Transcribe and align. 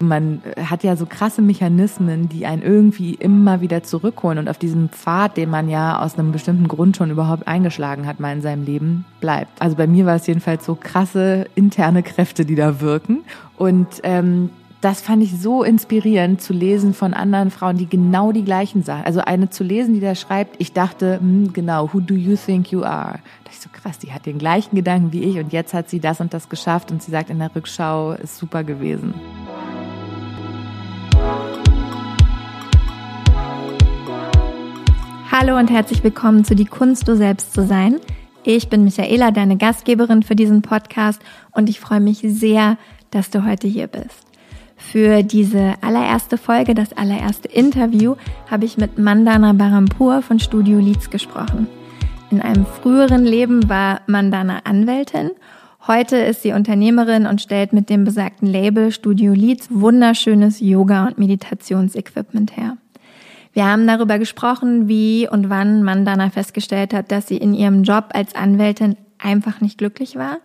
Man 0.00 0.42
hat 0.56 0.84
ja 0.84 0.94
so 0.94 1.06
krasse 1.06 1.42
Mechanismen, 1.42 2.28
die 2.28 2.46
einen 2.46 2.62
irgendwie 2.62 3.14
immer 3.14 3.60
wieder 3.60 3.82
zurückholen 3.82 4.38
und 4.38 4.48
auf 4.48 4.58
diesem 4.58 4.90
Pfad, 4.90 5.36
den 5.36 5.50
man 5.50 5.68
ja 5.68 6.00
aus 6.00 6.18
einem 6.18 6.30
bestimmten 6.30 6.68
Grund 6.68 6.96
schon 6.96 7.10
überhaupt 7.10 7.48
eingeschlagen 7.48 8.06
hat, 8.06 8.20
mal 8.20 8.32
in 8.32 8.42
seinem 8.42 8.64
Leben 8.64 9.04
bleibt. 9.20 9.60
Also 9.60 9.76
bei 9.76 9.86
mir 9.88 10.06
war 10.06 10.14
es 10.14 10.26
jedenfalls 10.26 10.64
so 10.64 10.76
krasse 10.76 11.46
interne 11.56 12.04
Kräfte, 12.04 12.44
die 12.44 12.54
da 12.54 12.80
wirken. 12.80 13.24
Und 13.56 13.88
ähm, 14.04 14.50
das 14.80 15.00
fand 15.00 15.22
ich 15.24 15.40
so 15.40 15.64
inspirierend 15.64 16.40
zu 16.40 16.52
lesen 16.52 16.94
von 16.94 17.12
anderen 17.12 17.50
Frauen, 17.50 17.76
die 17.76 17.88
genau 17.88 18.30
die 18.30 18.44
gleichen 18.44 18.84
Sachen, 18.84 19.04
also 19.04 19.20
eine 19.20 19.50
zu 19.50 19.64
lesen, 19.64 19.94
die 19.94 20.00
da 20.00 20.14
schreibt, 20.14 20.54
ich 20.58 20.72
dachte, 20.72 21.18
hm, 21.18 21.52
genau, 21.52 21.92
who 21.92 22.00
do 22.00 22.14
you 22.14 22.36
think 22.36 22.70
you 22.70 22.84
are? 22.84 23.18
Da 23.44 23.50
ich 23.50 23.60
so 23.60 23.68
krass, 23.72 23.98
die 23.98 24.12
hat 24.12 24.26
den 24.26 24.38
gleichen 24.38 24.76
Gedanken 24.76 25.12
wie 25.12 25.24
ich 25.24 25.38
und 25.38 25.52
jetzt 25.52 25.74
hat 25.74 25.90
sie 25.90 25.98
das 25.98 26.20
und 26.20 26.32
das 26.32 26.48
geschafft 26.48 26.92
und 26.92 27.02
sie 27.02 27.10
sagt 27.10 27.30
in 27.30 27.40
der 27.40 27.54
Rückschau, 27.54 28.12
ist 28.12 28.38
super 28.38 28.62
gewesen. 28.62 29.14
Hallo 35.40 35.56
und 35.56 35.70
herzlich 35.70 36.02
willkommen 36.02 36.42
zu 36.42 36.56
Die 36.56 36.64
Kunst, 36.64 37.06
du 37.06 37.14
selbst 37.14 37.52
zu 37.54 37.64
sein. 37.64 38.00
Ich 38.42 38.68
bin 38.68 38.82
Michaela, 38.82 39.30
deine 39.30 39.56
Gastgeberin 39.56 40.24
für 40.24 40.34
diesen 40.34 40.62
Podcast 40.62 41.22
und 41.52 41.70
ich 41.70 41.78
freue 41.78 42.00
mich 42.00 42.18
sehr, 42.24 42.76
dass 43.12 43.30
du 43.30 43.46
heute 43.46 43.68
hier 43.68 43.86
bist. 43.86 44.26
Für 44.76 45.22
diese 45.22 45.74
allererste 45.80 46.38
Folge, 46.38 46.74
das 46.74 46.92
allererste 46.92 47.46
Interview, 47.46 48.16
habe 48.50 48.64
ich 48.64 48.78
mit 48.78 48.98
Mandana 48.98 49.52
Barampur 49.52 50.22
von 50.22 50.40
Studio 50.40 50.80
Leeds 50.80 51.08
gesprochen. 51.08 51.68
In 52.32 52.42
einem 52.42 52.66
früheren 52.66 53.24
Leben 53.24 53.68
war 53.68 54.00
Mandana 54.08 54.62
Anwältin. 54.64 55.30
Heute 55.86 56.16
ist 56.16 56.42
sie 56.42 56.52
Unternehmerin 56.52 57.26
und 57.26 57.40
stellt 57.40 57.72
mit 57.72 57.90
dem 57.90 58.02
besagten 58.02 58.48
Label 58.48 58.90
Studio 58.90 59.34
Leeds 59.34 59.68
wunderschönes 59.70 60.58
Yoga- 60.58 61.06
und 61.06 61.16
Meditationsequipment 61.16 62.56
her. 62.56 62.76
Wir 63.52 63.66
haben 63.66 63.86
darüber 63.86 64.18
gesprochen, 64.18 64.88
wie 64.88 65.28
und 65.28 65.50
wann 65.50 65.82
Mandana 65.82 66.30
festgestellt 66.30 66.92
hat, 66.94 67.10
dass 67.10 67.28
sie 67.28 67.36
in 67.36 67.54
ihrem 67.54 67.82
Job 67.82 68.10
als 68.12 68.34
Anwältin 68.34 68.96
einfach 69.18 69.60
nicht 69.60 69.78
glücklich 69.78 70.16
war, 70.16 70.38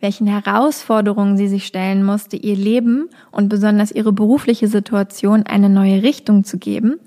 welchen 0.00 0.26
Herausforderungen 0.26 1.36
sie 1.36 1.48
sich 1.48 1.66
stellen 1.66 2.04
musste, 2.04 2.36
ihr 2.36 2.56
Leben 2.56 3.08
und 3.30 3.48
besonders 3.48 3.90
ihre 3.90 4.12
berufliche 4.12 4.68
Situation 4.68 5.44
eine 5.46 5.68
neue 5.68 6.02
Richtung 6.02 6.44
zu 6.44 6.58
geben 6.58 7.00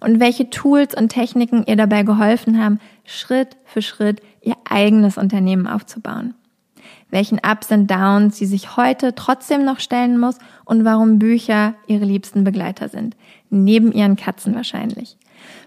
und 0.00 0.20
welche 0.20 0.50
Tools 0.50 0.94
und 0.94 1.08
Techniken 1.08 1.64
ihr 1.66 1.76
dabei 1.76 2.02
geholfen 2.02 2.62
haben, 2.62 2.78
Schritt 3.04 3.56
für 3.64 3.82
Schritt 3.82 4.22
ihr 4.40 4.56
eigenes 4.68 5.18
Unternehmen 5.18 5.66
aufzubauen 5.66 6.34
welchen 7.14 7.38
Ups 7.38 7.70
und 7.70 7.88
Downs 7.88 8.36
sie 8.36 8.44
sich 8.44 8.76
heute 8.76 9.14
trotzdem 9.14 9.64
noch 9.64 9.78
stellen 9.78 10.18
muss 10.18 10.36
und 10.64 10.84
warum 10.84 11.20
Bücher 11.20 11.74
ihre 11.86 12.04
liebsten 12.04 12.42
Begleiter 12.42 12.88
sind. 12.88 13.16
Neben 13.62 13.92
ihren 13.92 14.16
Katzen 14.16 14.54
wahrscheinlich. 14.54 15.16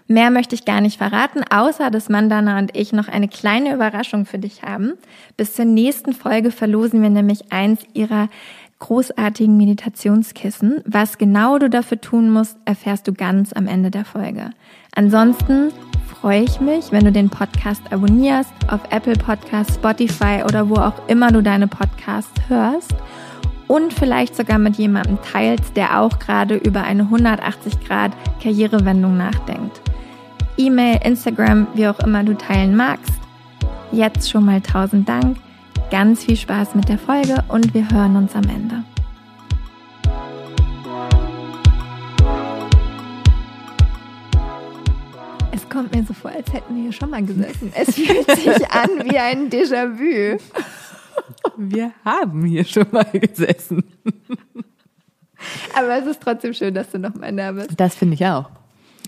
Mehr 0.06 0.30
möchte 0.30 0.54
ich 0.54 0.64
gar 0.64 0.80
nicht 0.80 0.98
verraten, 0.98 1.42
außer 1.50 1.90
dass 1.90 2.08
Mandana 2.08 2.58
und 2.58 2.76
ich 2.76 2.92
noch 2.92 3.08
eine 3.08 3.28
kleine 3.28 3.74
Überraschung 3.74 4.24
für 4.24 4.38
dich 4.38 4.62
haben. 4.62 4.94
Bis 5.36 5.54
zur 5.54 5.66
nächsten 5.66 6.12
Folge 6.12 6.50
verlosen 6.50 7.02
wir 7.02 7.10
nämlich 7.10 7.52
eins 7.52 7.80
ihrer 7.92 8.28
großartigen 8.78 9.56
Meditationskissen. 9.56 10.82
Was 10.86 11.18
genau 11.18 11.58
du 11.58 11.68
dafür 11.68 12.00
tun 12.00 12.30
musst, 12.30 12.56
erfährst 12.64 13.06
du 13.06 13.12
ganz 13.12 13.52
am 13.52 13.66
Ende 13.66 13.90
der 13.90 14.04
Folge. 14.04 14.50
Ansonsten 14.94 15.72
freue 16.20 16.42
ich 16.42 16.60
mich, 16.60 16.90
wenn 16.90 17.04
du 17.04 17.12
den 17.12 17.28
Podcast 17.28 17.82
abonnierst 17.92 18.52
auf 18.68 18.80
Apple 18.90 19.14
Podcasts, 19.14 19.74
Spotify 19.74 20.42
oder 20.44 20.68
wo 20.70 20.76
auch 20.76 21.08
immer 21.08 21.30
du 21.30 21.42
deine 21.42 21.68
Podcasts 21.68 22.40
hörst 22.48 22.94
und 23.68 23.92
vielleicht 23.92 24.34
sogar 24.34 24.58
mit 24.58 24.76
jemandem 24.76 25.18
teilst, 25.22 25.76
der 25.76 26.00
auch 26.00 26.18
gerade 26.18 26.56
über 26.56 26.82
eine 26.82 27.04
180 27.04 27.86
Grad 27.86 28.12
Karrierewendung 28.42 29.16
nachdenkt. 29.16 29.80
E-Mail, 30.56 30.98
Instagram, 31.04 31.68
wie 31.74 31.86
auch 31.86 32.00
immer 32.00 32.24
du 32.24 32.36
teilen 32.36 32.74
magst. 32.74 33.12
Jetzt 33.92 34.28
schon 34.28 34.44
mal 34.44 34.60
tausend 34.60 35.08
Dank, 35.08 35.36
ganz 35.90 36.24
viel 36.24 36.36
Spaß 36.36 36.74
mit 36.74 36.88
der 36.88 36.98
Folge 36.98 37.44
und 37.48 37.72
wir 37.74 37.88
hören 37.90 38.16
uns 38.16 38.34
am 38.34 38.44
Ende. 38.44 38.82
kommt 45.78 45.94
mir 45.94 46.02
so 46.02 46.12
vor, 46.12 46.32
als 46.32 46.52
hätten 46.52 46.74
wir 46.74 46.82
hier 46.82 46.92
schon 46.92 47.10
mal 47.10 47.24
gesessen. 47.24 47.72
Es 47.72 47.94
fühlt 47.94 48.28
sich 48.32 48.70
an 48.70 48.88
wie 49.04 49.16
ein 49.16 49.48
Déjà-vu. 49.48 50.38
Wir 51.56 51.92
haben 52.04 52.44
hier 52.44 52.64
schon 52.64 52.86
mal 52.90 53.04
gesessen. 53.12 53.84
Aber 55.76 55.98
es 55.98 56.06
ist 56.06 56.20
trotzdem 56.20 56.52
schön, 56.52 56.74
dass 56.74 56.90
du 56.90 56.98
noch 56.98 57.14
mal 57.14 57.32
da 57.34 57.52
bist. 57.52 57.70
Das 57.76 57.94
finde 57.94 58.14
ich 58.14 58.26
auch. 58.26 58.50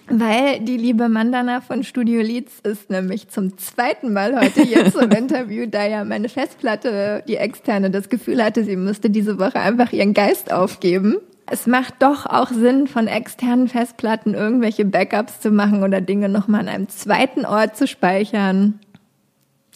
Weil 0.09 0.61
die 0.61 0.77
liebe 0.77 1.09
Mandana 1.09 1.61
von 1.61 1.85
Studio 1.85 2.21
Leeds 2.21 2.61
ist 2.65 2.91
nämlich 2.91 3.29
zum 3.29 3.57
zweiten 3.59 4.13
Mal 4.13 4.41
heute 4.41 4.63
hier 4.63 4.93
zum 4.93 5.11
Interview, 5.11 5.67
da 5.67 5.87
ja 5.87 6.05
meine 6.05 6.29
Festplatte, 6.29 7.23
die 7.29 7.37
externe, 7.37 7.91
das 7.91 8.09
Gefühl 8.09 8.43
hatte, 8.43 8.65
sie 8.65 8.77
müsste 8.77 9.11
diese 9.11 9.39
Woche 9.39 9.61
einfach 9.61 9.93
ihren 9.93 10.15
Geist 10.15 10.53
aufgeben 10.53 11.19
es 11.51 11.67
macht 11.67 11.95
doch 11.99 12.27
auch 12.27 12.51
Sinn, 12.51 12.87
von 12.87 13.09
externen 13.09 13.67
Festplatten 13.69 14.35
irgendwelche 14.35 14.85
Backups 14.85 15.41
zu 15.41 15.51
machen 15.51 15.83
oder 15.83 16.01
Dinge 16.01 16.29
nochmal 16.29 16.61
an 16.61 16.69
einem 16.69 16.89
zweiten 16.89 17.45
Ort 17.45 17.77
zu 17.77 17.89
speichern. 17.89 18.79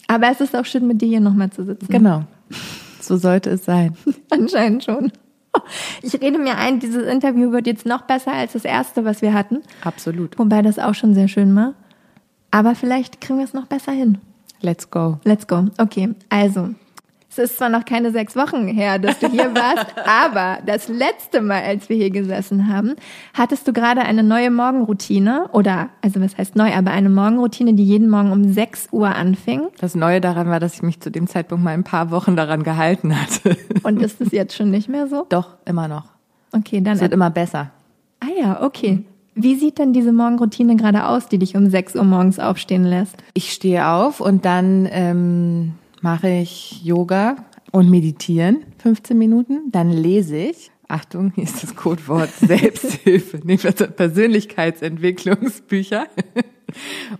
Aber 0.07 0.29
es 0.31 0.41
ist 0.41 0.55
auch 0.55 0.65
schön, 0.65 0.87
mit 0.87 1.01
dir 1.01 1.07
hier 1.07 1.19
nochmal 1.19 1.49
zu 1.49 1.65
sitzen. 1.65 1.87
Genau. 1.87 2.23
So 3.01 3.17
sollte 3.17 3.51
es 3.51 3.65
sein. 3.65 3.95
Anscheinend 4.29 4.83
schon. 4.83 5.11
Ich 6.01 6.13
rede 6.21 6.37
mir 6.37 6.57
ein, 6.57 6.79
dieses 6.79 7.05
Interview 7.05 7.51
wird 7.51 7.65
jetzt 7.65 7.85
noch 7.85 8.01
besser 8.01 8.33
als 8.33 8.53
das 8.53 8.65
erste, 8.65 9.05
was 9.05 9.21
wir 9.21 9.33
hatten. 9.33 9.61
Absolut. 9.83 10.37
Wobei 10.37 10.61
das 10.61 10.79
auch 10.79 10.95
schon 10.95 11.13
sehr 11.13 11.27
schön 11.27 11.55
war. 11.55 11.73
Aber 12.51 12.75
vielleicht 12.75 13.21
kriegen 13.21 13.39
wir 13.39 13.45
es 13.45 13.53
noch 13.53 13.67
besser 13.67 13.91
hin. 13.91 14.17
Let's 14.61 14.89
go. 14.89 15.19
Let's 15.23 15.47
go. 15.47 15.67
Okay, 15.77 16.13
also 16.29 16.69
es 17.37 17.51
ist 17.51 17.57
zwar 17.57 17.69
noch 17.69 17.85
keine 17.85 18.11
sechs 18.11 18.35
Wochen 18.35 18.67
her, 18.67 18.99
dass 18.99 19.19
du 19.19 19.27
hier 19.27 19.53
warst, 19.53 19.87
aber 20.05 20.59
das 20.65 20.87
letzte 20.87 21.41
Mal, 21.41 21.63
als 21.63 21.89
wir 21.89 21.95
hier 21.95 22.09
gesessen 22.09 22.67
haben, 22.67 22.95
hattest 23.33 23.67
du 23.67 23.73
gerade 23.73 24.01
eine 24.01 24.23
neue 24.23 24.51
Morgenroutine 24.51 25.49
oder, 25.51 25.89
also 26.01 26.21
was 26.21 26.37
heißt 26.37 26.55
neu, 26.55 26.73
aber 26.73 26.91
eine 26.91 27.09
Morgenroutine, 27.09 27.73
die 27.73 27.83
jeden 27.83 28.09
Morgen 28.09 28.31
um 28.31 28.51
sechs 28.53 28.87
Uhr 28.91 29.15
anfing. 29.15 29.67
Das 29.79 29.95
Neue 29.95 30.21
daran 30.21 30.49
war, 30.49 30.59
dass 30.59 30.75
ich 30.75 30.81
mich 30.81 30.99
zu 30.99 31.11
dem 31.11 31.27
Zeitpunkt 31.27 31.63
mal 31.63 31.73
ein 31.73 31.83
paar 31.83 32.11
Wochen 32.11 32.35
daran 32.35 32.63
gehalten 32.63 33.19
hatte. 33.19 33.57
Und 33.83 34.01
ist 34.01 34.21
es 34.21 34.31
jetzt 34.31 34.55
schon 34.55 34.71
nicht 34.71 34.89
mehr 34.89 35.07
so? 35.07 35.25
Doch, 35.29 35.55
immer 35.65 35.87
noch. 35.87 36.05
Okay, 36.51 36.81
dann. 36.81 36.95
Es 36.95 37.01
wird 37.01 37.13
immer 37.13 37.29
besser. 37.29 37.71
Ah 38.21 38.27
ja, 38.39 38.63
okay. 38.63 39.03
Wie 39.37 39.55
sieht 39.55 39.79
denn 39.79 39.91
diese 39.91 40.13
Morgenroutine 40.13 40.77
gerade 40.77 41.07
aus, 41.07 41.27
die 41.27 41.37
dich 41.37 41.57
um 41.57 41.69
sechs 41.69 41.93
Uhr 41.95 42.05
morgens 42.05 42.39
aufstehen 42.39 42.85
lässt? 42.85 43.17
Ich 43.33 43.51
stehe 43.51 43.89
auf 43.89 44.21
und 44.21 44.45
dann 44.45 44.87
ähm, 44.89 45.73
mache 46.05 46.29
ich 46.29 46.81
Yoga 46.83 47.35
und 47.71 47.89
meditieren, 47.89 48.63
15 48.77 49.17
Minuten. 49.17 49.71
Dann 49.71 49.91
lese 49.91 50.37
ich. 50.37 50.69
Achtung, 50.87 51.31
hier 51.33 51.45
ist 51.45 51.63
das 51.63 51.75
Codewort 51.75 52.29
Selbsthilfe, 52.39 53.39
nee, 53.43 53.57
Persönlichkeitsentwicklungsbücher 53.57 56.05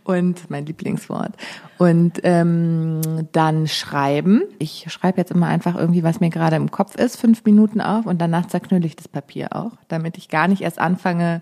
und 0.03 0.51
mein 0.51 0.68
Lieblingswort. 0.68 1.31
Und 1.79 2.19
ähm, 2.22 3.01
dann 3.31 3.68
schreiben. 3.68 4.44
Ich 4.59 4.85
schreibe 4.90 5.17
jetzt 5.17 5.31
immer 5.31 5.47
einfach 5.47 5.75
irgendwie, 5.75 6.03
was 6.03 6.19
mir 6.19 6.29
gerade 6.29 6.56
im 6.56 6.69
Kopf 6.69 6.96
ist, 6.96 7.17
fünf 7.17 7.44
Minuten 7.44 7.81
auf 7.81 8.06
und 8.06 8.22
danach 8.22 8.46
zerknülle 8.46 8.85
ich 8.85 8.96
das 8.96 9.07
Papier 9.07 9.56
auch, 9.56 9.72
damit 9.88 10.19
ich 10.19 10.29
gar 10.29 10.47
nicht 10.47 10.62
erst 10.62 10.78
anfange, 10.78 11.41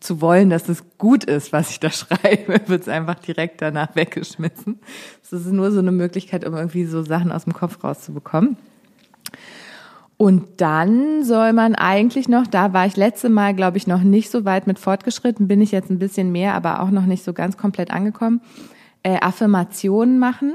zu 0.00 0.20
wollen, 0.20 0.50
dass 0.50 0.68
es 0.68 0.82
gut 0.98 1.24
ist, 1.24 1.52
was 1.52 1.70
ich 1.70 1.80
da 1.80 1.90
schreibe, 1.92 2.60
wird 2.66 2.82
es 2.82 2.88
einfach 2.88 3.16
direkt 3.16 3.62
danach 3.62 3.94
weggeschmissen. 3.94 4.78
Das 5.22 5.32
ist 5.32 5.52
nur 5.52 5.70
so 5.70 5.80
eine 5.80 5.92
Möglichkeit, 5.92 6.46
um 6.46 6.54
irgendwie 6.54 6.84
so 6.84 7.02
Sachen 7.02 7.32
aus 7.32 7.44
dem 7.44 7.52
Kopf 7.52 7.82
rauszubekommen. 7.82 8.56
Und 10.16 10.60
dann 10.60 11.24
soll 11.24 11.52
man 11.52 11.74
eigentlich 11.74 12.28
noch, 12.28 12.46
da 12.46 12.72
war 12.72 12.86
ich 12.86 12.96
letzte 12.96 13.28
Mal, 13.28 13.54
glaube 13.54 13.78
ich, 13.78 13.86
noch 13.86 14.02
nicht 14.02 14.30
so 14.30 14.44
weit 14.44 14.66
mit 14.66 14.78
fortgeschritten, 14.78 15.48
bin 15.48 15.60
ich 15.60 15.72
jetzt 15.72 15.90
ein 15.90 15.98
bisschen 15.98 16.30
mehr, 16.30 16.54
aber 16.54 16.80
auch 16.80 16.90
noch 16.90 17.04
nicht 17.04 17.24
so 17.24 17.32
ganz 17.32 17.56
komplett 17.56 17.90
angekommen, 17.90 18.40
äh, 19.02 19.18
Affirmationen 19.20 20.18
machen 20.18 20.54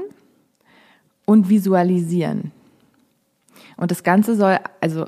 und 1.26 1.50
visualisieren. 1.50 2.52
Und 3.76 3.90
das 3.90 4.02
Ganze 4.02 4.34
soll, 4.34 4.58
also 4.80 5.06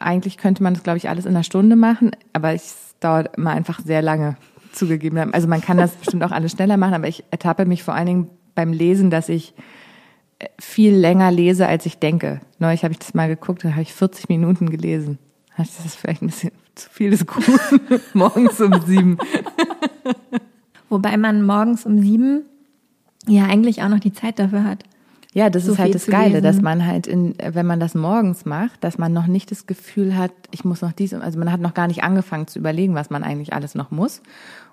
eigentlich 0.00 0.38
könnte 0.38 0.62
man 0.62 0.74
das, 0.74 0.82
glaube 0.82 0.98
ich, 0.98 1.08
alles 1.08 1.24
in 1.24 1.32
einer 1.32 1.44
Stunde 1.44 1.76
machen, 1.76 2.10
aber 2.32 2.52
ich 2.52 2.62
dauert 3.04 3.36
immer 3.36 3.50
einfach 3.50 3.80
sehr 3.80 4.02
lange 4.02 4.36
zugegeben. 4.72 5.18
Also 5.32 5.48
man 5.48 5.60
kann 5.60 5.76
das 5.76 5.92
bestimmt 5.96 6.24
auch 6.24 6.30
alles 6.30 6.52
schneller 6.52 6.76
machen, 6.76 6.94
aber 6.94 7.08
ich 7.08 7.24
ertappe 7.30 7.66
mich 7.66 7.82
vor 7.82 7.94
allen 7.94 8.06
Dingen 8.06 8.30
beim 8.54 8.72
Lesen, 8.72 9.10
dass 9.10 9.28
ich 9.28 9.54
äh, 10.38 10.46
viel 10.58 10.94
länger 10.94 11.30
lese, 11.30 11.66
als 11.66 11.86
ich 11.86 11.98
denke. 11.98 12.40
Neulich 12.58 12.84
habe 12.84 12.92
ich 12.92 12.98
das 12.98 13.14
mal 13.14 13.28
geguckt, 13.28 13.64
da 13.64 13.70
habe 13.72 13.82
ich 13.82 13.92
40 13.92 14.28
Minuten 14.28 14.70
gelesen. 14.70 15.18
Das 15.56 15.84
ist 15.84 15.96
vielleicht 15.96 16.22
ein 16.22 16.26
bisschen 16.26 16.52
zu 16.74 16.90
viel 16.90 17.10
des 17.10 17.26
Guten. 17.26 17.58
morgens 18.14 18.60
um 18.60 18.80
sieben. 18.86 19.18
Wobei 20.88 21.16
man 21.16 21.44
morgens 21.44 21.86
um 21.86 22.00
sieben 22.00 22.44
ja 23.26 23.44
eigentlich 23.46 23.82
auch 23.82 23.88
noch 23.88 24.00
die 24.00 24.12
Zeit 24.12 24.38
dafür 24.38 24.64
hat. 24.64 24.84
Ja, 25.34 25.50
das 25.50 25.64
so 25.64 25.72
ist 25.72 25.78
halt 25.78 25.94
das 25.94 26.06
Geile, 26.06 26.34
lesen. 26.34 26.44
dass 26.44 26.62
man 26.62 26.86
halt 26.86 27.08
in, 27.08 27.34
wenn 27.44 27.66
man 27.66 27.80
das 27.80 27.96
morgens 27.96 28.44
macht, 28.44 28.82
dass 28.84 28.98
man 28.98 29.12
noch 29.12 29.26
nicht 29.26 29.50
das 29.50 29.66
Gefühl 29.66 30.16
hat, 30.16 30.30
ich 30.52 30.64
muss 30.64 30.80
noch 30.80 30.92
dies, 30.92 31.12
also 31.12 31.38
man 31.40 31.50
hat 31.50 31.60
noch 31.60 31.74
gar 31.74 31.88
nicht 31.88 32.04
angefangen 32.04 32.46
zu 32.46 32.60
überlegen, 32.60 32.94
was 32.94 33.10
man 33.10 33.24
eigentlich 33.24 33.52
alles 33.52 33.74
noch 33.74 33.90
muss. 33.90 34.22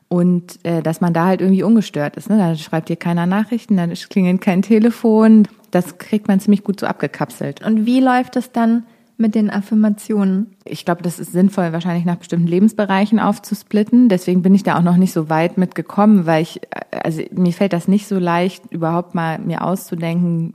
Und 0.07 0.59
äh, 0.63 0.83
dass 0.83 1.01
man 1.01 1.13
da 1.13 1.25
halt 1.25 1.41
irgendwie 1.41 1.63
ungestört 1.63 2.17
ist. 2.17 2.29
Ne? 2.29 2.37
Da 2.37 2.55
schreibt 2.55 2.89
dir 2.89 2.97
keiner 2.97 3.25
Nachrichten, 3.25 3.77
da 3.77 3.87
klingelt 3.87 4.41
kein 4.41 4.61
Telefon. 4.61 5.47
Das 5.71 5.97
kriegt 5.97 6.27
man 6.27 6.39
ziemlich 6.39 6.63
gut 6.63 6.81
so 6.81 6.85
abgekapselt. 6.85 7.65
Und 7.65 7.85
wie 7.85 8.01
läuft 8.01 8.35
es 8.35 8.51
dann 8.51 8.83
mit 9.21 9.35
den 9.35 9.49
Affirmationen? 9.49 10.55
Ich 10.65 10.83
glaube, 10.83 11.03
das 11.03 11.19
ist 11.19 11.31
sinnvoll, 11.31 11.71
wahrscheinlich 11.71 12.05
nach 12.05 12.17
bestimmten 12.17 12.47
Lebensbereichen 12.47 13.19
aufzusplitten. 13.19 14.09
Deswegen 14.09 14.41
bin 14.41 14.53
ich 14.55 14.63
da 14.63 14.77
auch 14.77 14.83
noch 14.83 14.97
nicht 14.97 15.13
so 15.13 15.29
weit 15.29 15.57
mitgekommen, 15.57 16.25
weil 16.25 16.41
ich, 16.41 16.61
also 16.91 17.21
mir 17.31 17.53
fällt 17.53 17.73
das 17.73 17.87
nicht 17.87 18.07
so 18.07 18.19
leicht, 18.19 18.71
überhaupt 18.71 19.15
mal 19.15 19.39
mir 19.39 19.63
auszudenken, 19.63 20.53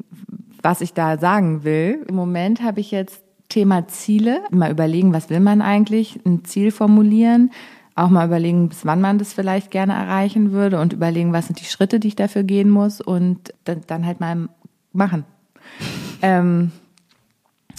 was 0.61 0.81
ich 0.81 0.93
da 0.93 1.19
sagen 1.19 1.65
will. 1.65 2.05
Im 2.09 2.17
Moment 2.17 2.63
habe 2.63 2.81
ich 2.81 2.91
jetzt 2.91 3.23
Thema 3.49 3.87
Ziele. 3.89 4.41
Mal 4.51 4.71
überlegen, 4.71 5.13
was 5.13 5.31
will 5.31 5.41
man 5.41 5.63
eigentlich? 5.63 6.21
Ein 6.27 6.45
Ziel 6.45 6.73
formulieren. 6.73 7.51
Auch 7.95 8.11
mal 8.11 8.27
überlegen, 8.27 8.69
bis 8.69 8.85
wann 8.85 9.01
man 9.01 9.19
das 9.19 9.33
vielleicht 9.33 9.71
gerne 9.71 9.95
erreichen 9.95 10.53
würde 10.53 10.81
und 10.81 10.93
überlegen, 10.93 11.33
was 11.33 11.47
sind 11.47 11.61
die 11.61 11.65
Schritte, 11.65 11.99
die 11.99 12.09
ich 12.09 12.17
dafür 12.17 12.43
gehen 12.43 12.69
muss 12.69 13.01
und 13.01 13.55
dann, 13.65 13.81
dann 13.87 14.05
halt 14.05 14.21
mal 14.21 14.49
machen. 14.93 15.25
Ähm, 16.21 16.73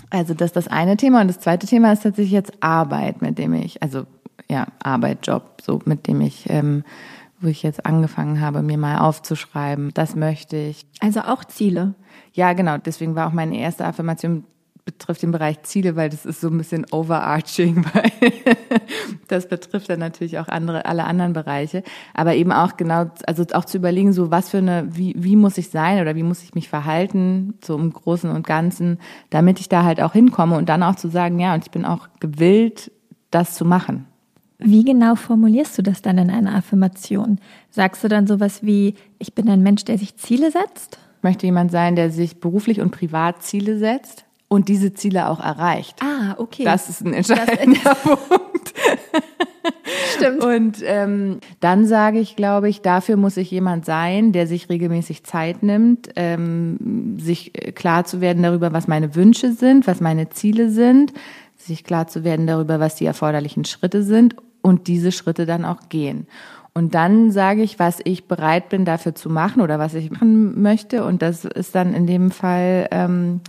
also 0.09 0.33
das 0.33 0.47
ist 0.47 0.55
das 0.55 0.67
eine 0.67 0.97
Thema 0.97 1.21
und 1.21 1.27
das 1.27 1.39
zweite 1.39 1.67
Thema 1.67 1.91
ist 1.91 2.03
tatsächlich 2.03 2.31
jetzt 2.31 2.53
Arbeit, 2.61 3.21
mit 3.21 3.37
dem 3.37 3.53
ich, 3.53 3.81
also 3.83 4.05
ja, 4.49 4.67
Arbeit, 4.81 5.27
Job, 5.27 5.61
so 5.61 5.81
mit 5.85 6.07
dem 6.07 6.21
ich, 6.21 6.49
ähm, 6.49 6.83
wo 7.39 7.47
ich 7.47 7.63
jetzt 7.63 7.85
angefangen 7.85 8.41
habe, 8.41 8.61
mir 8.61 8.77
mal 8.77 8.99
aufzuschreiben, 8.99 9.93
das 9.93 10.15
möchte 10.15 10.57
ich. 10.57 10.85
Also 10.99 11.21
auch 11.21 11.43
Ziele. 11.43 11.93
Ja, 12.33 12.53
genau, 12.53 12.77
deswegen 12.77 13.15
war 13.15 13.27
auch 13.27 13.33
meine 13.33 13.57
erste 13.57 13.85
Affirmation 13.85 14.45
betrifft 14.87 15.21
den 15.21 15.31
Bereich 15.31 15.61
Ziele, 15.63 15.97
weil 15.97 16.09
das 16.09 16.25
ist 16.25 16.39
so 16.39 16.47
ein 16.47 16.57
bisschen 16.57 16.85
overarching, 16.91 17.85
weil 17.93 18.31
das 19.27 19.49
betrifft 19.49 19.89
dann 19.89 19.99
natürlich 19.99 20.39
auch 20.39 20.47
andere, 20.47 20.85
alle 20.85 21.03
anderen 21.03 21.33
Bereiche. 21.33 21.83
Aber 22.13 22.35
eben 22.35 22.53
auch 22.53 22.77
genau, 22.77 23.11
also 23.27 23.43
auch 23.53 23.65
zu 23.65 23.77
überlegen, 23.77 24.13
so 24.13 24.31
was 24.31 24.49
für 24.49 24.59
eine, 24.59 24.87
wie, 24.89 25.13
wie 25.17 25.35
muss 25.35 25.57
ich 25.57 25.69
sein 25.69 26.01
oder 26.01 26.15
wie 26.15 26.23
muss 26.23 26.41
ich 26.41 26.55
mich 26.55 26.69
verhalten, 26.69 27.55
so 27.63 27.77
im 27.77 27.91
Großen 27.91 28.29
und 28.29 28.47
Ganzen, 28.47 28.97
damit 29.29 29.59
ich 29.59 29.67
da 29.67 29.83
halt 29.83 30.01
auch 30.01 30.13
hinkomme 30.13 30.55
und 30.57 30.69
dann 30.69 30.83
auch 30.83 30.95
zu 30.95 31.09
sagen, 31.09 31.37
ja, 31.37 31.53
und 31.53 31.65
ich 31.65 31.71
bin 31.71 31.83
auch 31.83 32.07
gewillt, 32.21 32.91
das 33.29 33.55
zu 33.55 33.65
machen. 33.65 34.05
Wie 34.57 34.85
genau 34.85 35.15
formulierst 35.15 35.77
du 35.77 35.81
das 35.83 36.01
dann 36.01 36.17
in 36.17 36.31
einer 36.31 36.55
Affirmation? 36.55 37.39
Sagst 37.69 38.05
du 38.05 38.07
dann 38.07 38.25
sowas 38.25 38.63
wie, 38.63 38.95
ich 39.19 39.35
bin 39.35 39.49
ein 39.49 39.61
Mensch, 39.61 39.83
der 39.83 39.97
sich 39.97 40.15
Ziele 40.15 40.49
setzt? 40.49 40.97
Ich 41.17 41.23
möchte 41.23 41.45
jemand 41.45 41.71
sein, 41.71 41.97
der 41.97 42.09
sich 42.09 42.39
beruflich 42.39 42.79
und 42.79 42.91
privat 42.91 43.43
Ziele 43.43 43.77
setzt 43.77 44.26
und 44.47 44.69
diese 44.69 44.93
Ziele 44.93 45.29
auch 45.29 45.39
erreicht. 45.39 46.01
Ah, 46.01 46.35
okay. 46.37 46.63
Das 46.63 46.89
ist 46.89 47.01
ein 47.05 47.13
entscheidender 47.13 47.95
Punkt. 48.03 48.73
Stimmt. 50.15 50.43
Und 50.43 50.77
ähm, 50.85 51.39
dann 51.59 51.85
sage 51.85 52.19
ich, 52.19 52.35
glaube 52.35 52.69
ich, 52.69 52.81
dafür 52.81 53.17
muss 53.17 53.37
ich 53.37 53.51
jemand 53.51 53.85
sein, 53.85 54.31
der 54.31 54.47
sich 54.47 54.69
regelmäßig 54.69 55.23
Zeit 55.23 55.63
nimmt, 55.63 56.09
ähm, 56.15 57.17
sich 57.19 57.51
klar 57.75 58.05
zu 58.05 58.21
werden 58.21 58.43
darüber, 58.43 58.73
was 58.73 58.87
meine 58.87 59.15
Wünsche 59.15 59.53
sind, 59.53 59.87
was 59.87 59.99
meine 59.99 60.29
Ziele 60.29 60.69
sind, 60.69 61.13
sich 61.57 61.83
klar 61.83 62.07
zu 62.07 62.23
werden 62.23 62.47
darüber, 62.47 62.79
was 62.79 62.95
die 62.95 63.05
erforderlichen 63.05 63.65
Schritte 63.65 64.03
sind 64.03 64.35
und 64.61 64.87
diese 64.87 65.11
Schritte 65.11 65.45
dann 65.45 65.65
auch 65.65 65.89
gehen. 65.89 66.27
Und 66.73 66.93
dann 66.93 67.31
sage 67.31 67.63
ich, 67.63 67.79
was 67.79 67.99
ich 68.03 68.27
bereit 68.27 68.69
bin 68.69 68.85
dafür 68.85 69.15
zu 69.15 69.29
machen 69.29 69.61
oder 69.61 69.79
was 69.79 69.95
ich 69.95 70.11
machen 70.11 70.61
möchte. 70.61 71.03
Und 71.05 71.23
das 71.23 71.43
ist 71.43 71.73
dann 71.73 71.95
in 71.95 72.05
dem 72.05 72.29
Fall, 72.29 72.87
ähm, 72.91 73.41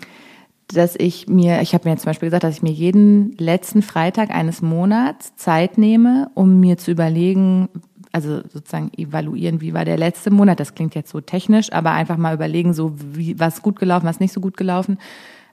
dass 0.68 0.94
ich 0.96 1.28
mir, 1.28 1.62
ich 1.62 1.74
habe 1.74 1.88
mir 1.88 1.96
zum 1.96 2.06
Beispiel 2.06 2.26
gesagt, 2.28 2.44
dass 2.44 2.56
ich 2.56 2.62
mir 2.62 2.72
jeden 2.72 3.36
letzten 3.38 3.82
Freitag 3.82 4.30
eines 4.30 4.60
Monats 4.60 5.34
Zeit 5.36 5.78
nehme, 5.78 6.30
um 6.34 6.60
mir 6.60 6.76
zu 6.76 6.90
überlegen, 6.90 7.68
also 8.12 8.42
sozusagen 8.48 8.90
evaluieren, 8.96 9.60
wie 9.60 9.74
war 9.74 9.84
der 9.84 9.96
letzte 9.96 10.30
Monat. 10.30 10.60
Das 10.60 10.74
klingt 10.74 10.94
jetzt 10.94 11.10
so 11.10 11.20
technisch, 11.20 11.72
aber 11.72 11.92
einfach 11.92 12.16
mal 12.16 12.34
überlegen, 12.34 12.74
so 12.74 12.92
wie 12.96 13.38
was 13.38 13.62
gut 13.62 13.78
gelaufen, 13.78 14.06
was 14.06 14.20
nicht 14.20 14.32
so 14.32 14.40
gut 14.40 14.56
gelaufen. 14.56 14.98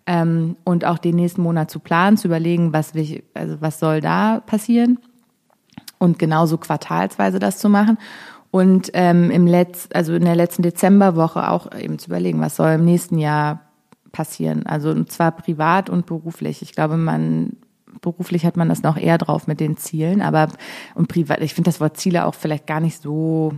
Ähm, 0.05 0.57
und 0.63 0.85
auch 0.85 0.97
den 0.97 1.15
nächsten 1.15 1.41
Monat 1.41 1.71
zu 1.71 1.79
planen, 1.79 2.17
zu 2.17 2.27
überlegen, 2.27 2.73
was 2.73 2.93
will 2.93 3.23
also 3.33 3.61
was 3.61 3.79
soll 3.79 4.01
da 4.01 4.41
passieren 4.45 4.99
und 5.97 6.19
genauso 6.19 6.57
quartalsweise 6.57 7.39
das 7.39 7.57
zu 7.57 7.69
machen 7.69 7.97
und 8.51 8.91
ähm, 8.93 9.31
im 9.31 9.47
Letz, 9.47 9.89
also 9.93 10.13
in 10.13 10.23
der 10.23 10.35
letzten 10.35 10.61
Dezemberwoche 10.61 11.49
auch 11.49 11.73
eben 11.77 11.99
zu 11.99 12.07
überlegen, 12.07 12.39
was 12.39 12.55
soll 12.55 12.71
im 12.71 12.85
nächsten 12.85 13.17
Jahr 13.17 13.64
passieren. 14.15 14.65
Also 14.65 14.91
und 14.91 15.11
zwar 15.11 15.31
privat 15.33 15.89
und 15.89 16.05
beruflich. 16.05 16.61
Ich 16.61 16.71
glaube, 16.71 16.95
man 16.95 17.57
beruflich 17.99 18.45
hat 18.45 18.55
man 18.55 18.69
das 18.69 18.81
noch 18.81 18.97
eher 18.97 19.17
drauf 19.17 19.45
mit 19.45 19.59
den 19.59 19.75
Zielen, 19.75 20.21
aber 20.21 20.47
und 20.95 21.09
privat. 21.09 21.41
Ich 21.41 21.53
finde 21.53 21.67
das 21.69 21.81
Wort 21.81 21.97
Ziele 21.97 22.25
auch 22.25 22.33
vielleicht 22.33 22.65
gar 22.65 22.79
nicht 22.79 23.01
so 23.01 23.53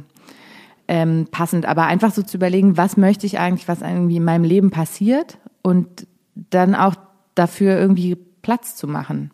ähm, 0.88 1.28
passend, 1.30 1.66
aber 1.66 1.86
einfach 1.86 2.12
so 2.12 2.24
zu 2.24 2.38
überlegen, 2.38 2.76
was 2.76 2.98
möchte 2.98 3.28
ich 3.28 3.38
eigentlich, 3.38 3.68
was 3.68 3.82
irgendwie 3.82 4.18
in 4.18 4.24
meinem 4.24 4.44
Leben 4.44 4.72
passiert 4.72 5.38
und 5.62 6.08
dann 6.34 6.74
auch 6.74 6.96
dafür 7.36 7.78
irgendwie 7.78 8.16
Platz 8.42 8.76
zu 8.76 8.88
machen. 8.88 9.32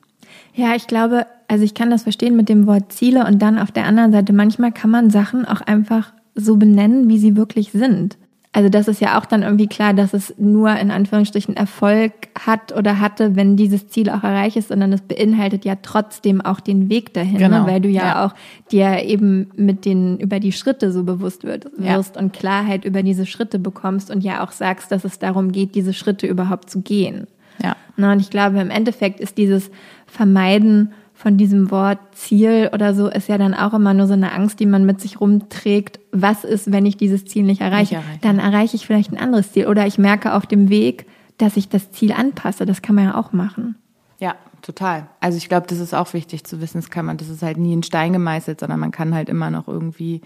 Ja, 0.53 0.75
ich 0.75 0.87
glaube, 0.87 1.25
also 1.47 1.63
ich 1.63 1.73
kann 1.73 1.89
das 1.89 2.03
verstehen 2.03 2.35
mit 2.35 2.49
dem 2.49 2.67
Wort 2.67 2.91
Ziele 2.91 3.25
und 3.25 3.39
dann 3.39 3.59
auf 3.59 3.71
der 3.71 3.85
anderen 3.85 4.11
Seite, 4.11 4.33
manchmal 4.33 4.71
kann 4.71 4.89
man 4.89 5.09
Sachen 5.09 5.45
auch 5.45 5.61
einfach 5.61 6.13
so 6.35 6.57
benennen, 6.57 7.07
wie 7.07 7.19
sie 7.19 7.37
wirklich 7.37 7.71
sind. 7.71 8.17
Also 8.55 8.69
das 8.69 8.87
ist 8.87 9.01
ja 9.01 9.19
auch 9.19 9.25
dann 9.25 9.41
irgendwie 9.41 9.65
klar, 9.65 9.95
dass 9.95 10.13
es 10.13 10.35
nur 10.37 10.75
in 10.77 10.91
Anführungsstrichen 10.91 11.55
Erfolg 11.57 12.13
hat 12.39 12.71
oder 12.77 12.99
hatte, 12.99 13.35
wenn 13.35 13.57
dieses 13.57 13.89
Ziel 13.89 14.11
auch 14.11 14.23
erreicht 14.23 14.57
ist, 14.57 14.67
sondern 14.67 14.93
es 14.93 15.01
beinhaltet 15.01 15.65
ja 15.65 15.75
trotzdem 15.81 16.39
auch 16.39 16.59
den 16.59 16.87
Weg 16.87 17.15
dahin, 17.15 17.39
Genau. 17.39 17.61
ne? 17.61 17.65
weil 17.67 17.81
du 17.81 17.89
ja, 17.89 18.03
Ja. 18.03 18.25
auch 18.27 18.35
dir 18.71 19.03
eben 19.03 19.49
mit 19.55 19.85
den 19.85 20.19
über 20.19 20.39
die 20.39 20.51
Schritte 20.51 20.91
so 20.91 21.03
bewusst 21.03 21.43
wird, 21.43 21.65
Ja. 21.79 21.97
wirst 21.97 22.15
und 22.15 22.31
Klarheit 22.31 22.85
über 22.85 23.01
diese 23.01 23.25
Schritte 23.25 23.57
bekommst 23.57 24.11
und 24.11 24.23
ja 24.23 24.43
auch 24.45 24.51
sagst, 24.51 24.91
dass 24.91 25.03
es 25.03 25.17
darum 25.17 25.51
geht, 25.51 25.73
diese 25.73 25.93
Schritte 25.93 26.27
überhaupt 26.27 26.69
zu 26.69 26.81
gehen. 26.81 27.25
Ja. 27.63 27.75
Na, 27.97 28.11
und 28.13 28.19
ich 28.19 28.29
glaube, 28.29 28.59
im 28.59 28.69
Endeffekt 28.69 29.19
ist 29.19 29.37
dieses 29.39 29.71
Vermeiden 30.05 30.91
von 31.23 31.37
diesem 31.37 31.71
Wort 31.71 31.99
Ziel 32.11 32.69
oder 32.73 32.93
so, 32.93 33.07
ist 33.07 33.29
ja 33.29 33.37
dann 33.37 33.53
auch 33.53 33.73
immer 33.73 33.93
nur 33.93 34.07
so 34.07 34.13
eine 34.13 34.33
Angst, 34.33 34.59
die 34.59 34.65
man 34.65 34.85
mit 34.85 34.99
sich 34.99 35.21
rumträgt. 35.21 36.01
Was 36.11 36.43
ist, 36.43 36.69
wenn 36.73 36.85
ich 36.85 36.97
dieses 36.97 37.23
Ziel 37.23 37.43
nicht 37.43 37.61
erreiche? 37.61 37.95
Nicht 37.95 38.05
erreiche. 38.05 38.19
Dann 38.21 38.39
erreiche 38.39 38.75
ich 38.75 38.85
vielleicht 38.85 39.09
ein 39.09 39.17
anderes 39.17 39.53
Ziel. 39.53 39.67
Oder 39.67 39.87
ich 39.87 39.97
merke 39.97 40.33
auf 40.33 40.45
dem 40.45 40.67
Weg, 40.67 41.05
dass 41.37 41.55
ich 41.55 41.69
das 41.69 41.93
Ziel 41.93 42.11
anpasse. 42.11 42.65
Das 42.65 42.81
kann 42.81 42.95
man 42.95 43.05
ja 43.05 43.15
auch 43.15 43.31
machen. 43.31 43.75
Ja, 44.19 44.35
total. 44.61 45.07
Also 45.21 45.37
ich 45.37 45.47
glaube, 45.47 45.65
das 45.65 45.79
ist 45.79 45.93
auch 45.93 46.13
wichtig 46.13 46.43
zu 46.43 46.59
wissen. 46.59 46.81
Das 46.81 46.89
kann 46.89 47.05
man, 47.05 47.15
das 47.15 47.29
ist 47.29 47.41
halt 47.41 47.57
nie 47.57 47.71
in 47.71 47.83
Stein 47.83 48.11
gemeißelt, 48.11 48.59
sondern 48.59 48.81
man 48.81 48.91
kann 48.91 49.15
halt 49.15 49.29
immer 49.29 49.49
noch 49.49 49.69
irgendwie, 49.69 50.19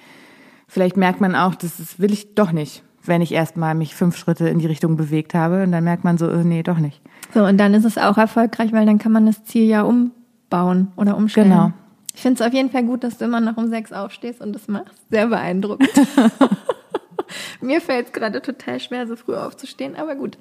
vielleicht 0.67 0.97
merkt 0.97 1.21
man 1.21 1.35
auch, 1.35 1.53
das 1.53 1.79
ist, 1.79 1.99
will 1.99 2.11
ich 2.11 2.33
doch 2.33 2.51
nicht, 2.51 2.81
wenn 3.03 3.21
ich 3.21 3.33
erstmal 3.33 3.75
mich 3.75 3.93
fünf 3.93 4.17
Schritte 4.17 4.49
in 4.49 4.57
die 4.57 4.65
Richtung 4.65 4.97
bewegt 4.97 5.35
habe 5.35 5.61
und 5.61 5.71
dann 5.71 5.83
merkt 5.83 6.03
man 6.03 6.17
so, 6.17 6.27
äh, 6.27 6.43
nee, 6.43 6.63
doch 6.63 6.79
nicht. 6.79 7.03
So, 7.35 7.43
und 7.43 7.59
dann 7.59 7.75
ist 7.75 7.85
es 7.85 7.99
auch 7.99 8.17
erfolgreich, 8.17 8.73
weil 8.73 8.87
dann 8.87 8.97
kann 8.97 9.11
man 9.11 9.27
das 9.27 9.43
Ziel 9.43 9.67
ja 9.67 9.83
umbauen 10.49 10.91
oder 10.95 11.17
umstellen. 11.17 11.49
Genau. 11.49 11.71
Ich 12.15 12.21
finde 12.21 12.41
es 12.41 12.47
auf 12.47 12.53
jeden 12.53 12.71
Fall 12.71 12.83
gut, 12.83 13.03
dass 13.03 13.17
du 13.17 13.25
immer 13.25 13.39
noch 13.39 13.57
um 13.57 13.67
sechs 13.67 13.93
aufstehst 13.93 14.41
und 14.41 14.53
das 14.53 14.67
machst. 14.67 14.93
Sehr 15.11 15.27
beeindruckend. 15.27 15.89
Mir 17.61 17.81
fällt 17.81 18.07
es 18.07 18.13
gerade 18.13 18.41
total 18.41 18.79
schwer, 18.79 19.05
so 19.05 19.15
früh 19.15 19.35
aufzustehen, 19.35 19.95
aber 19.95 20.15
gut, 20.15 20.37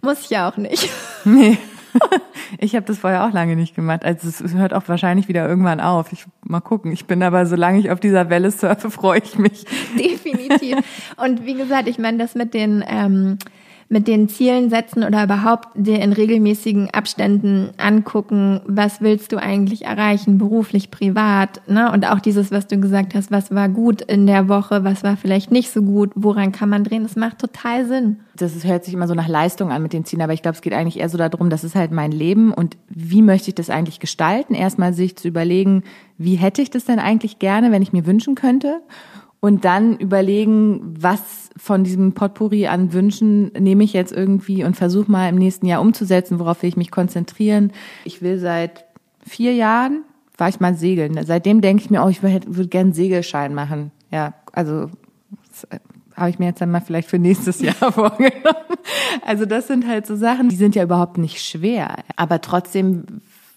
muss 0.00 0.22
ich 0.22 0.30
ja 0.30 0.50
auch 0.50 0.56
nicht. 0.56 0.88
Nee. 1.24 1.58
ich 2.58 2.74
habe 2.76 2.86
das 2.86 2.98
vorher 2.98 3.26
auch 3.26 3.32
lange 3.32 3.56
nicht 3.56 3.74
gemacht. 3.74 4.04
Also 4.04 4.28
es 4.28 4.54
hört 4.54 4.72
auch 4.72 4.84
wahrscheinlich 4.86 5.28
wieder 5.28 5.46
irgendwann 5.46 5.80
auf. 5.80 6.12
Ich 6.12 6.24
mal 6.42 6.60
gucken. 6.60 6.92
Ich 6.92 7.06
bin 7.06 7.22
aber, 7.22 7.46
solange 7.46 7.78
ich 7.78 7.90
auf 7.90 8.00
dieser 8.00 8.30
Welle 8.30 8.50
surfe, 8.50 8.90
freue 8.90 9.20
ich 9.20 9.36
mich. 9.38 9.64
Definitiv. 9.98 10.78
Und 11.16 11.44
wie 11.44 11.54
gesagt, 11.54 11.88
ich 11.88 11.98
meine, 11.98 12.18
das 12.18 12.36
mit 12.36 12.54
den 12.54 12.84
ähm, 12.88 13.38
mit 13.92 14.06
den 14.06 14.28
Zielen 14.28 14.70
setzen 14.70 15.02
oder 15.02 15.24
überhaupt 15.24 15.68
dir 15.74 16.00
in 16.00 16.12
regelmäßigen 16.12 16.90
Abständen 16.90 17.70
angucken, 17.76 18.60
was 18.64 19.00
willst 19.00 19.32
du 19.32 19.36
eigentlich 19.36 19.84
erreichen, 19.84 20.38
beruflich, 20.38 20.92
privat, 20.92 21.60
ne? 21.68 21.90
Und 21.90 22.06
auch 22.06 22.20
dieses, 22.20 22.52
was 22.52 22.68
du 22.68 22.78
gesagt 22.78 23.16
hast, 23.16 23.32
was 23.32 23.52
war 23.52 23.68
gut 23.68 24.00
in 24.00 24.28
der 24.28 24.48
Woche, 24.48 24.84
was 24.84 25.02
war 25.02 25.16
vielleicht 25.16 25.50
nicht 25.50 25.72
so 25.72 25.82
gut, 25.82 26.12
woran 26.14 26.52
kann 26.52 26.68
man 26.68 26.84
drehen, 26.84 27.02
das 27.02 27.16
macht 27.16 27.40
total 27.40 27.84
Sinn. 27.84 28.20
Das 28.36 28.64
hört 28.64 28.84
sich 28.84 28.94
immer 28.94 29.08
so 29.08 29.14
nach 29.14 29.26
Leistung 29.26 29.72
an 29.72 29.82
mit 29.82 29.92
den 29.92 30.04
Zielen, 30.04 30.22
aber 30.22 30.34
ich 30.34 30.42
glaube, 30.42 30.54
es 30.54 30.62
geht 30.62 30.72
eigentlich 30.72 31.00
eher 31.00 31.08
so 31.08 31.18
darum, 31.18 31.50
das 31.50 31.64
ist 31.64 31.74
halt 31.74 31.90
mein 31.90 32.12
Leben 32.12 32.54
und 32.54 32.76
wie 32.88 33.22
möchte 33.22 33.48
ich 33.48 33.56
das 33.56 33.70
eigentlich 33.70 33.98
gestalten? 33.98 34.54
Erstmal 34.54 34.94
sich 34.94 35.16
zu 35.16 35.26
überlegen, 35.26 35.82
wie 36.16 36.36
hätte 36.36 36.62
ich 36.62 36.70
das 36.70 36.84
denn 36.84 37.00
eigentlich 37.00 37.40
gerne, 37.40 37.72
wenn 37.72 37.82
ich 37.82 37.92
mir 37.92 38.06
wünschen 38.06 38.36
könnte? 38.36 38.82
Und 39.40 39.64
dann 39.64 39.96
überlegen, 39.96 40.94
was 40.98 41.48
von 41.56 41.82
diesem 41.82 42.12
Potpourri 42.12 42.66
an 42.66 42.92
Wünschen 42.92 43.50
nehme 43.58 43.84
ich 43.84 43.94
jetzt 43.94 44.12
irgendwie 44.12 44.64
und 44.64 44.76
versuche 44.76 45.10
mal 45.10 45.28
im 45.30 45.36
nächsten 45.36 45.64
Jahr 45.64 45.80
umzusetzen, 45.80 46.38
worauf 46.38 46.62
will 46.62 46.68
ich 46.68 46.76
mich 46.76 46.90
konzentrieren. 46.90 47.72
Ich 48.04 48.20
will 48.20 48.38
seit 48.38 48.84
vier 49.26 49.54
Jahren, 49.54 50.04
war 50.36 50.50
ich 50.50 50.60
mal 50.60 50.74
segeln. 50.74 51.18
Seitdem 51.24 51.62
denke 51.62 51.82
ich 51.82 51.90
mir, 51.90 52.04
oh, 52.04 52.08
ich 52.08 52.22
würde 52.22 52.54
würd 52.54 52.70
gerne 52.70 52.92
Segelschein 52.92 53.54
machen. 53.54 53.92
Ja, 54.10 54.34
also 54.52 54.90
habe 56.16 56.30
ich 56.30 56.38
mir 56.38 56.46
jetzt 56.46 56.60
dann 56.60 56.70
mal 56.70 56.80
vielleicht 56.80 57.08
für 57.08 57.18
nächstes 57.18 57.60
Jahr 57.62 57.92
vorgenommen. 57.92 58.76
Also 59.24 59.46
das 59.46 59.66
sind 59.66 59.86
halt 59.86 60.06
so 60.06 60.16
Sachen, 60.16 60.50
die 60.50 60.56
sind 60.56 60.74
ja 60.74 60.82
überhaupt 60.82 61.18
nicht 61.18 61.42
schwer, 61.42 61.96
aber 62.16 62.40
trotzdem 62.40 63.04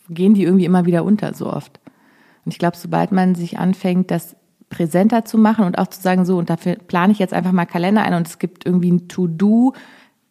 gehen 0.09 0.33
die 0.33 0.43
irgendwie 0.43 0.65
immer 0.65 0.85
wieder 0.85 1.03
unter 1.03 1.33
so 1.33 1.47
oft. 1.47 1.79
Und 2.45 2.53
ich 2.53 2.59
glaube, 2.59 2.77
sobald 2.77 3.11
man 3.11 3.35
sich 3.35 3.57
anfängt, 3.57 4.11
das 4.11 4.35
präsenter 4.73 5.23
zu 5.23 5.37
machen 5.37 5.65
und 5.65 5.77
auch 5.77 5.87
zu 5.87 6.01
sagen, 6.01 6.25
so, 6.25 6.37
und 6.37 6.49
dafür 6.49 6.75
plane 6.75 7.13
ich 7.13 7.19
jetzt 7.19 7.33
einfach 7.33 7.51
mal 7.51 7.65
Kalender 7.65 8.01
ein 8.01 8.15
und 8.15 8.27
es 8.27 8.39
gibt 8.39 8.65
irgendwie 8.65 8.91
ein 8.91 9.07
To-Do, 9.07 9.73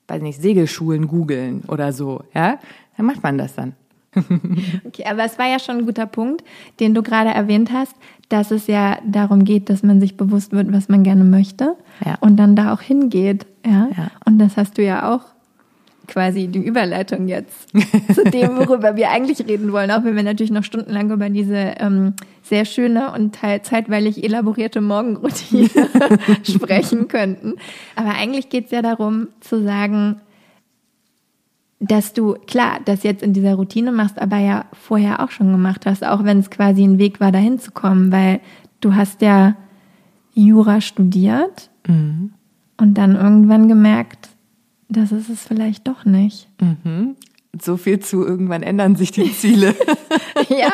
weiß 0.08 0.20
nicht, 0.20 0.42
Segelschulen 0.42 1.06
googeln 1.06 1.62
oder 1.68 1.92
so, 1.92 2.24
ja, 2.34 2.58
dann 2.96 3.06
macht 3.06 3.22
man 3.22 3.38
das 3.38 3.54
dann. 3.54 3.74
okay, 4.84 5.04
aber 5.08 5.24
es 5.24 5.38
war 5.38 5.46
ja 5.46 5.58
schon 5.58 5.78
ein 5.78 5.86
guter 5.86 6.06
Punkt, 6.06 6.44
den 6.80 6.92
du 6.92 7.02
gerade 7.02 7.30
erwähnt 7.30 7.72
hast, 7.72 7.94
dass 8.28 8.50
es 8.50 8.66
ja 8.66 8.98
darum 9.06 9.44
geht, 9.44 9.70
dass 9.70 9.82
man 9.82 10.00
sich 10.00 10.16
bewusst 10.16 10.52
wird, 10.52 10.72
was 10.72 10.88
man 10.88 11.02
gerne 11.02 11.24
möchte 11.24 11.76
ja. 12.04 12.16
und 12.20 12.36
dann 12.36 12.56
da 12.56 12.74
auch 12.74 12.80
hingeht. 12.80 13.46
Ja? 13.64 13.88
ja. 13.96 14.10
Und 14.26 14.38
das 14.38 14.56
hast 14.56 14.76
du 14.76 14.82
ja 14.82 15.14
auch 15.14 15.20
quasi 16.12 16.46
die 16.48 16.58
Überleitung 16.58 17.26
jetzt 17.26 17.70
zu 18.14 18.24
dem, 18.24 18.56
worüber 18.58 18.96
wir 18.96 19.10
eigentlich 19.10 19.46
reden 19.46 19.72
wollen, 19.72 19.90
auch 19.90 20.04
wenn 20.04 20.14
wir 20.14 20.22
natürlich 20.22 20.52
noch 20.52 20.64
stundenlang 20.64 21.10
über 21.10 21.30
diese 21.30 21.74
ähm, 21.78 22.12
sehr 22.42 22.66
schöne 22.66 23.12
und 23.12 23.36
zeitweilig 23.36 24.22
elaborierte 24.22 24.82
Morgenroutine 24.82 25.70
sprechen 26.42 27.08
könnten. 27.08 27.54
Aber 27.96 28.10
eigentlich 28.10 28.50
geht 28.50 28.66
es 28.66 28.72
ja 28.72 28.82
darum 28.82 29.28
zu 29.40 29.62
sagen, 29.62 30.20
dass 31.80 32.12
du, 32.12 32.34
klar, 32.46 32.78
das 32.84 33.02
jetzt 33.04 33.22
in 33.22 33.32
dieser 33.32 33.54
Routine 33.54 33.90
machst, 33.90 34.20
aber 34.20 34.36
ja 34.36 34.66
vorher 34.72 35.20
auch 35.20 35.30
schon 35.30 35.50
gemacht 35.50 35.86
hast, 35.86 36.04
auch 36.04 36.24
wenn 36.24 36.40
es 36.40 36.50
quasi 36.50 36.84
ein 36.84 36.98
Weg 36.98 37.20
war, 37.20 37.32
dahin 37.32 37.58
zu 37.58 37.72
kommen, 37.72 38.12
weil 38.12 38.40
du 38.80 38.94
hast 38.94 39.22
ja 39.22 39.56
Jura 40.34 40.80
studiert 40.82 41.70
mhm. 41.86 42.34
und 42.76 42.94
dann 42.98 43.16
irgendwann 43.16 43.66
gemerkt, 43.66 44.28
das 44.92 45.12
ist 45.12 45.28
es 45.28 45.42
vielleicht 45.42 45.88
doch 45.88 46.04
nicht. 46.04 46.48
Mhm. 46.60 47.16
So 47.60 47.76
viel 47.76 48.00
zu 48.00 48.24
irgendwann 48.24 48.62
ändern 48.62 48.96
sich 48.96 49.12
die 49.12 49.32
Ziele. 49.32 49.74
ja. 50.48 50.72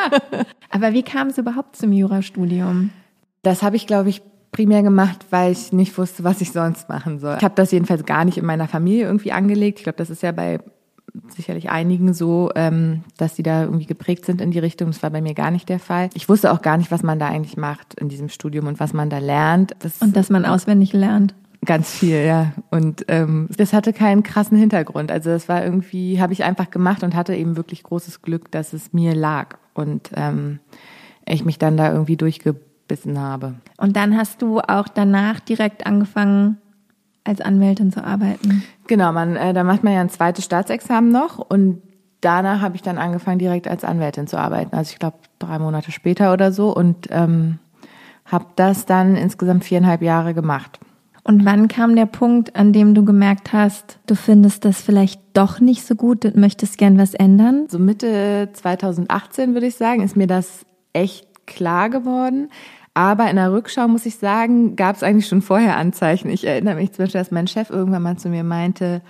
Aber 0.69 0.93
wie 0.93 1.03
kam 1.03 1.27
es 1.27 1.37
überhaupt 1.37 1.75
zum 1.75 1.91
Jurastudium? 1.91 2.91
Das 3.41 3.63
habe 3.63 3.75
ich, 3.75 3.85
glaube 3.85 4.09
ich, 4.09 4.21
primär 4.51 4.81
gemacht, 4.81 5.25
weil 5.29 5.51
ich 5.51 5.73
nicht 5.73 5.97
wusste, 5.97 6.23
was 6.23 6.41
ich 6.41 6.51
sonst 6.51 6.89
machen 6.89 7.19
soll. 7.19 7.35
Ich 7.37 7.43
habe 7.43 7.55
das 7.55 7.71
jedenfalls 7.71 8.05
gar 8.05 8.25
nicht 8.25 8.37
in 8.37 8.45
meiner 8.45 8.67
Familie 8.67 9.05
irgendwie 9.05 9.31
angelegt. 9.31 9.79
Ich 9.79 9.83
glaube, 9.83 9.97
das 9.97 10.09
ist 10.09 10.23
ja 10.23 10.31
bei 10.31 10.59
sicherlich 11.29 11.69
einigen 11.69 12.13
so, 12.13 12.51
ähm, 12.55 13.03
dass 13.17 13.35
sie 13.35 13.43
da 13.43 13.63
irgendwie 13.63 13.85
geprägt 13.85 14.25
sind 14.25 14.41
in 14.41 14.51
die 14.51 14.59
Richtung. 14.59 14.87
Das 14.87 15.03
war 15.03 15.09
bei 15.09 15.21
mir 15.21 15.33
gar 15.33 15.51
nicht 15.51 15.69
der 15.69 15.79
Fall. 15.79 16.09
Ich 16.13 16.29
wusste 16.29 16.51
auch 16.51 16.61
gar 16.61 16.77
nicht, 16.77 16.91
was 16.91 17.03
man 17.03 17.19
da 17.19 17.27
eigentlich 17.27 17.57
macht 17.57 17.95
in 17.95 18.09
diesem 18.09 18.29
Studium 18.29 18.67
und 18.67 18.79
was 18.79 18.93
man 18.93 19.09
da 19.09 19.17
lernt. 19.19 19.75
Das 19.79 20.01
und 20.01 20.15
dass 20.15 20.29
man 20.29 20.45
auswendig 20.45 20.93
lernt. 20.93 21.33
Ganz 21.65 21.91
viel, 21.91 22.23
ja. 22.25 22.53
Und 22.69 23.05
ähm, 23.09 23.49
das 23.57 23.73
hatte 23.73 23.91
keinen 23.91 24.23
krassen 24.23 24.57
Hintergrund. 24.57 25.11
Also 25.11 25.29
das 25.29 25.49
war 25.49 25.63
irgendwie, 25.63 26.21
habe 26.21 26.31
ich 26.33 26.43
einfach 26.43 26.69
gemacht 26.69 27.03
und 27.03 27.15
hatte 27.15 27.35
eben 27.35 27.57
wirklich 27.57 27.83
großes 27.83 28.21
Glück, 28.21 28.49
dass 28.51 28.71
es 28.73 28.93
mir 28.93 29.13
lag 29.13 29.57
und 29.73 30.09
ähm, 30.15 30.59
ich 31.27 31.43
mich 31.43 31.59
dann 31.59 31.75
da 31.75 31.91
irgendwie 31.91 32.15
durchgebissen 32.15 33.19
habe. 33.19 33.55
Und 33.77 33.97
dann 33.97 34.15
hast 34.15 34.41
du 34.41 34.59
auch 34.59 34.87
danach 34.87 35.41
direkt 35.41 35.85
angefangen, 35.85 36.57
als 37.25 37.41
Anwältin 37.41 37.91
zu 37.91 38.03
arbeiten. 38.03 38.63
Genau, 38.87 39.11
man, 39.11 39.35
äh, 39.35 39.53
da 39.53 39.63
macht 39.63 39.83
man 39.83 39.93
ja 39.93 40.01
ein 40.01 40.09
zweites 40.09 40.45
Staatsexamen 40.45 41.11
noch 41.11 41.37
und 41.37 41.81
danach 42.21 42.61
habe 42.61 42.75
ich 42.75 42.81
dann 42.81 42.97
angefangen, 42.97 43.37
direkt 43.37 43.67
als 43.67 43.83
Anwältin 43.83 44.27
zu 44.27 44.37
arbeiten. 44.37 44.75
Also 44.75 44.93
ich 44.93 44.99
glaube 44.99 45.17
drei 45.37 45.59
Monate 45.59 45.91
später 45.91 46.33
oder 46.33 46.51
so 46.51 46.75
und 46.75 47.07
ähm, 47.11 47.59
habe 48.25 48.45
das 48.55 48.85
dann 48.85 49.15
insgesamt 49.15 49.63
viereinhalb 49.63 50.01
Jahre 50.01 50.33
gemacht. 50.33 50.79
Und 51.29 51.45
wann 51.45 51.67
kam 51.67 51.95
der 51.95 52.07
Punkt, 52.07 52.55
an 52.55 52.73
dem 52.73 52.95
du 52.95 53.05
gemerkt 53.05 53.53
hast, 53.53 53.99
du 54.07 54.15
findest 54.15 54.65
das 54.65 54.81
vielleicht 54.81 55.21
doch 55.33 55.59
nicht 55.59 55.85
so 55.85 55.93
gut 55.93 56.25
und 56.25 56.35
möchtest 56.35 56.79
gern 56.79 56.97
was 56.97 57.13
ändern? 57.13 57.67
So 57.69 57.77
Mitte 57.77 58.49
2018 58.51 59.53
würde 59.53 59.67
ich 59.67 59.75
sagen, 59.75 60.01
ist 60.01 60.15
mir 60.15 60.25
das 60.25 60.65
echt 60.91 61.27
klar 61.45 61.91
geworden. 61.91 62.49
Aber 62.95 63.29
in 63.29 63.35
der 63.35 63.53
Rückschau 63.53 63.87
muss 63.87 64.07
ich 64.07 64.15
sagen, 64.15 64.75
gab 64.75 64.95
es 64.95 65.03
eigentlich 65.03 65.27
schon 65.27 65.43
vorher 65.43 65.77
Anzeichen. 65.77 66.31
Ich 66.31 66.47
erinnere 66.47 66.77
mich 66.77 66.93
zum 66.93 67.05
Beispiel, 67.05 67.21
dass 67.21 67.29
mein 67.29 67.45
Chef 67.45 67.69
irgendwann 67.69 68.01
mal 68.01 68.17
zu 68.17 68.29
mir 68.29 68.43
meinte, 68.43 69.03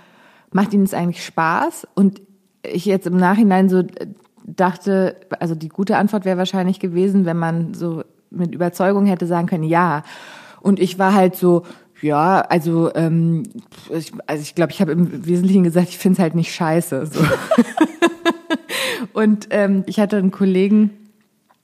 macht 0.52 0.74
Ihnen 0.74 0.84
das 0.84 0.92
eigentlich 0.92 1.24
Spaß? 1.24 1.88
Und 1.94 2.20
ich 2.62 2.84
jetzt 2.84 3.06
im 3.06 3.16
Nachhinein 3.16 3.70
so 3.70 3.82
dachte, 4.44 5.16
also 5.38 5.54
die 5.54 5.70
gute 5.70 5.96
Antwort 5.96 6.26
wäre 6.26 6.36
wahrscheinlich 6.36 6.80
gewesen, 6.80 7.24
wenn 7.24 7.38
man 7.38 7.72
so 7.72 8.02
mit 8.28 8.54
Überzeugung 8.54 9.06
hätte 9.06 9.24
sagen 9.24 9.46
können, 9.46 9.64
ja. 9.64 10.02
Und 10.60 10.78
ich 10.80 10.98
war 10.98 11.14
halt 11.14 11.34
so, 11.34 11.62
ja, 12.02 12.40
also, 12.40 12.94
ähm, 12.94 13.42
ich, 13.90 14.12
also 14.26 14.42
ich 14.42 14.54
glaube, 14.54 14.72
ich 14.72 14.80
habe 14.80 14.92
im 14.92 15.26
Wesentlichen 15.26 15.64
gesagt, 15.64 15.88
ich 15.88 15.98
finde 15.98 16.14
es 16.14 16.18
halt 16.20 16.34
nicht 16.34 16.54
scheiße. 16.54 17.06
So. 17.06 17.20
und 19.12 19.48
ähm, 19.50 19.84
ich 19.86 20.00
hatte 20.00 20.16
einen 20.16 20.30
Kollegen, 20.30 20.90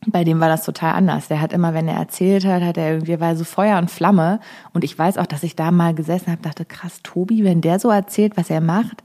bei 0.07 0.25
dem 0.25 0.41
war 0.41 0.49
das 0.49 0.65
total 0.65 0.95
anders. 0.95 1.29
Der 1.29 1.41
hat 1.41 1.53
immer, 1.53 1.75
wenn 1.75 1.89
er 1.89 1.97
erzählt 1.97 2.45
hat, 2.45 2.63
hat 2.63 2.77
er 2.77 2.93
irgendwie 2.93 3.19
war 3.19 3.35
so 3.37 3.45
Feuer 3.45 3.79
und 3.79 3.91
Flamme. 3.91 4.41
Und 4.73 4.85
ich 4.85 4.97
weiß 4.99 5.19
auch, 5.19 5.27
dass 5.27 5.43
ich 5.43 5.57
da 5.57 5.71
mal 5.71 5.95
gesessen 5.95 6.31
habe, 6.31 6.43
dachte, 6.43 6.65
krass, 6.65 7.01
Tobi, 7.03 7.45
wenn 7.45 7.61
der 7.61 7.79
so 7.79 7.91
erzählt, 7.91 8.37
was 8.37 8.51
er 8.51 8.61
macht, 8.61 9.03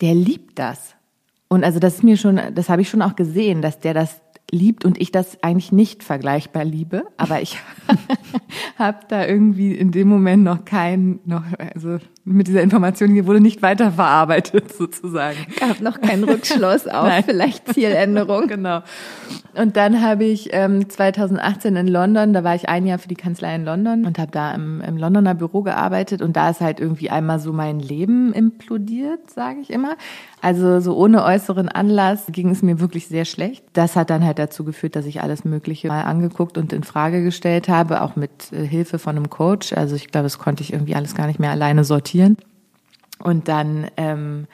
der 0.00 0.14
liebt 0.14 0.58
das. 0.58 0.94
Und 1.48 1.64
also 1.64 1.78
das 1.78 1.96
ist 1.96 2.04
mir 2.04 2.16
schon, 2.16 2.40
das 2.54 2.68
habe 2.68 2.82
ich 2.82 2.88
schon 2.88 3.02
auch 3.02 3.16
gesehen, 3.16 3.62
dass 3.62 3.80
der 3.80 3.94
das 3.94 4.20
liebt 4.50 4.84
und 4.84 5.00
ich 5.00 5.12
das 5.12 5.42
eigentlich 5.42 5.72
nicht 5.72 6.02
vergleichbar 6.02 6.64
liebe, 6.64 7.04
aber 7.16 7.40
ich 7.40 7.58
habe 8.78 8.98
da 9.08 9.26
irgendwie 9.26 9.74
in 9.74 9.92
dem 9.92 10.08
Moment 10.08 10.44
noch 10.44 10.64
kein, 10.64 11.20
noch, 11.24 11.44
also 11.74 11.98
mit 12.24 12.48
dieser 12.48 12.62
Information 12.62 13.10
hier 13.10 13.26
wurde 13.26 13.40
nicht 13.40 13.62
weiterverarbeitet 13.62 14.72
sozusagen. 14.76 15.38
Gab 15.58 15.80
noch 15.80 16.00
keinen 16.00 16.24
Rückschluss 16.24 16.86
auf 16.86 17.06
Nein. 17.06 17.24
vielleicht 17.24 17.72
Zieländerung. 17.72 18.46
genau. 18.46 18.82
Und 19.54 19.76
dann 19.76 20.00
habe 20.00 20.24
ich 20.24 20.50
ähm, 20.52 20.88
2018 20.88 21.76
in 21.76 21.88
London, 21.88 22.32
da 22.32 22.44
war 22.44 22.54
ich 22.54 22.68
ein 22.68 22.86
Jahr 22.86 22.98
für 22.98 23.08
die 23.08 23.16
Kanzlei 23.16 23.54
in 23.54 23.64
London 23.64 24.04
und 24.04 24.18
habe 24.18 24.30
da 24.30 24.54
im, 24.54 24.80
im 24.80 24.96
Londoner 24.96 25.34
Büro 25.34 25.62
gearbeitet 25.62 26.22
und 26.22 26.36
da 26.36 26.50
ist 26.50 26.60
halt 26.60 26.78
irgendwie 26.78 27.10
einmal 27.10 27.40
so 27.40 27.52
mein 27.52 27.80
Leben 27.80 28.32
implodiert, 28.32 29.30
sage 29.30 29.60
ich 29.60 29.70
immer. 29.70 29.96
Also 30.40 30.80
so 30.80 30.96
ohne 30.96 31.24
äußeren 31.24 31.68
Anlass 31.68 32.26
ging 32.30 32.50
es 32.50 32.62
mir 32.62 32.80
wirklich 32.80 33.08
sehr 33.08 33.24
schlecht. 33.24 33.64
Das 33.72 33.96
hat 33.96 34.10
dann 34.10 34.24
halt 34.24 34.38
dazu 34.40 34.64
geführt, 34.64 34.96
dass 34.96 35.06
ich 35.06 35.22
alles 35.22 35.44
Mögliche 35.44 35.88
mal 35.88 36.02
angeguckt 36.02 36.58
und 36.58 36.72
in 36.72 36.82
Frage 36.82 37.22
gestellt 37.22 37.68
habe, 37.68 38.02
auch 38.02 38.16
mit 38.16 38.52
äh, 38.52 38.66
Hilfe 38.66 38.98
von 38.98 39.16
einem 39.16 39.30
Coach. 39.30 39.72
Also 39.72 39.96
ich 39.96 40.08
glaube, 40.08 40.24
das 40.24 40.38
konnte 40.38 40.62
ich 40.62 40.72
irgendwie 40.72 40.94
alles 40.94 41.14
gar 41.14 41.26
nicht 41.26 41.38
mehr 41.38 41.50
alleine 41.50 41.84
sortieren. 41.84 42.36
Und 43.22 43.48
dann 43.48 43.86
ähm, 43.96 44.46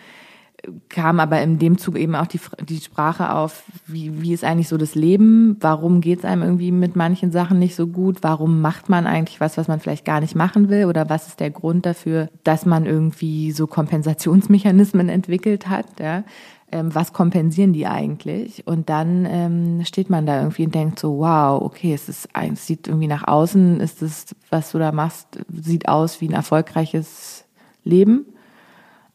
kam 0.88 1.20
aber 1.20 1.40
in 1.42 1.58
dem 1.58 1.78
Zug 1.78 1.96
eben 1.96 2.14
auch 2.14 2.26
die, 2.26 2.40
die 2.68 2.80
Sprache 2.80 3.32
auf, 3.32 3.64
wie, 3.86 4.22
wie 4.22 4.32
ist 4.32 4.44
eigentlich 4.44 4.68
so 4.68 4.76
das 4.76 4.94
Leben? 4.94 5.56
Warum 5.60 6.00
geht 6.00 6.20
es 6.20 6.24
einem 6.24 6.42
irgendwie 6.42 6.72
mit 6.72 6.96
manchen 6.96 7.30
Sachen 7.30 7.58
nicht 7.58 7.76
so 7.76 7.86
gut? 7.86 8.18
Warum 8.22 8.60
macht 8.60 8.88
man 8.88 9.06
eigentlich 9.06 9.40
was, 9.40 9.56
was 9.56 9.68
man 9.68 9.80
vielleicht 9.80 10.04
gar 10.04 10.20
nicht 10.20 10.34
machen 10.34 10.68
will? 10.68 10.86
Oder 10.86 11.08
was 11.08 11.28
ist 11.28 11.40
der 11.40 11.50
Grund 11.50 11.86
dafür, 11.86 12.28
dass 12.44 12.66
man 12.66 12.86
irgendwie 12.86 13.52
so 13.52 13.66
Kompensationsmechanismen 13.66 15.08
entwickelt 15.08 15.68
hat? 15.68 15.86
Ja? 16.00 16.24
Ähm, 16.72 16.94
was 16.94 17.12
kompensieren 17.12 17.72
die 17.72 17.86
eigentlich? 17.86 18.66
Und 18.66 18.88
dann 18.88 19.26
ähm, 19.26 19.84
steht 19.84 20.10
man 20.10 20.26
da 20.26 20.40
irgendwie 20.40 20.64
und 20.64 20.74
denkt 20.74 20.98
so, 20.98 21.18
wow, 21.18 21.62
okay, 21.62 21.94
es 21.94 22.08
ist, 22.08 22.28
es 22.32 22.66
sieht 22.66 22.88
irgendwie 22.88 23.06
nach 23.06 23.26
außen, 23.26 23.80
ist 23.80 24.02
es, 24.02 24.34
was 24.50 24.72
du 24.72 24.78
da 24.78 24.92
machst, 24.92 25.38
sieht 25.48 25.88
aus 25.88 26.20
wie 26.20 26.28
ein 26.28 26.34
erfolgreiches 26.34 27.44
Leben 27.84 28.26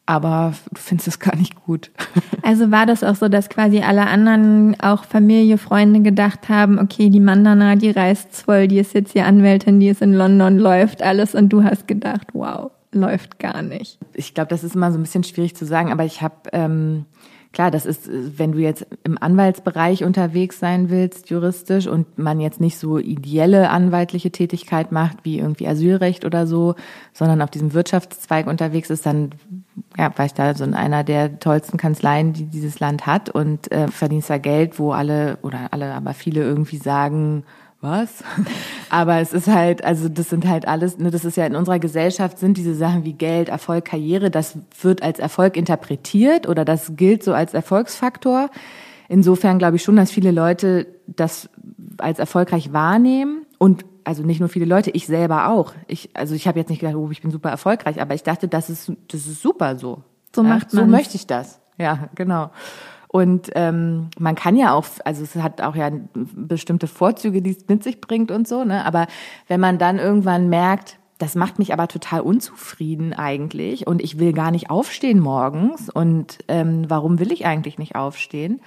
aber 0.06 0.52
du 0.70 0.80
findest 0.80 1.08
es 1.08 1.18
gar 1.18 1.36
nicht 1.36 1.64
gut. 1.64 1.90
Also 2.44 2.72
war 2.72 2.86
das 2.86 3.04
auch 3.04 3.14
so, 3.14 3.28
dass 3.28 3.48
quasi 3.48 3.82
alle 3.82 4.08
anderen, 4.08 4.78
auch 4.80 5.04
Familie, 5.04 5.58
Freunde 5.58 6.00
gedacht 6.00 6.48
haben, 6.48 6.80
okay, 6.80 7.08
die 7.08 7.20
Mandana, 7.20 7.76
die 7.76 7.92
reist 7.92 8.34
voll, 8.34 8.66
die 8.66 8.80
ist 8.80 8.94
jetzt 8.94 9.12
hier 9.12 9.26
Anwältin, 9.26 9.78
die 9.78 9.86
ist 9.86 10.02
in 10.02 10.12
London, 10.12 10.58
läuft 10.58 11.02
alles 11.02 11.36
und 11.36 11.50
du 11.50 11.62
hast 11.62 11.86
gedacht, 11.86 12.26
wow, 12.32 12.72
läuft 12.90 13.38
gar 13.38 13.62
nicht. 13.62 14.00
Ich 14.12 14.34
glaube, 14.34 14.48
das 14.48 14.64
ist 14.64 14.74
immer 14.74 14.90
so 14.90 14.98
ein 14.98 15.02
bisschen 15.02 15.22
schwierig 15.22 15.54
zu 15.54 15.64
sagen, 15.64 15.92
aber 15.92 16.04
ich 16.04 16.20
habe 16.20 16.34
ähm, 16.52 17.04
Klar, 17.52 17.70
das 17.70 17.84
ist, 17.84 18.08
wenn 18.10 18.52
du 18.52 18.58
jetzt 18.58 18.86
im 19.04 19.18
Anwaltsbereich 19.20 20.04
unterwegs 20.04 20.58
sein 20.58 20.88
willst, 20.88 21.28
juristisch, 21.28 21.86
und 21.86 22.18
man 22.18 22.40
jetzt 22.40 22.62
nicht 22.62 22.78
so 22.78 22.98
ideelle 22.98 23.68
anwaltliche 23.68 24.30
Tätigkeit 24.30 24.90
macht, 24.90 25.18
wie 25.24 25.38
irgendwie 25.38 25.68
Asylrecht 25.68 26.24
oder 26.24 26.46
so, 26.46 26.76
sondern 27.12 27.42
auf 27.42 27.50
diesem 27.50 27.74
Wirtschaftszweig 27.74 28.46
unterwegs 28.46 28.88
ist, 28.88 29.04
dann 29.04 29.32
ja, 29.98 30.10
war 30.16 30.24
ich 30.24 30.32
da 30.32 30.54
so 30.54 30.64
in 30.64 30.72
einer 30.72 31.04
der 31.04 31.38
tollsten 31.40 31.76
Kanzleien, 31.76 32.32
die 32.32 32.46
dieses 32.46 32.80
Land 32.80 33.06
hat 33.06 33.28
und 33.28 33.70
äh, 33.70 33.88
verdienst 33.88 34.30
da 34.30 34.38
Geld, 34.38 34.78
wo 34.78 34.92
alle, 34.92 35.38
oder 35.42 35.68
alle, 35.72 35.92
aber 35.92 36.14
viele 36.14 36.42
irgendwie 36.42 36.78
sagen, 36.78 37.44
was? 37.82 38.24
Aber 38.90 39.18
es 39.18 39.32
ist 39.32 39.48
halt, 39.48 39.84
also 39.84 40.08
das 40.08 40.30
sind 40.30 40.46
halt 40.46 40.66
alles, 40.68 40.98
ne, 40.98 41.10
das 41.10 41.24
ist 41.24 41.36
ja 41.36 41.46
in 41.46 41.56
unserer 41.56 41.78
Gesellschaft 41.78 42.38
sind 42.38 42.56
diese 42.56 42.74
Sachen 42.74 43.04
wie 43.04 43.12
Geld, 43.12 43.48
Erfolg, 43.48 43.84
Karriere, 43.84 44.30
das 44.30 44.56
wird 44.80 45.02
als 45.02 45.18
Erfolg 45.18 45.56
interpretiert 45.56 46.48
oder 46.48 46.64
das 46.64 46.92
gilt 46.96 47.22
so 47.22 47.34
als 47.34 47.54
Erfolgsfaktor. 47.54 48.50
Insofern 49.08 49.58
glaube 49.58 49.76
ich 49.76 49.82
schon, 49.82 49.96
dass 49.96 50.10
viele 50.10 50.30
Leute 50.30 50.86
das 51.06 51.50
als 51.98 52.18
erfolgreich 52.18 52.72
wahrnehmen 52.72 53.44
Und 53.58 53.84
also 54.04 54.22
nicht 54.22 54.40
nur 54.40 54.48
viele 54.48 54.64
Leute, 54.64 54.90
ich 54.90 55.06
selber 55.06 55.48
auch. 55.48 55.74
Ich, 55.86 56.10
also 56.14 56.34
ich 56.34 56.48
habe 56.48 56.58
jetzt 56.58 56.68
nicht 56.68 56.80
gedacht, 56.80 56.96
oh, 56.96 57.10
ich 57.10 57.22
bin 57.22 57.30
super 57.30 57.50
erfolgreich, 57.50 58.00
aber 58.00 58.14
ich 58.14 58.22
dachte, 58.22 58.48
das 58.48 58.70
ist, 58.70 58.92
das 59.08 59.26
ist 59.26 59.40
super 59.42 59.78
so. 59.78 60.02
So 60.34 60.42
macht 60.42 60.72
man. 60.72 60.84
So 60.86 60.90
möchte 60.90 61.16
ich 61.16 61.26
das. 61.26 61.60
Ja, 61.78 62.08
genau. 62.14 62.50
Und 63.12 63.50
ähm, 63.56 64.08
man 64.18 64.34
kann 64.34 64.56
ja 64.56 64.72
auch, 64.72 64.86
also 65.04 65.22
es 65.22 65.36
hat 65.36 65.60
auch 65.60 65.76
ja 65.76 65.90
bestimmte 66.14 66.86
Vorzüge, 66.86 67.42
die 67.42 67.50
es 67.50 67.68
mit 67.68 67.84
sich 67.84 68.00
bringt 68.00 68.30
und 68.30 68.48
so, 68.48 68.64
ne? 68.64 68.86
Aber 68.86 69.06
wenn 69.48 69.60
man 69.60 69.76
dann 69.76 69.98
irgendwann 69.98 70.48
merkt, 70.48 70.96
das 71.18 71.34
macht 71.34 71.58
mich 71.58 71.74
aber 71.74 71.88
total 71.88 72.22
unzufrieden 72.22 73.12
eigentlich 73.12 73.86
und 73.86 74.02
ich 74.02 74.18
will 74.18 74.32
gar 74.32 74.50
nicht 74.50 74.70
aufstehen 74.70 75.20
morgens 75.20 75.90
und 75.90 76.38
ähm, 76.48 76.86
warum 76.88 77.18
will 77.18 77.32
ich 77.32 77.44
eigentlich 77.44 77.78
nicht 77.78 77.96
aufstehen? 77.96 78.62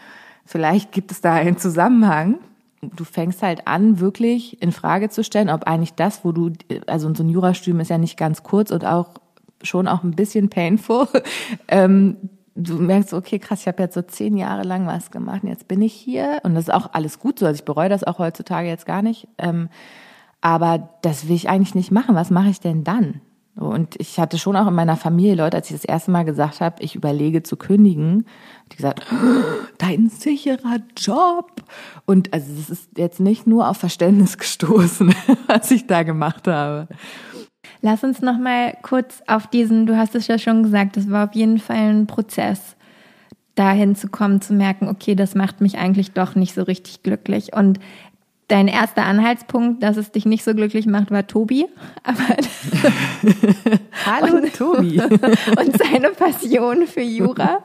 Vielleicht 0.46 0.92
gibt 0.92 1.12
es 1.12 1.22
da 1.22 1.34
einen 1.34 1.58
Zusammenhang. 1.58 2.38
Du 2.82 3.04
fängst 3.04 3.42
halt 3.42 3.68
an, 3.68 4.00
wirklich 4.00 4.62
in 4.62 4.72
Frage 4.72 5.10
zu 5.10 5.24
stellen, 5.24 5.50
ob 5.50 5.64
eigentlich 5.64 5.96
das, 5.96 6.24
wo 6.24 6.32
du, 6.32 6.52
also 6.86 7.12
so 7.16 7.24
ein 7.24 7.30
Jurastudium 7.30 7.80
ist 7.80 7.90
ja 7.90 7.98
nicht 7.98 8.16
ganz 8.16 8.44
kurz 8.44 8.70
und 8.70 8.86
auch 8.86 9.10
schon 9.64 9.88
auch 9.88 10.04
ein 10.04 10.12
bisschen 10.12 10.50
painful. 10.50 11.08
ähm, 11.68 12.18
du 12.56 12.76
merkst, 12.76 13.14
okay, 13.14 13.40
krass, 13.40 13.62
ich 13.62 13.68
habe 13.68 13.84
jetzt 13.84 13.94
so 13.94 14.02
zehn 14.02 14.38
Jahre 14.38 14.64
lang 14.64 14.88
was 14.88 15.12
gemacht 15.12 15.44
und 15.44 15.50
jetzt 15.50 15.68
bin 15.68 15.82
ich 15.82 15.94
hier 15.94 16.40
und 16.44 16.56
das 16.56 16.66
ist 16.66 16.74
auch 16.74 16.94
alles 16.94 17.20
gut 17.20 17.40
so. 17.40 17.46
Also 17.46 17.60
ich 17.60 17.66
bereue 17.66 17.90
das 17.90 18.04
auch 18.04 18.20
heutzutage 18.20 18.68
jetzt 18.68 18.86
gar 18.86 19.02
nicht. 19.02 19.28
Ähm, 19.38 19.70
aber 20.42 20.90
das 21.02 21.28
will 21.28 21.36
ich 21.36 21.50
eigentlich 21.50 21.76
nicht 21.76 21.92
machen. 21.92 22.16
Was 22.16 22.30
mache 22.30 22.50
ich 22.50 22.60
denn 22.60 22.84
dann? 22.84 23.22
Und 23.56 23.96
ich 24.00 24.20
hatte 24.20 24.38
schon 24.38 24.58
auch 24.58 24.68
in 24.68 24.76
meiner 24.76 24.98
Familie 24.98 25.36
Leute, 25.36 25.58
als 25.58 25.70
ich 25.70 25.78
das 25.78 25.86
erste 25.86 26.12
Mal 26.12 26.26
gesagt 26.26 26.60
habe, 26.60 26.84
ich 26.84 26.96
überlege 26.96 27.42
zu 27.42 27.56
kündigen, 27.56 28.26
die 28.72 28.78
gesagt, 28.78 29.06
dein 29.78 30.10
sicherer 30.10 30.80
Job. 30.98 31.64
Und 32.06 32.34
also 32.34 32.52
es 32.60 32.70
ist 32.70 32.90
jetzt 32.98 33.22
nicht 33.22 33.48
nur 33.48 33.70
auf 33.70 33.78
Verständnis 33.78 34.38
gestoßen, 34.38 35.16
was 35.48 35.72
ich 35.72 35.88
da 35.88 36.04
gemacht 36.04 36.48
habe. 36.48 36.90
Lass 37.82 38.04
uns 38.04 38.22
noch 38.22 38.38
mal 38.38 38.76
kurz 38.82 39.22
auf 39.28 39.48
diesen, 39.48 39.86
du 39.86 39.98
hast 39.98 40.16
es 40.16 40.28
ja 40.28 40.38
schon 40.38 40.64
gesagt, 40.64 40.98
das 40.98 41.10
war 41.10 41.30
auf 41.30 41.36
jeden 41.36 41.60
Fall 41.60 41.90
ein 41.90 42.08
Prozess, 42.08 42.76
dahin 43.56 43.96
zu 43.96 44.10
kommen, 44.10 44.42
zu 44.42 44.54
merken, 44.54 44.88
okay, 44.88 45.16
das 45.16 45.36
macht 45.36 45.62
mich 45.62 45.78
eigentlich 45.78 46.12
doch 46.12 46.36
nicht 46.36 46.54
so 46.54 46.64
richtig 46.64 47.04
glücklich. 47.04 47.54
Und 47.54 47.80
Dein 48.48 48.68
erster 48.68 49.04
Anhaltspunkt, 49.06 49.82
dass 49.82 49.98
es 49.98 50.12
dich 50.12 50.28
nicht 50.28 50.44
so 50.44 50.54
glücklich 50.54 50.86
macht, 50.86 51.10
war 51.10 51.26
Tobi. 51.26 51.66
Aber 52.04 52.20
Hallo 54.06 54.38
und, 54.38 54.54
Tobi. 54.54 55.02
und 55.02 55.78
seine 55.78 56.10
Passion 56.12 56.86
für 56.86 57.02
Jura. 57.02 57.64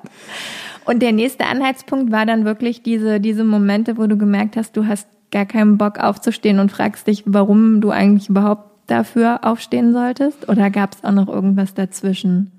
Und 0.87 1.03
der 1.03 1.13
nächste 1.13 1.45
Anhaltspunkt 1.45 2.11
war 2.11 2.25
dann 2.25 2.47
wirklich 2.47 2.83
diese, 2.83 3.21
diese 3.21 3.45
Momente, 3.45 3.99
wo 3.99 4.07
du 4.07 4.17
gemerkt 4.17 4.57
hast, 4.57 4.75
du 4.75 4.87
hast 4.87 5.07
gar 5.31 5.45
keinen 5.45 5.77
Bock 5.77 5.99
aufzustehen 5.99 6.59
und 6.59 6.73
fragst 6.73 7.07
dich, 7.07 7.25
warum 7.27 7.83
du 7.83 7.91
eigentlich 7.91 8.31
überhaupt 8.31 8.70
dafür 8.91 9.41
aufstehen 9.43 9.93
solltest? 9.93 10.49
Oder 10.49 10.71
gab 10.71 10.95
es 10.95 11.05
auch 11.05 11.13
noch 11.13 11.29
irgendwas 11.29 11.75
dazwischen? 11.75 12.51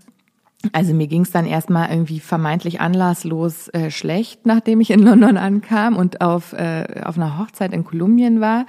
Also 0.74 0.94
mir 0.94 1.08
ging 1.08 1.24
es 1.24 1.32
dann 1.32 1.46
erstmal 1.46 1.90
irgendwie 1.90 2.20
vermeintlich 2.20 2.82
anlasslos 2.82 3.68
äh, 3.70 3.90
schlecht, 3.90 4.46
nachdem 4.46 4.80
ich 4.80 4.92
in 4.92 5.00
London 5.00 5.38
ankam 5.38 5.96
und 5.96 6.22
auf, 6.22 6.54
äh, 6.54 7.02
auf 7.04 7.18
einer 7.18 7.40
Hochzeit 7.40 7.74
in 7.74 7.84
Kolumbien 7.84 8.42
war. 8.42 8.66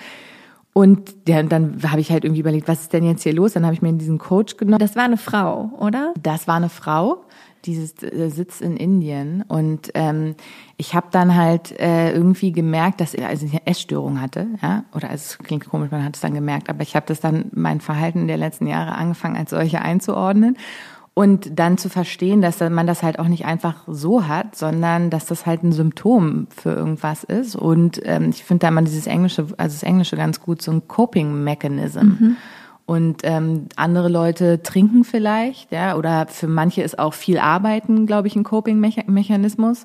Und 0.72 1.14
ja, 1.28 1.42
dann 1.42 1.82
habe 1.90 2.00
ich 2.00 2.10
halt 2.10 2.24
irgendwie 2.24 2.40
überlegt, 2.40 2.66
was 2.66 2.82
ist 2.82 2.92
denn 2.94 3.04
jetzt 3.04 3.22
hier 3.22 3.34
los? 3.34 3.52
Dann 3.52 3.64
habe 3.64 3.74
ich 3.74 3.82
mir 3.82 3.92
diesen 3.92 4.16
Coach 4.16 4.56
genommen. 4.56 4.78
Das 4.78 4.96
war 4.96 5.04
eine 5.04 5.18
Frau, 5.18 5.70
oder? 5.78 6.14
Das 6.22 6.48
war 6.48 6.56
eine 6.56 6.70
Frau, 6.70 7.24
die 7.64 7.76
äh, 7.76 8.28
sitzt 8.28 8.60
in 8.60 8.76
Indien. 8.76 9.44
Und 9.46 9.90
ähm, 9.94 10.34
ich 10.76 10.94
habe 10.94 11.08
dann 11.10 11.34
halt 11.34 11.78
äh, 11.78 12.12
irgendwie 12.12 12.52
gemerkt, 12.52 13.00
dass 13.00 13.14
ich 13.14 13.24
also 13.24 13.46
eine 13.46 13.66
Essstörung 13.66 14.20
hatte. 14.20 14.46
Ja? 14.60 14.84
Oder 14.94 15.10
also 15.10 15.22
es 15.22 15.38
klingt 15.38 15.68
komisch, 15.68 15.90
man 15.90 16.04
hat 16.04 16.16
es 16.16 16.22
dann 16.22 16.34
gemerkt, 16.34 16.68
aber 16.68 16.82
ich 16.82 16.96
habe 16.96 17.06
das 17.06 17.20
dann, 17.20 17.46
mein 17.52 17.80
Verhalten 17.80 18.26
der 18.26 18.36
letzten 18.36 18.66
Jahre 18.66 18.94
angefangen, 18.94 19.36
als 19.36 19.50
solche 19.50 19.80
einzuordnen. 19.80 20.56
Und 21.14 21.58
dann 21.58 21.76
zu 21.76 21.90
verstehen, 21.90 22.40
dass 22.40 22.60
man 22.60 22.86
das 22.86 23.02
halt 23.02 23.18
auch 23.18 23.28
nicht 23.28 23.44
einfach 23.44 23.84
so 23.86 24.26
hat, 24.26 24.56
sondern 24.56 25.10
dass 25.10 25.26
das 25.26 25.44
halt 25.44 25.62
ein 25.62 25.72
Symptom 25.72 26.46
für 26.48 26.70
irgendwas 26.70 27.22
ist. 27.22 27.54
Und 27.54 28.00
ähm, 28.04 28.30
ich 28.30 28.44
finde 28.44 28.60
da 28.60 28.68
immer 28.68 28.80
dieses 28.80 29.06
Englische, 29.06 29.42
also 29.58 29.74
das 29.74 29.82
Englische 29.82 30.16
ganz 30.16 30.40
gut, 30.40 30.62
so 30.62 30.72
ein 30.72 30.88
Coping 30.88 31.44
Mechanism. 31.44 32.00
Mhm. 32.00 32.36
Und 32.92 33.22
ähm, 33.22 33.68
andere 33.74 34.10
Leute 34.10 34.62
trinken 34.62 35.04
vielleicht, 35.04 35.72
ja, 35.72 35.96
oder 35.96 36.26
für 36.26 36.46
manche 36.46 36.82
ist 36.82 36.98
auch 36.98 37.14
viel 37.14 37.38
Arbeiten, 37.38 38.04
glaube 38.04 38.28
ich, 38.28 38.36
ein 38.36 38.44
Coping-Mechanismus. 38.44 39.84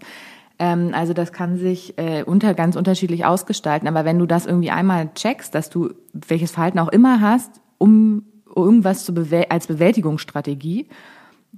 Ähm, 0.59 0.89
also 0.91 1.13
das 1.13 1.31
kann 1.31 1.55
sich 1.55 1.97
äh, 1.97 2.23
unter 2.23 2.53
ganz 2.53 2.75
unterschiedlich 2.75 3.23
ausgestalten. 3.23 3.87
Aber 3.87 4.03
wenn 4.03 4.19
du 4.19 4.25
das 4.25 4.45
irgendwie 4.45 4.71
einmal 4.71 5.13
checkst, 5.13 5.55
dass 5.55 5.69
du 5.69 5.93
welches 6.11 6.51
Verhalten 6.51 6.79
auch 6.79 6.89
immer 6.89 7.21
hast, 7.21 7.61
um 7.77 8.23
irgendwas 8.53 9.05
zu 9.05 9.13
bewäl 9.13 9.45
als 9.47 9.67
Bewältigungsstrategie, 9.67 10.89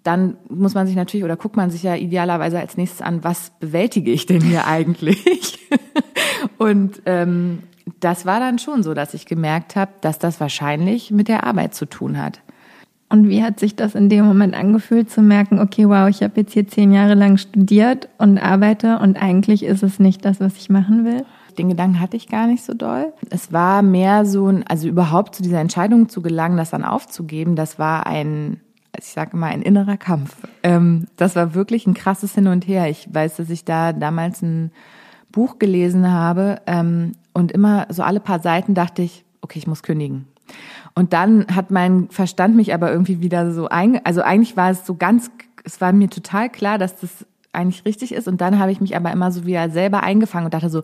dann 0.03 0.37
muss 0.49 0.75
man 0.75 0.85
sich 0.85 0.95
natürlich 0.95 1.23
oder 1.23 1.35
guckt 1.35 1.57
man 1.57 1.71
sich 1.71 1.81
ja 1.81 1.95
idealerweise 1.95 2.59
als 2.59 2.77
nächstes 2.77 3.01
an, 3.01 3.23
was 3.23 3.53
bewältige 3.59 4.11
ich 4.11 4.27
denn 4.27 4.41
hier 4.41 4.67
eigentlich? 4.67 5.67
und 6.59 7.01
ähm, 7.07 7.63
das 7.99 8.25
war 8.25 8.39
dann 8.39 8.59
schon 8.59 8.83
so, 8.83 8.93
dass 8.93 9.13
ich 9.13 9.25
gemerkt 9.25 9.75
habe, 9.75 9.91
dass 10.01 10.19
das 10.19 10.39
wahrscheinlich 10.39 11.11
mit 11.11 11.27
der 11.27 11.45
Arbeit 11.45 11.73
zu 11.75 11.85
tun 11.85 12.17
hat. 12.17 12.41
Und 13.09 13.27
wie 13.27 13.41
hat 13.41 13.59
sich 13.59 13.75
das 13.75 13.95
in 13.95 14.07
dem 14.07 14.25
Moment 14.25 14.53
angefühlt, 14.53 15.09
zu 15.09 15.21
merken, 15.21 15.59
okay, 15.59 15.89
wow, 15.89 16.07
ich 16.07 16.21
habe 16.21 16.41
jetzt 16.41 16.53
hier 16.53 16.67
zehn 16.67 16.91
Jahre 16.91 17.15
lang 17.15 17.37
studiert 17.37 18.07
und 18.19 18.37
arbeite 18.37 18.99
und 18.99 19.19
eigentlich 19.19 19.63
ist 19.63 19.81
es 19.81 19.99
nicht 19.99 20.23
das, 20.25 20.39
was 20.39 20.55
ich 20.57 20.69
machen 20.69 21.05
will? 21.05 21.25
Den 21.57 21.69
Gedanken 21.69 21.99
hatte 21.99 22.17
ich 22.17 22.27
gar 22.27 22.45
nicht 22.45 22.63
so 22.63 22.73
doll. 22.73 23.11
Es 23.31 23.51
war 23.51 23.81
mehr 23.81 24.25
so 24.25 24.47
ein, 24.47 24.63
also 24.67 24.87
überhaupt 24.87 25.33
zu 25.33 25.41
dieser 25.41 25.59
Entscheidung 25.59 26.07
zu 26.07 26.21
gelangen, 26.21 26.57
das 26.57 26.69
dann 26.69 26.85
aufzugeben, 26.85 27.55
das 27.55 27.79
war 27.79 28.05
ein 28.05 28.61
ich 28.97 29.05
sage 29.05 29.31
immer, 29.33 29.47
ein 29.47 29.61
innerer 29.61 29.97
Kampf. 29.97 30.35
Ähm, 30.63 31.07
das 31.15 31.35
war 31.35 31.53
wirklich 31.53 31.87
ein 31.87 31.93
krasses 31.93 32.33
Hin 32.33 32.47
und 32.47 32.67
Her. 32.67 32.89
Ich 32.89 33.07
weiß, 33.13 33.37
dass 33.37 33.49
ich 33.49 33.63
da 33.63 33.93
damals 33.93 34.41
ein 34.41 34.71
Buch 35.31 35.59
gelesen 35.59 36.11
habe 36.11 36.61
ähm, 36.65 37.13
und 37.39 37.51
immer 37.51 37.87
so 37.89 38.03
alle 38.03 38.19
paar 38.19 38.39
Seiten 38.39 38.73
dachte 38.73 39.01
ich, 39.01 39.23
okay, 39.41 39.59
ich 39.59 39.67
muss 39.67 39.83
kündigen. 39.83 40.27
Und 40.95 41.13
dann 41.13 41.45
hat 41.53 41.71
mein 41.71 42.09
Verstand 42.09 42.55
mich 42.55 42.73
aber 42.73 42.91
irgendwie 42.91 43.21
wieder 43.21 43.51
so 43.51 43.69
ein, 43.69 44.03
also 44.05 44.21
eigentlich 44.21 44.57
war 44.57 44.71
es 44.71 44.85
so 44.85 44.95
ganz, 44.95 45.31
es 45.63 45.79
war 45.81 45.93
mir 45.93 46.09
total 46.09 46.49
klar, 46.49 46.77
dass 46.77 46.95
das 46.97 47.25
eigentlich 47.51 47.85
richtig 47.85 48.13
ist. 48.13 48.27
Und 48.27 48.41
dann 48.41 48.59
habe 48.59 48.71
ich 48.71 48.81
mich 48.81 48.95
aber 48.95 49.11
immer 49.11 49.31
so 49.31 49.45
wieder 49.45 49.69
selber 49.69 50.03
eingefangen 50.03 50.45
und 50.45 50.53
dachte 50.53 50.69
so, 50.69 50.83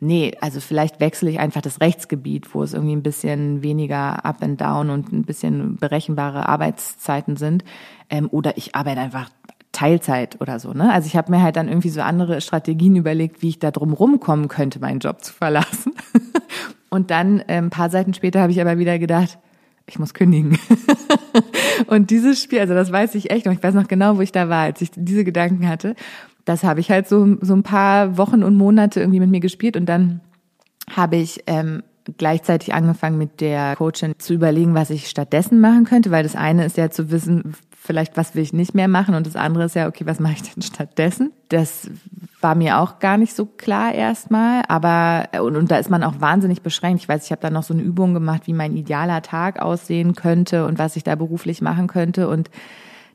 nee, 0.00 0.32
also 0.40 0.60
vielleicht 0.60 1.00
wechsle 1.00 1.30
ich 1.30 1.38
einfach 1.38 1.62
das 1.62 1.80
Rechtsgebiet, 1.80 2.54
wo 2.54 2.62
es 2.62 2.74
irgendwie 2.74 2.94
ein 2.94 3.02
bisschen 3.02 3.62
weniger 3.62 4.24
up 4.24 4.42
and 4.42 4.60
down 4.60 4.90
und 4.90 5.12
ein 5.12 5.24
bisschen 5.24 5.76
berechenbare 5.76 6.48
Arbeitszeiten 6.48 7.36
sind. 7.36 7.64
Ähm, 8.10 8.28
oder 8.30 8.56
ich 8.56 8.74
arbeite 8.74 9.00
einfach 9.00 9.30
Teilzeit 9.76 10.40
oder 10.40 10.58
so. 10.58 10.72
Ne? 10.72 10.92
Also 10.92 11.06
ich 11.06 11.16
habe 11.16 11.30
mir 11.30 11.42
halt 11.42 11.56
dann 11.56 11.68
irgendwie 11.68 11.90
so 11.90 12.00
andere 12.00 12.40
Strategien 12.40 12.96
überlegt, 12.96 13.42
wie 13.42 13.50
ich 13.50 13.58
da 13.58 13.70
drum 13.70 13.92
rumkommen 13.92 14.48
könnte, 14.48 14.80
meinen 14.80 15.00
Job 15.00 15.22
zu 15.22 15.32
verlassen. 15.32 15.92
und 16.90 17.10
dann 17.10 17.40
äh, 17.40 17.58
ein 17.58 17.70
paar 17.70 17.90
Seiten 17.90 18.14
später 18.14 18.40
habe 18.40 18.52
ich 18.52 18.60
aber 18.60 18.78
wieder 18.78 18.98
gedacht, 18.98 19.38
ich 19.86 19.98
muss 19.98 20.14
kündigen. 20.14 20.58
und 21.86 22.10
dieses 22.10 22.42
Spiel, 22.42 22.60
also 22.60 22.74
das 22.74 22.90
weiß 22.90 23.14
ich 23.14 23.30
echt 23.30 23.46
noch, 23.46 23.52
ich 23.52 23.62
weiß 23.62 23.74
noch 23.74 23.88
genau, 23.88 24.16
wo 24.16 24.20
ich 24.20 24.32
da 24.32 24.48
war, 24.48 24.62
als 24.62 24.80
ich 24.80 24.90
diese 24.94 25.24
Gedanken 25.24 25.68
hatte 25.68 25.94
das 26.46 26.62
habe 26.62 26.80
ich 26.80 26.90
halt 26.90 27.06
so, 27.08 27.36
so 27.42 27.54
ein 27.54 27.64
paar 27.64 28.16
Wochen 28.16 28.42
und 28.42 28.54
Monate 28.54 29.00
irgendwie 29.00 29.20
mit 29.20 29.30
mir 29.30 29.40
gespielt 29.40 29.76
und 29.76 29.86
dann 29.86 30.20
habe 30.88 31.16
ich 31.16 31.42
ähm, 31.48 31.82
gleichzeitig 32.16 32.72
angefangen 32.72 33.18
mit 33.18 33.40
der 33.40 33.74
Coachin 33.76 34.14
zu 34.18 34.32
überlegen, 34.32 34.72
was 34.72 34.90
ich 34.90 35.08
stattdessen 35.08 35.60
machen 35.60 35.84
könnte, 35.84 36.12
weil 36.12 36.22
das 36.22 36.36
eine 36.36 36.64
ist 36.64 36.76
ja 36.76 36.88
zu 36.88 37.10
wissen, 37.10 37.54
vielleicht 37.86 38.16
was 38.16 38.34
will 38.34 38.42
ich 38.42 38.52
nicht 38.52 38.74
mehr 38.74 38.88
machen 38.88 39.14
und 39.14 39.26
das 39.26 39.36
andere 39.36 39.64
ist 39.64 39.74
ja, 39.74 39.88
okay, 39.88 40.04
was 40.06 40.20
mache 40.20 40.34
ich 40.34 40.42
denn 40.42 40.62
stattdessen? 40.62 41.32
Das 41.48 41.88
war 42.40 42.54
mir 42.54 42.78
auch 42.78 42.98
gar 42.98 43.16
nicht 43.16 43.34
so 43.34 43.46
klar 43.46 43.94
erstmal, 43.94 44.62
aber 44.68 45.28
und, 45.42 45.56
und 45.56 45.70
da 45.70 45.76
ist 45.76 45.90
man 45.90 46.02
auch 46.02 46.20
wahnsinnig 46.20 46.62
beschränkt. 46.62 47.02
Ich 47.02 47.08
weiß, 47.08 47.24
ich 47.24 47.30
habe 47.30 47.42
da 47.42 47.50
noch 47.50 47.62
so 47.62 47.72
eine 47.72 47.82
Übung 47.82 48.14
gemacht, 48.14 48.42
wie 48.46 48.52
mein 48.52 48.76
idealer 48.76 49.22
Tag 49.22 49.60
aussehen 49.60 50.14
könnte 50.14 50.66
und 50.66 50.78
was 50.78 50.96
ich 50.96 51.04
da 51.04 51.14
beruflich 51.14 51.62
machen 51.62 51.86
könnte 51.86 52.28
und 52.28 52.50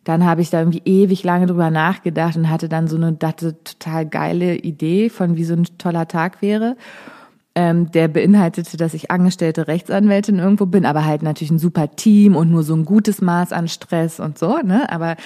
dann 0.04 0.26
habe 0.26 0.42
ich 0.42 0.50
da 0.50 0.60
irgendwie 0.60 0.82
ewig 0.86 1.24
lange 1.24 1.46
drüber 1.46 1.70
nachgedacht 1.70 2.36
und 2.36 2.50
hatte 2.50 2.68
dann 2.68 2.88
so 2.88 2.96
eine 2.96 3.14
dachte, 3.14 3.64
total 3.64 4.08
geile 4.08 4.56
Idee 4.56 5.10
von 5.10 5.36
wie 5.36 5.44
so 5.44 5.54
ein 5.54 5.66
toller 5.78 6.08
Tag 6.08 6.42
wäre. 6.42 6.76
Ähm, 7.54 7.92
der 7.92 8.08
beinhaltete, 8.08 8.78
dass 8.78 8.94
ich 8.94 9.12
angestellte 9.12 9.68
Rechtsanwältin 9.68 10.40
irgendwo 10.40 10.66
bin, 10.66 10.86
aber 10.86 11.04
halt 11.06 11.22
natürlich 11.22 11.52
ein 11.52 11.60
super 11.60 11.94
Team 11.98 12.38
und 12.38 12.50
nur 12.50 12.64
so 12.64 12.74
ein 12.74 12.86
gutes 12.86 13.22
Maß 13.22 13.52
an 13.52 13.68
Stress 13.68 14.22
und 14.22 14.38
so, 14.40 14.60
ne? 14.60 14.90
Aber 14.90 15.18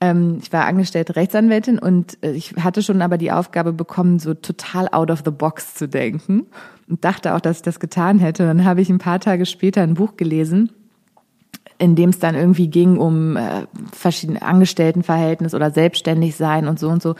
ähm, 0.00 0.38
ich 0.40 0.52
war 0.52 0.66
angestellte 0.66 1.16
Rechtsanwältin 1.16 1.80
und 1.80 2.16
äh, 2.22 2.30
ich 2.30 2.54
hatte 2.56 2.82
schon 2.82 3.02
aber 3.02 3.18
die 3.18 3.32
Aufgabe 3.32 3.72
bekommen, 3.72 4.20
so 4.20 4.34
total 4.34 4.88
out 4.92 5.10
of 5.10 5.22
the 5.24 5.32
box 5.32 5.74
zu 5.74 5.88
denken 5.88 6.46
und 6.88 7.04
dachte 7.04 7.34
auch, 7.34 7.40
dass 7.40 7.56
ich 7.56 7.62
das 7.62 7.80
getan 7.80 8.20
hätte. 8.20 8.46
Dann 8.46 8.64
habe 8.64 8.80
ich 8.80 8.88
ein 8.88 8.98
paar 8.98 9.18
Tage 9.18 9.44
später 9.44 9.82
ein 9.82 9.94
Buch 9.94 10.16
gelesen 10.16 10.70
in 11.78 11.96
dem 11.96 12.10
es 12.10 12.18
dann 12.18 12.34
irgendwie 12.34 12.68
ging 12.68 12.98
um 12.98 13.36
äh, 13.36 13.66
verschiedene 13.92 14.42
Angestelltenverhältnis 14.42 15.54
oder 15.54 15.70
selbstständig 15.70 16.36
sein 16.36 16.68
und 16.68 16.78
so 16.78 16.88
und 16.88 17.02
so. 17.02 17.14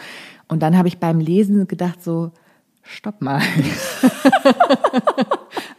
Und 0.49 0.63
dann 0.63 0.77
habe 0.79 0.89
ich 0.89 0.99
beim 0.99 1.21
Lesen 1.21 1.67
gedacht 1.67 2.03
so, 2.03 2.33
stopp 2.85 3.21
mal. 3.21 3.41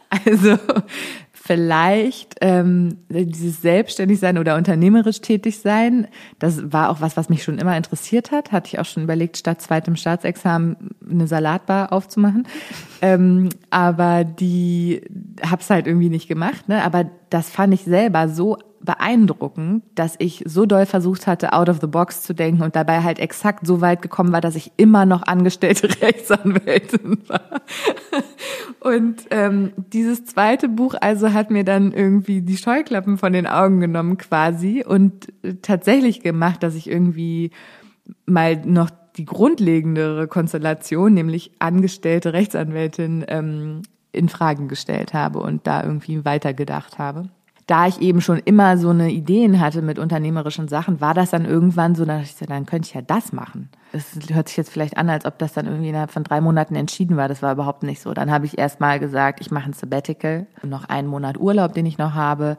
also 0.26 0.58
vielleicht 1.34 2.38
ähm, 2.42 2.98
dieses 3.10 3.62
Selbstständigsein 3.62 4.40
oder 4.40 4.56
unternehmerisch 4.56 5.22
tätig 5.22 5.60
sein, 5.60 6.08
das 6.40 6.74
war 6.74 6.90
auch 6.90 7.02
was, 7.02 7.18
was 7.18 7.30
mich 7.30 7.44
schon 7.44 7.60
immer 7.60 7.78
interessiert 7.78 8.32
hat. 8.32 8.52
Hatte 8.52 8.70
ich 8.70 8.80
auch 8.80 8.86
schon 8.86 9.04
überlegt, 9.04 9.38
statt 9.38 9.62
zweitem 9.62 9.96
Staatsexamen 9.96 10.96
eine 11.08 11.28
Salatbar 11.28 11.94
aufzumachen. 11.94 12.48
Ähm, 13.04 13.50
aber 13.70 14.24
die 14.24 15.02
hab's 15.44 15.70
halt 15.70 15.86
irgendwie 15.86 16.10
nicht 16.10 16.28
gemacht. 16.28 16.68
Ne? 16.68 16.84
Aber 16.84 17.06
das 17.30 17.50
fand 17.50 17.76
ich 17.76 17.84
selber 17.84 18.28
so 18.28 18.58
beeindruckend, 18.86 19.84
dass 19.96 20.16
ich 20.20 20.44
so 20.46 20.66
doll 20.66 20.86
versucht 20.86 21.28
hatte, 21.28 21.54
out 21.54 21.70
of 21.70 21.80
the 21.82 21.88
box 21.88 22.22
zu 22.22 22.34
denken 22.34 22.64
und 22.64 22.76
dabei 22.76 23.02
halt 23.02 23.20
exakt 23.20 23.66
so 23.68 23.82
weit 23.82 24.02
gekommen 24.02 24.32
war, 24.32 24.42
dass 24.42 24.56
ich 24.56 24.72
immer 24.78 25.06
noch 25.06 25.24
angestellte 25.24 25.90
Rechtsanwältin 26.02 27.18
war. 27.28 27.62
Und 28.80 29.26
ähm, 29.32 29.74
dieses 29.92 30.26
zweite 30.26 30.70
Buch 30.70 30.96
also 31.00 31.34
hat 31.34 31.52
mir 31.52 31.64
dann 31.64 31.92
irgendwie 31.92 32.42
die 32.42 32.58
Scheuklappen 32.58 33.18
von 33.18 33.34
den 33.34 33.48
Augen 33.48 33.80
genommen 33.80 34.18
quasi 34.18 34.84
und 34.86 35.28
tatsächlich 35.62 36.22
gemacht, 36.22 36.64
dass 36.64 36.76
ich 36.76 36.90
irgendwie 36.90 37.52
mal 38.26 38.56
noch 38.66 38.90
die 39.18 39.26
grundlegendere 39.26 40.28
Konstellation, 40.28 41.14
nämlich 41.14 41.52
angestellte 41.60 42.34
Rechtsanwältin, 42.34 43.26
ähm, 43.28 43.82
in 44.12 44.30
Fragen 44.30 44.68
gestellt 44.68 45.14
habe 45.14 45.40
und 45.40 45.68
da 45.68 45.84
irgendwie 45.84 46.24
weitergedacht 46.24 47.00
habe 47.00 47.30
da 47.68 47.88
ich 47.88 48.00
eben 48.00 48.22
schon 48.22 48.38
immer 48.38 48.78
so 48.78 48.90
eine 48.90 49.10
Ideen 49.10 49.60
hatte 49.60 49.82
mit 49.82 49.98
unternehmerischen 49.98 50.68
Sachen, 50.68 51.02
war 51.02 51.16
das 51.16 51.32
dann 51.32 51.46
irgendwann 51.46 51.96
so, 51.96 52.06
dass 52.06 52.24
ich 52.24 52.36
so, 52.36 52.46
dann 52.46 52.66
könnte 52.66 52.88
ich 52.88 52.94
ja 52.94 53.02
das 53.02 53.34
machen. 53.34 53.70
Das 53.92 54.06
hört 54.32 54.50
sich 54.50 54.58
jetzt 54.58 54.70
vielleicht 54.72 54.98
an, 54.98 55.10
als 55.10 55.26
ob 55.26 55.40
das 55.40 55.54
dann 55.54 55.66
irgendwie 55.66 55.90
innerhalb 55.90 56.12
von 56.12 56.24
drei 56.24 56.42
Monaten 56.42 56.76
entschieden 56.76 57.18
war. 57.18 57.28
Das 57.28 57.42
war 57.42 57.54
überhaupt 57.54 57.82
nicht 57.82 58.02
so. 58.02 58.14
Dann 58.14 58.30
habe 58.30 58.46
ich 58.46 58.58
erst 58.58 58.80
mal 58.80 59.00
gesagt, 59.00 59.42
ich 59.42 59.50
mache 59.50 59.70
ein 59.70 59.74
Sabbatical, 59.74 60.46
noch 60.64 60.86
einen 60.90 61.08
Monat 61.08 61.40
Urlaub, 61.40 61.74
den 61.74 61.88
ich 61.88 61.98
noch 61.98 62.14
habe. 62.14 62.58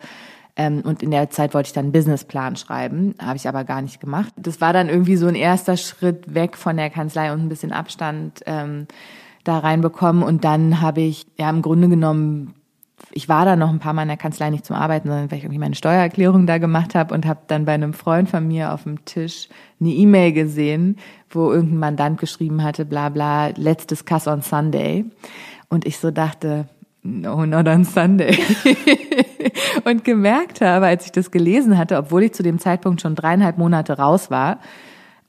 Ähm, 0.56 0.80
und 0.84 1.02
in 1.02 1.12
der 1.12 1.30
Zeit 1.30 1.54
wollte 1.54 1.68
ich 1.68 1.72
dann 1.72 1.86
einen 1.86 1.92
Businessplan 1.92 2.56
schreiben, 2.56 3.14
habe 3.20 3.36
ich 3.36 3.46
aber 3.46 3.62
gar 3.62 3.82
nicht 3.82 4.00
gemacht. 4.00 4.32
Das 4.36 4.60
war 4.60 4.72
dann 4.72 4.88
irgendwie 4.88 5.16
so 5.16 5.26
ein 5.26 5.34
erster 5.34 5.76
Schritt 5.76 6.34
weg 6.34 6.56
von 6.56 6.76
der 6.76 6.90
Kanzlei 6.90 7.32
und 7.32 7.40
ein 7.40 7.48
bisschen 7.48 7.72
Abstand 7.72 8.40
ähm, 8.46 8.86
da 9.44 9.58
reinbekommen. 9.58 10.24
Und 10.24 10.44
dann 10.44 10.80
habe 10.80 11.02
ich 11.02 11.26
ja 11.38 11.48
im 11.50 11.62
Grunde 11.62 11.88
genommen 11.88 12.54
ich 13.10 13.28
war 13.28 13.44
da 13.44 13.56
noch 13.56 13.70
ein 13.70 13.78
paar 13.78 13.92
Mal 13.92 14.02
in 14.02 14.08
der 14.08 14.16
Kanzlei 14.16 14.50
nicht 14.50 14.64
zum 14.64 14.76
Arbeiten, 14.76 15.08
sondern 15.08 15.30
weil 15.30 15.38
ich 15.38 15.44
irgendwie 15.44 15.58
meine 15.58 15.74
Steuererklärung 15.74 16.46
da 16.46 16.58
gemacht 16.58 16.94
habe 16.94 17.14
und 17.14 17.26
habe 17.26 17.40
dann 17.46 17.64
bei 17.64 17.72
einem 17.72 17.92
Freund 17.92 18.28
von 18.28 18.46
mir 18.46 18.72
auf 18.72 18.84
dem 18.84 19.04
Tisch 19.04 19.48
eine 19.80 19.90
E-Mail 19.90 20.32
gesehen, 20.32 20.96
wo 21.28 21.50
irgendein 21.52 21.78
Mandant 21.78 22.18
geschrieben 22.18 22.62
hatte, 22.62 22.84
bla 22.84 23.10
bla, 23.10 23.48
let's 23.56 23.86
discuss 23.86 24.26
on 24.26 24.42
Sunday. 24.42 25.04
Und 25.68 25.86
ich 25.86 25.98
so 25.98 26.10
dachte, 26.10 26.68
no, 27.02 27.44
not 27.44 27.68
on 27.68 27.84
Sunday. 27.84 28.38
und 29.84 30.04
gemerkt 30.04 30.60
habe, 30.62 30.86
als 30.86 31.04
ich 31.04 31.12
das 31.12 31.30
gelesen 31.30 31.76
hatte, 31.76 31.98
obwohl 31.98 32.24
ich 32.24 32.32
zu 32.32 32.42
dem 32.42 32.58
Zeitpunkt 32.58 33.02
schon 33.02 33.14
dreieinhalb 33.14 33.58
Monate 33.58 33.98
raus 33.98 34.30
war, 34.30 34.60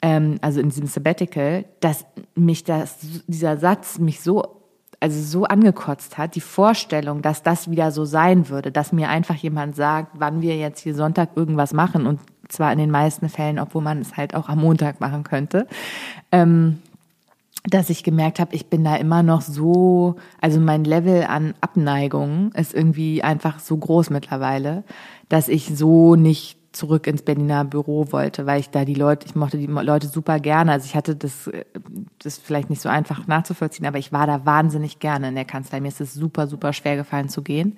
ähm, 0.02 0.38
also 0.42 0.60
in 0.62 0.70
diesem 0.70 0.88
Sabbatical, 0.88 1.66
dass 1.80 2.06
mich 2.36 2.64
das, 2.64 2.98
dieser 3.28 3.58
Satz 3.58 4.00
mich 4.00 4.22
so 4.22 4.57
also 5.00 5.22
so 5.22 5.46
angekotzt 5.46 6.18
hat, 6.18 6.36
die 6.36 6.42
Vorstellung, 6.42 7.22
dass 7.22 7.44
das 7.44 7.70
wieder 7.70 7.92
so 7.92 8.06
sein 8.06 8.50
würde, 8.50 8.72
dass 8.72 8.92
mir 8.92 9.10
einfach 9.10 9.36
jemand 9.36 9.76
sagt, 9.76 10.14
wann 10.16 10.42
wir 10.42 10.58
jetzt 10.58 10.82
hier 10.82 10.96
Sonntag 10.96 11.30
irgendwas 11.36 11.74
machen 11.74 12.08
und 12.08 12.20
zwar 12.50 12.72
in 12.72 12.80
den 12.80 12.92
meisten 12.92 13.30
Fällen, 13.30 13.60
obwohl 13.60 13.82
man 13.82 14.00
es 14.00 14.18
halt 14.18 14.34
auch 14.34 14.50
am 14.50 14.60
Montag 14.60 15.00
machen 15.00 15.24
könnte, 15.24 15.68
ähm, 16.32 16.80
dass 17.70 17.90
ich 17.90 18.04
gemerkt 18.04 18.40
habe, 18.40 18.56
ich 18.56 18.68
bin 18.68 18.84
da 18.84 18.96
immer 18.96 19.24
noch 19.24 19.42
so, 19.42 20.16
also 20.40 20.60
mein 20.60 20.84
Level 20.84 21.24
an 21.26 21.54
Abneigung 21.60 22.52
ist 22.54 22.74
irgendwie 22.74 23.24
einfach 23.24 23.60
so 23.60 23.76
groß 23.76 24.10
mittlerweile, 24.10 24.84
dass 25.28 25.50
ich 25.50 25.78
so 25.78 26.16
nicht 26.16 26.57
zurück 26.78 27.08
ins 27.08 27.22
Berliner 27.22 27.66
Büro 27.66 28.12
wollte, 28.12 28.46
weil 28.46 28.60
ich 28.60 28.70
da 28.70 28.86
die 28.86 28.94
Leute, 28.94 29.28
ich 29.28 29.36
mochte 29.36 29.58
die 29.58 29.66
Leute 29.66 30.08
super 30.08 30.40
gerne. 30.40 30.72
Also 30.72 30.86
ich 30.86 30.96
hatte 30.96 31.16
das, 31.16 31.50
das 32.20 32.38
vielleicht 32.38 32.70
nicht 32.70 32.82
so 32.82 32.90
einfach 32.90 33.28
nachzuvollziehen, 33.28 33.86
aber 33.86 33.98
ich 33.98 34.12
war 34.12 34.28
da 34.28 34.46
wahnsinnig 34.46 35.00
gerne 35.00 35.30
in 35.30 35.36
der 35.36 35.46
Kanzlei. 35.46 35.82
Mir 35.82 35.90
ist 35.90 36.02
es 36.02 36.13
super, 36.13 36.48
super 36.48 36.74
schwer 36.74 36.96
gefallen 36.96 37.30
zu 37.30 37.42
gehen, 37.42 37.78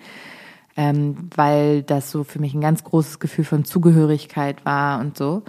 ähm, 0.77 1.29
weil 1.35 1.83
das 1.83 2.11
so 2.11 2.23
für 2.23 2.39
mich 2.39 2.53
ein 2.53 2.61
ganz 2.61 2.83
großes 2.83 3.19
Gefühl 3.19 3.45
von 3.45 3.65
Zugehörigkeit 3.65 4.65
war 4.65 4.99
und 4.99 5.17
so. 5.17 5.43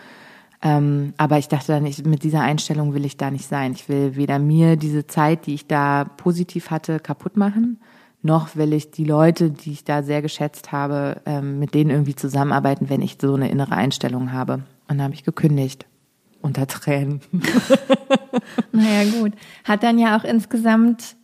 Ähm, 0.62 1.14
aber 1.16 1.38
ich 1.38 1.48
dachte 1.48 1.72
dann, 1.72 1.86
ich, 1.86 2.04
mit 2.04 2.22
dieser 2.22 2.42
Einstellung 2.42 2.94
will 2.94 3.04
ich 3.04 3.16
da 3.16 3.30
nicht 3.30 3.46
sein. 3.46 3.72
Ich 3.72 3.88
will 3.88 4.16
weder 4.16 4.38
mir 4.38 4.76
diese 4.76 5.06
Zeit, 5.06 5.46
die 5.46 5.54
ich 5.54 5.66
da 5.66 6.04
positiv 6.04 6.70
hatte, 6.70 7.00
kaputt 7.00 7.36
machen 7.36 7.78
noch 8.22 8.56
will 8.56 8.72
ich 8.72 8.90
die 8.90 9.04
Leute, 9.04 9.50
die 9.50 9.72
ich 9.72 9.84
da 9.84 10.02
sehr 10.02 10.22
geschätzt 10.22 10.72
habe, 10.72 11.20
ähm, 11.26 11.58
mit 11.58 11.74
denen 11.74 11.90
irgendwie 11.90 12.14
zusammenarbeiten, 12.14 12.90
wenn 12.90 13.02
ich 13.02 13.16
so 13.20 13.34
eine 13.34 13.50
innere 13.50 13.72
Einstellung 13.72 14.32
habe. 14.32 14.54
Und 14.88 14.98
dann 14.98 15.02
habe 15.02 15.14
ich 15.14 15.24
gekündigt. 15.24 15.86
Unter 16.42 16.66
Tränen. 16.66 17.20
naja, 18.72 19.10
gut. 19.10 19.32
Hat 19.64 19.82
dann 19.82 19.98
ja 19.98 20.16
auch 20.16 20.24
insgesamt 20.24 21.16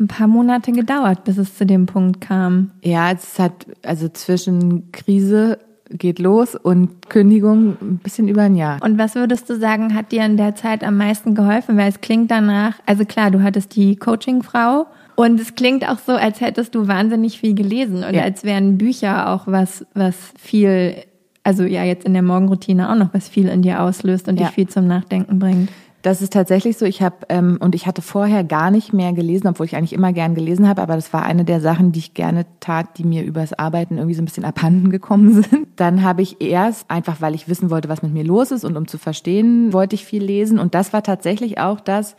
ein 0.00 0.08
paar 0.08 0.26
Monate 0.26 0.72
gedauert, 0.72 1.22
bis 1.22 1.38
es 1.38 1.56
zu 1.56 1.64
dem 1.64 1.86
Punkt 1.86 2.20
kam. 2.20 2.72
Ja, 2.82 3.12
es 3.12 3.38
hat 3.38 3.66
also 3.84 4.08
zwischen 4.08 4.90
Krise 4.90 5.58
geht 5.90 6.18
los 6.18 6.54
und 6.54 7.08
Kündigung 7.08 7.76
ein 7.80 7.98
bisschen 7.98 8.28
über 8.28 8.42
ein 8.42 8.54
Jahr. 8.54 8.80
Und 8.82 8.98
was 8.98 9.14
würdest 9.14 9.50
du 9.50 9.58
sagen, 9.58 9.94
hat 9.94 10.12
dir 10.12 10.24
in 10.24 10.36
der 10.36 10.54
Zeit 10.54 10.84
am 10.84 10.96
meisten 10.96 11.34
geholfen? 11.34 11.76
Weil 11.76 11.88
es 11.88 12.00
klingt 12.00 12.30
danach, 12.30 12.74
also 12.86 13.04
klar, 13.04 13.30
du 13.30 13.42
hattest 13.42 13.74
die 13.76 13.96
Coachingfrau 13.96 14.86
und 15.16 15.40
es 15.40 15.54
klingt 15.54 15.88
auch 15.88 15.98
so, 15.98 16.12
als 16.12 16.40
hättest 16.40 16.74
du 16.74 16.88
wahnsinnig 16.88 17.38
viel 17.38 17.54
gelesen 17.54 18.04
und 18.04 18.14
ja. 18.14 18.22
als 18.22 18.44
wären 18.44 18.78
Bücher 18.78 19.30
auch 19.30 19.46
was, 19.46 19.86
was 19.94 20.16
viel, 20.38 20.96
also 21.42 21.64
ja, 21.64 21.84
jetzt 21.84 22.04
in 22.04 22.12
der 22.12 22.22
Morgenroutine 22.22 22.90
auch 22.90 22.96
noch 22.96 23.12
was 23.12 23.28
viel 23.28 23.48
in 23.48 23.62
dir 23.62 23.82
auslöst 23.82 24.28
und 24.28 24.38
ja. 24.38 24.46
dich 24.46 24.54
viel 24.54 24.68
zum 24.68 24.86
Nachdenken 24.86 25.38
bringt. 25.38 25.70
Das 26.02 26.22
ist 26.22 26.32
tatsächlich 26.32 26.78
so. 26.78 26.86
Ich 26.86 27.02
habe 27.02 27.16
ähm, 27.28 27.58
und 27.60 27.74
ich 27.74 27.86
hatte 27.86 28.00
vorher 28.00 28.42
gar 28.42 28.70
nicht 28.70 28.94
mehr 28.94 29.12
gelesen, 29.12 29.48
obwohl 29.48 29.66
ich 29.66 29.76
eigentlich 29.76 29.92
immer 29.92 30.14
gern 30.14 30.34
gelesen 30.34 30.66
habe. 30.66 30.80
Aber 30.80 30.94
das 30.94 31.12
war 31.12 31.24
eine 31.24 31.44
der 31.44 31.60
Sachen, 31.60 31.92
die 31.92 31.98
ich 31.98 32.14
gerne 32.14 32.46
tat, 32.60 32.96
die 32.96 33.04
mir 33.04 33.22
übers 33.22 33.52
Arbeiten 33.52 33.98
irgendwie 33.98 34.14
so 34.14 34.22
ein 34.22 34.24
bisschen 34.24 34.46
abhanden 34.46 34.90
gekommen 34.90 35.42
sind. 35.42 35.68
Dann 35.76 36.02
habe 36.02 36.22
ich 36.22 36.40
erst 36.40 36.90
einfach, 36.90 37.20
weil 37.20 37.34
ich 37.34 37.48
wissen 37.48 37.70
wollte, 37.70 37.90
was 37.90 38.02
mit 38.02 38.14
mir 38.14 38.24
los 38.24 38.50
ist 38.50 38.64
und 38.64 38.78
um 38.78 38.88
zu 38.88 38.96
verstehen, 38.96 39.74
wollte 39.74 39.94
ich 39.94 40.06
viel 40.06 40.22
lesen. 40.22 40.58
Und 40.58 40.74
das 40.74 40.94
war 40.94 41.02
tatsächlich 41.02 41.58
auch 41.58 41.80
das, 41.80 42.16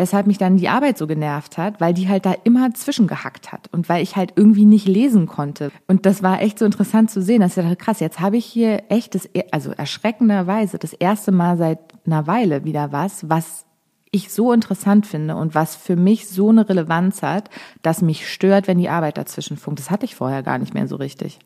weshalb 0.00 0.26
mich 0.26 0.38
dann 0.38 0.56
die 0.56 0.70
Arbeit 0.70 0.96
so 0.96 1.06
genervt 1.06 1.58
hat, 1.58 1.78
weil 1.78 1.92
die 1.92 2.08
halt 2.08 2.24
da 2.24 2.34
immer 2.44 2.72
zwischengehackt 2.72 3.52
hat 3.52 3.68
und 3.70 3.90
weil 3.90 4.02
ich 4.02 4.16
halt 4.16 4.32
irgendwie 4.34 4.64
nicht 4.64 4.88
lesen 4.88 5.26
konnte. 5.26 5.70
Und 5.88 6.06
das 6.06 6.22
war 6.22 6.40
echt 6.40 6.58
so 6.58 6.64
interessant 6.64 7.10
zu 7.10 7.20
sehen, 7.20 7.42
dass 7.42 7.54
ich 7.54 7.62
dachte, 7.62 7.76
krass, 7.76 8.00
jetzt 8.00 8.18
habe 8.18 8.38
ich 8.38 8.46
hier 8.46 8.84
echt 8.88 9.14
das, 9.14 9.28
also 9.50 9.72
erschreckenderweise 9.72 10.78
das 10.78 10.94
erste 10.94 11.32
Mal 11.32 11.58
seit 11.58 11.80
einer 12.06 12.26
Weile 12.26 12.64
wieder 12.64 12.92
was, 12.92 13.28
was 13.28 13.66
ich 14.10 14.32
so 14.32 14.54
interessant 14.54 15.06
finde 15.06 15.36
und 15.36 15.54
was 15.54 15.76
für 15.76 15.96
mich 15.96 16.28
so 16.28 16.48
eine 16.48 16.66
Relevanz 16.66 17.22
hat, 17.22 17.50
dass 17.82 18.00
mich 18.00 18.26
stört, 18.26 18.68
wenn 18.68 18.78
die 18.78 18.88
Arbeit 18.88 19.18
dazwischen 19.18 19.58
funkt. 19.58 19.80
Das 19.80 19.90
hatte 19.90 20.06
ich 20.06 20.16
vorher 20.16 20.42
gar 20.42 20.56
nicht 20.56 20.72
mehr 20.72 20.88
so 20.88 20.96
richtig, 20.96 21.38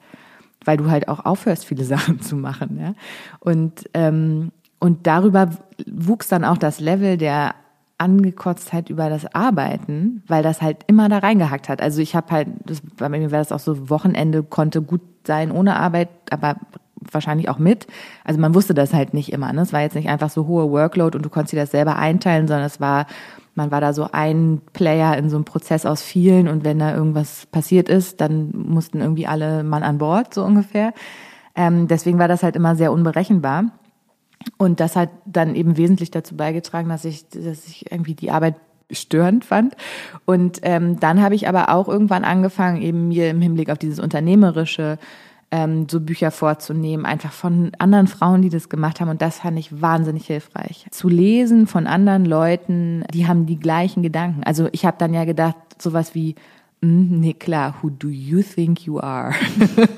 weil 0.65 0.77
du 0.77 0.89
halt 0.91 1.09
auch 1.09 1.25
aufhörst, 1.25 1.65
viele 1.65 1.85
Sachen 1.95 2.21
zu 2.21 2.37
machen. 2.37 2.79
Ja? 2.81 2.95
Und 3.41 3.91
ähm, 3.95 4.53
und 4.79 5.07
darüber 5.07 5.51
wuchs 5.87 6.29
dann 6.29 6.45
auch 6.45 6.59
das 6.59 6.79
Level 6.79 7.17
der 7.17 7.55
Angekotztheit 7.99 8.91
über 8.91 9.09
das 9.09 9.35
Arbeiten, 9.35 10.23
weil 10.27 10.43
das 10.43 10.61
halt 10.61 10.79
immer 10.87 11.09
da 11.09 11.19
reingehackt 11.19 11.69
hat. 11.69 11.81
Also 11.81 12.01
ich 12.01 12.17
habe 12.17 12.31
halt, 12.31 12.49
das, 12.67 12.83
bei 12.97 13.09
mir 13.09 13.31
war 13.31 13.39
das 13.39 13.53
auch 13.53 13.61
so, 13.61 13.89
Wochenende 13.89 14.43
konnte 14.43 14.83
gut 14.83 15.01
sein 15.27 15.51
ohne 15.51 15.77
Arbeit, 15.77 16.09
aber 16.31 16.57
wahrscheinlich 17.13 17.49
auch 17.49 17.59
mit. 17.59 17.87
Also 18.25 18.41
man 18.41 18.55
wusste 18.55 18.75
das 18.75 18.93
halt 18.93 19.15
nicht 19.15 19.33
immer. 19.33 19.53
Ne? 19.53 19.63
Es 19.63 19.73
war 19.73 19.81
jetzt 19.81 19.95
nicht 19.95 20.09
einfach 20.09 20.31
so 20.31 20.47
hohe 20.47 20.71
Workload 20.71 21.17
und 21.17 21.25
du 21.25 21.31
konntest 21.31 21.53
dir 21.53 21.61
das 21.61 21.71
selber 21.71 21.97
einteilen, 21.97 22.49
sondern 22.49 22.67
es 22.67 22.81
war, 22.81 23.07
man 23.55 23.71
war 23.71 23.81
da 23.81 23.93
so 23.93 24.09
ein 24.11 24.61
Player 24.73 25.17
in 25.17 25.31
so 25.31 25.37
einem 25.37 25.45
Prozess 25.45 25.87
aus 25.87 26.03
vielen 26.03 26.49
und 26.49 26.65
wenn 26.65 26.79
da 26.79 26.95
irgendwas 26.95 27.47
passiert 27.47 27.89
ist, 27.89 28.21
dann 28.21 28.51
mussten 28.53 29.01
irgendwie 29.01 29.27
alle 29.27 29.63
Mann 29.63 29.83
an 29.83 29.99
Bord, 29.99 30.35
so 30.35 30.45
ungefähr. 30.45 30.93
Ähm, 31.55 31.87
deswegen 31.87 32.19
war 32.19 32.29
das 32.29 32.43
halt 32.43 32.57
immer 32.57 32.75
sehr 32.75 32.93
unberechenbar. 32.93 33.67
Und 34.57 34.81
das 34.81 34.97
hat 34.97 35.11
dann 35.25 35.55
eben 35.55 35.77
wesentlich 35.77 36.11
dazu 36.11 36.37
beigetragen, 36.37 36.89
dass 36.89 37.05
ich, 37.05 37.29
dass 37.29 37.67
ich 37.67 37.91
irgendwie 37.91 38.15
die 38.15 38.31
Arbeit 38.31 38.57
störend 38.91 39.45
fand. 39.45 39.77
Und 40.25 40.61
ähm, 40.63 41.01
dann 41.01 41.23
habe 41.23 41.35
ich 41.35 41.49
aber 41.49 41.71
auch 41.71 41.89
irgendwann 41.89 42.25
angefangen, 42.25 42.83
eben 42.83 43.09
mir 43.09 43.31
im 43.31 43.41
Hinblick 43.41 43.71
auf 43.71 43.79
dieses 43.79 43.99
Unternehmerische 43.99 44.99
ähm, 45.51 45.87
so 45.89 46.01
Bücher 46.01 46.31
vorzunehmen, 46.31 47.07
einfach 47.07 47.33
von 47.33 47.73
anderen 47.79 48.07
Frauen, 48.07 48.43
die 48.43 48.51
das 48.51 48.69
gemacht 48.69 49.01
haben. 49.01 49.09
Und 49.09 49.23
das 49.23 49.39
fand 49.39 49.59
ich 49.59 49.81
wahnsinnig 49.81 50.27
hilfreich. 50.27 50.87
Zu 50.91 51.09
lesen 51.09 51.67
von 51.67 51.87
anderen 51.87 52.25
Leuten, 52.25 53.05
die 53.13 53.27
haben 53.27 53.47
die 53.47 53.59
gleichen 53.59 54.03
Gedanken. 54.03 54.43
Also 54.45 54.69
ich 54.73 54.85
habe 54.85 54.97
dann 54.99 55.15
ja 55.15 55.25
gedacht, 55.25 55.57
sowas 55.79 56.15
wie 56.15 56.35
nee, 56.85 57.33
klar, 57.33 57.75
who 57.81 57.91
do 57.91 58.09
you 58.09 58.43
think 58.43 58.87
you 58.87 59.01
are? 59.01 59.35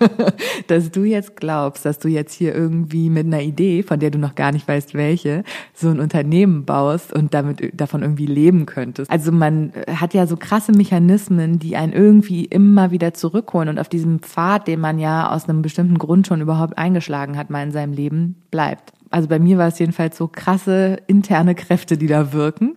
dass 0.69 0.91
du 0.91 1.05
jetzt 1.05 1.37
glaubst, 1.37 1.85
dass 1.85 1.99
du 1.99 2.09
jetzt 2.09 2.33
hier 2.35 2.55
irgendwie 2.55 3.11
mit 3.11 3.27
einer 3.27 3.43
Idee, 3.43 3.83
von 3.83 3.99
der 3.99 4.11
du 4.11 4.19
noch 4.19 4.35
gar 4.35 4.53
nicht 4.53 4.67
weißt, 4.67 4.95
welche, 4.95 5.45
so 5.75 5.89
ein 5.89 6.01
Unternehmen 6.01 6.65
baust 6.65 7.13
und 7.13 7.35
damit 7.35 7.73
davon 7.79 8.03
irgendwie 8.03 8.27
leben 8.27 8.67
könntest. 8.67 9.11
Also 9.11 9.33
man 9.33 9.73
hat 9.89 10.15
ja 10.15 10.27
so 10.27 10.37
krasse 10.37 10.73
Mechanismen, 10.73 11.59
die 11.59 11.77
einen 11.77 11.93
irgendwie 11.93 12.45
immer 12.45 12.91
wieder 12.91 13.15
zurückholen 13.15 13.69
und 13.69 13.79
auf 13.79 13.89
diesem 13.89 14.21
Pfad, 14.21 14.69
den 14.69 14.81
man 14.81 14.99
ja 14.99 15.31
aus 15.31 15.49
einem 15.49 15.63
bestimmten 15.63 15.99
Grund 15.99 16.27
schon 16.27 16.41
überhaupt 16.41 16.79
eingeschlagen 16.79 17.37
hat, 17.37 17.51
mal 17.51 17.63
in 17.63 17.73
seinem 17.73 17.93
Leben 17.93 18.37
bleibt. 18.51 18.93
Also 19.11 19.29
bei 19.29 19.39
mir 19.39 19.59
war 19.59 19.69
es 19.69 19.79
jedenfalls 19.79 20.17
so 20.17 20.29
krasse 20.29 20.99
interne 21.07 21.55
Kräfte, 21.55 21.97
die 21.97 22.07
da 22.07 22.33
wirken. 22.33 22.77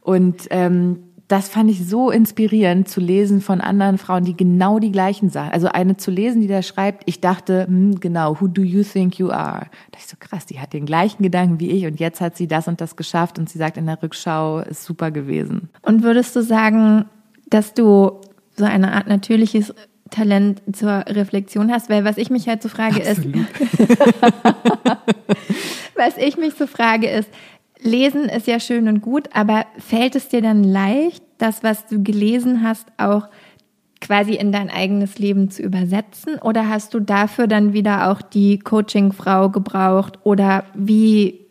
Und 0.00 0.46
ähm, 0.50 1.00
das 1.30 1.48
fand 1.48 1.70
ich 1.70 1.86
so 1.86 2.10
inspirierend 2.10 2.88
zu 2.88 3.00
lesen 3.00 3.40
von 3.40 3.60
anderen 3.60 3.98
Frauen, 3.98 4.24
die 4.24 4.36
genau 4.36 4.80
die 4.80 4.90
gleichen 4.90 5.30
Sachen. 5.30 5.52
Also 5.52 5.68
eine 5.68 5.96
zu 5.96 6.10
lesen, 6.10 6.40
die 6.40 6.48
da 6.48 6.60
schreibt, 6.60 7.04
ich 7.06 7.20
dachte, 7.20 7.66
hm, 7.68 8.00
genau, 8.00 8.40
who 8.40 8.48
do 8.48 8.62
you 8.62 8.82
think 8.82 9.16
you 9.16 9.30
are? 9.30 9.60
Da 9.60 9.66
dachte 9.92 9.98
ich 9.98 10.06
so 10.06 10.16
krass, 10.18 10.46
die 10.46 10.58
hat 10.58 10.72
den 10.72 10.86
gleichen 10.86 11.22
Gedanken 11.22 11.60
wie 11.60 11.70
ich 11.70 11.86
und 11.86 12.00
jetzt 12.00 12.20
hat 12.20 12.36
sie 12.36 12.48
das 12.48 12.66
und 12.66 12.80
das 12.80 12.96
geschafft 12.96 13.38
und 13.38 13.48
sie 13.48 13.58
sagt 13.58 13.76
in 13.76 13.86
der 13.86 14.02
Rückschau, 14.02 14.58
ist 14.58 14.84
super 14.84 15.12
gewesen. 15.12 15.70
Und 15.82 16.02
würdest 16.02 16.34
du 16.34 16.42
sagen, 16.42 17.04
dass 17.48 17.74
du 17.74 18.20
so 18.56 18.64
eine 18.64 18.92
Art 18.92 19.06
natürliches 19.06 19.72
Talent 20.10 20.60
zur 20.72 21.04
Reflexion 21.06 21.70
hast? 21.70 21.88
Weil 21.88 22.04
was 22.04 22.18
ich 22.18 22.30
mich 22.30 22.48
halt 22.48 22.60
so 22.60 22.68
frage 22.68 23.08
Absolut. 23.08 23.36
ist, 23.36 23.78
was 25.94 26.16
ich 26.16 26.36
mich 26.36 26.54
so 26.54 26.66
frage 26.66 27.08
ist, 27.08 27.30
Lesen 27.82 28.24
ist 28.24 28.46
ja 28.46 28.60
schön 28.60 28.88
und 28.88 29.00
gut, 29.00 29.28
aber 29.32 29.64
fällt 29.78 30.16
es 30.16 30.28
dir 30.28 30.42
dann 30.42 30.64
leicht, 30.64 31.22
das, 31.38 31.62
was 31.62 31.86
du 31.86 32.02
gelesen 32.02 32.62
hast, 32.62 32.86
auch 32.98 33.28
quasi 34.00 34.34
in 34.34 34.52
dein 34.52 34.70
eigenes 34.70 35.18
Leben 35.18 35.50
zu 35.50 35.62
übersetzen? 35.62 36.36
Oder 36.38 36.68
hast 36.68 36.94
du 36.94 37.00
dafür 37.00 37.46
dann 37.46 37.72
wieder 37.72 38.10
auch 38.10 38.22
die 38.22 38.58
Coachingfrau 38.58 39.50
gebraucht? 39.50 40.18
Oder 40.22 40.64
wie, 40.74 41.46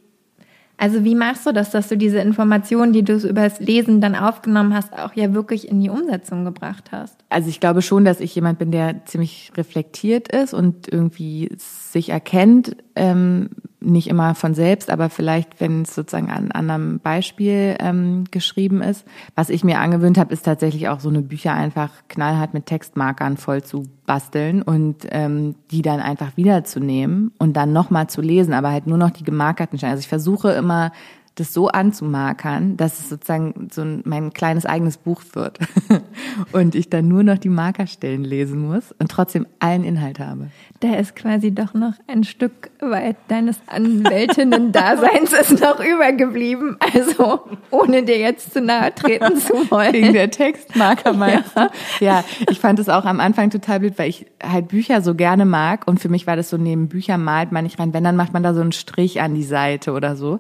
also 0.78 1.04
wie 1.04 1.16
machst 1.16 1.46
du 1.46 1.52
das, 1.52 1.72
dass 1.72 1.90
du 1.90 1.98
diese 1.98 2.20
Informationen, 2.20 2.94
die 2.94 3.04
du 3.04 3.16
übers 3.16 3.60
Lesen 3.60 4.02
dann 4.02 4.16
aufgenommen 4.16 4.74
hast, 4.74 4.94
auch 4.98 5.14
ja 5.14 5.34
wirklich 5.34 5.68
in 5.68 5.80
die 5.80 5.90
Umsetzung 5.90 6.46
gebracht 6.46 6.92
hast? 6.92 7.18
Also 7.30 7.50
ich 7.50 7.60
glaube 7.60 7.82
schon, 7.82 8.06
dass 8.06 8.20
ich 8.20 8.34
jemand 8.34 8.60
bin, 8.60 8.72
der 8.72 9.06
ziemlich 9.06 9.52
reflektiert 9.56 10.30
ist 10.30 10.54
und 10.54 10.92
irgendwie 10.92 11.50
sich 11.58 12.10
erkennt, 12.10 12.76
ähm, 12.96 13.50
nicht 13.82 14.08
immer 14.08 14.36
von 14.36 14.54
selbst, 14.54 14.90
aber 14.90 15.10
vielleicht, 15.10 15.62
wenn 15.62 15.84
es 15.84 15.96
sozusagen 15.96 16.30
an 16.30 16.52
anderem 16.52 17.00
Beispiel 17.00 17.76
ähm, 17.80 18.26
geschrieben 18.30 18.82
ist. 18.82 19.06
Was 19.36 19.50
ich 19.50 19.64
mir 19.64 19.80
angewöhnt 19.80 20.18
habe, 20.18 20.34
ist 20.34 20.44
tatsächlich 20.44 20.90
auch 20.90 21.00
so 21.00 21.10
eine 21.10 21.22
Bücher 21.22 21.54
einfach 21.54 21.92
knallhart 22.10 22.54
mit 22.54 22.66
Textmarkern 22.66 23.38
voll 23.38 23.64
zu 23.64 23.86
basteln 24.06 24.62
und 24.62 25.08
ähm, 25.12 25.56
die 25.72 25.82
dann 25.82 26.00
einfach 26.00 26.36
wiederzunehmen 26.36 27.32
und 27.38 27.54
dann 27.54 27.72
nochmal 27.72 28.08
zu 28.08 28.22
lesen, 28.22 28.54
aber 28.54 28.72
halt 28.72 28.88
nur 28.88 28.98
noch 28.98 29.12
die 29.12 29.24
gemarkerten 29.24 29.78
Stellen. 29.78 29.92
Also 29.92 30.02
ich 30.02 30.10
versuche 30.10 30.52
immer 30.52 30.92
das 31.40 31.54
so 31.54 31.68
anzumarkern, 31.68 32.78
dass 32.78 33.00
es 33.00 33.10
sozusagen 33.10 33.70
so 33.72 33.82
ein, 33.82 34.02
mein 34.06 34.34
kleines 34.34 34.66
eigenes 34.66 34.98
Buch 34.98 35.22
wird 35.34 35.60
und 36.52 36.76
ich 36.76 36.90
dann 36.90 37.08
nur 37.08 37.24
noch 37.24 37.38
die 37.38 37.50
Markerstellen 37.50 38.24
lesen 38.24 38.68
muss 38.68 38.94
und 39.00 39.10
trotzdem 39.10 39.48
allen 39.60 39.84
Inhalt 39.84 40.20
habe. 40.20 40.48
Da 40.82 40.96
ist 40.96 41.16
quasi 41.16 41.52
doch 41.52 41.74
noch 41.74 41.94
ein 42.08 42.24
Stück 42.24 42.72
weit 42.80 43.18
deines 43.28 43.60
Anwältinnen-Daseins 43.68 45.34
ist 45.34 45.62
noch 45.62 45.80
übergeblieben. 45.80 46.78
Also 46.94 47.42
ohne 47.70 48.04
dir 48.04 48.18
jetzt 48.18 48.54
zu 48.54 48.62
nahe 48.62 48.94
treten 48.96 49.38
zu 49.38 49.54
wollen. 49.72 49.94
Wegen 49.94 50.14
der 50.14 50.32
Textmarker 50.32 51.14
meinst 51.14 51.56
ja. 51.56 51.70
ja, 52.00 52.24
ich 52.50 52.60
fand 52.60 52.80
es 52.80 52.90
auch 52.90 53.06
am 53.06 53.20
Anfang 53.20 53.50
total 53.50 53.80
blöd, 53.80 53.94
weil 53.98 54.10
ich 54.10 54.26
halt 54.42 54.70
Bücher 54.70 55.02
so 55.02 55.16
gerne 55.16 55.46
mag 55.46 55.88
und 55.88 56.00
für 56.00 56.10
mich 56.10 56.28
war 56.28 56.36
das 56.36 56.50
so 56.50 56.58
neben 56.58 56.88
Bücher 56.88 57.18
malt 57.18 57.52
man 57.52 57.64
nicht 57.64 57.80
rein. 57.80 57.94
Wenn, 57.94 58.04
dann 58.04 58.16
macht 58.16 58.34
man 58.34 58.44
da 58.44 58.54
so 58.54 58.62
einen 58.62 58.72
Strich 58.72 59.22
an 59.22 59.36
die 59.36 59.44
Seite 59.44 59.92
oder 59.92 60.16
so. 60.16 60.40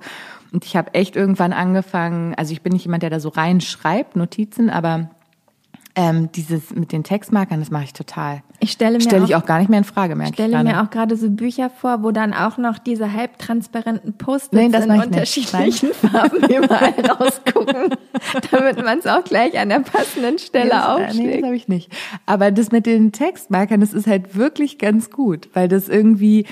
Und 0.51 0.65
ich 0.65 0.75
habe 0.75 0.93
echt 0.93 1.15
irgendwann 1.15 1.53
angefangen, 1.53 2.33
also 2.35 2.53
ich 2.53 2.61
bin 2.61 2.73
nicht 2.73 2.85
jemand, 2.85 3.03
der 3.03 3.09
da 3.09 3.19
so 3.19 3.29
reinschreibt, 3.29 4.15
Notizen, 4.15 4.69
aber 4.69 5.09
ähm, 5.95 6.31
dieses 6.31 6.73
mit 6.73 6.91
den 6.91 7.03
Textmarkern, 7.03 7.59
das 7.59 7.71
mache 7.71 7.83
ich 7.83 7.93
total. 7.93 8.41
Ich 8.59 8.71
stelle 8.71 8.97
mir 8.97 9.01
stelle 9.01 9.25
ich 9.25 9.35
auch 9.35 9.45
gar 9.45 9.59
nicht 9.59 9.69
mehr 9.69 9.79
in 9.79 9.83
Frage, 9.83 10.15
merke 10.15 10.31
ich 10.31 10.35
stelle 10.35 10.57
ich 10.57 10.63
mir 10.63 10.81
auch 10.81 10.89
gerade 10.89 11.17
so 11.17 11.29
Bücher 11.29 11.69
vor, 11.69 12.03
wo 12.03 12.11
dann 12.11 12.33
auch 12.33 12.57
noch 12.57 12.77
diese 12.77 13.11
halbtransparenten 13.11 14.13
Post-its 14.13 14.53
nee, 14.53 14.65
in 14.65 15.01
unterschiedlichen 15.01 15.93
Farben 15.93 16.37
überall 16.49 16.93
rausgucken, 16.93 17.95
damit 18.51 18.83
man 18.83 18.99
es 18.99 19.07
auch 19.07 19.23
gleich 19.23 19.59
an 19.59 19.69
der 19.69 19.79
passenden 19.79 20.39
Stelle 20.39 20.75
nee, 20.75 20.81
aufschlägt. 20.81 21.15
Nee, 21.15 21.35
das 21.37 21.43
habe 21.43 21.55
ich 21.55 21.67
nicht. 21.67 21.91
Aber 22.25 22.51
das 22.51 22.71
mit 22.71 22.85
den 22.85 23.11
Textmarkern, 23.11 23.81
das 23.81 23.93
ist 23.93 24.07
halt 24.07 24.35
wirklich 24.37 24.77
ganz 24.77 25.09
gut, 25.09 25.49
weil 25.53 25.67
das 25.67 25.89
irgendwie 25.89 26.45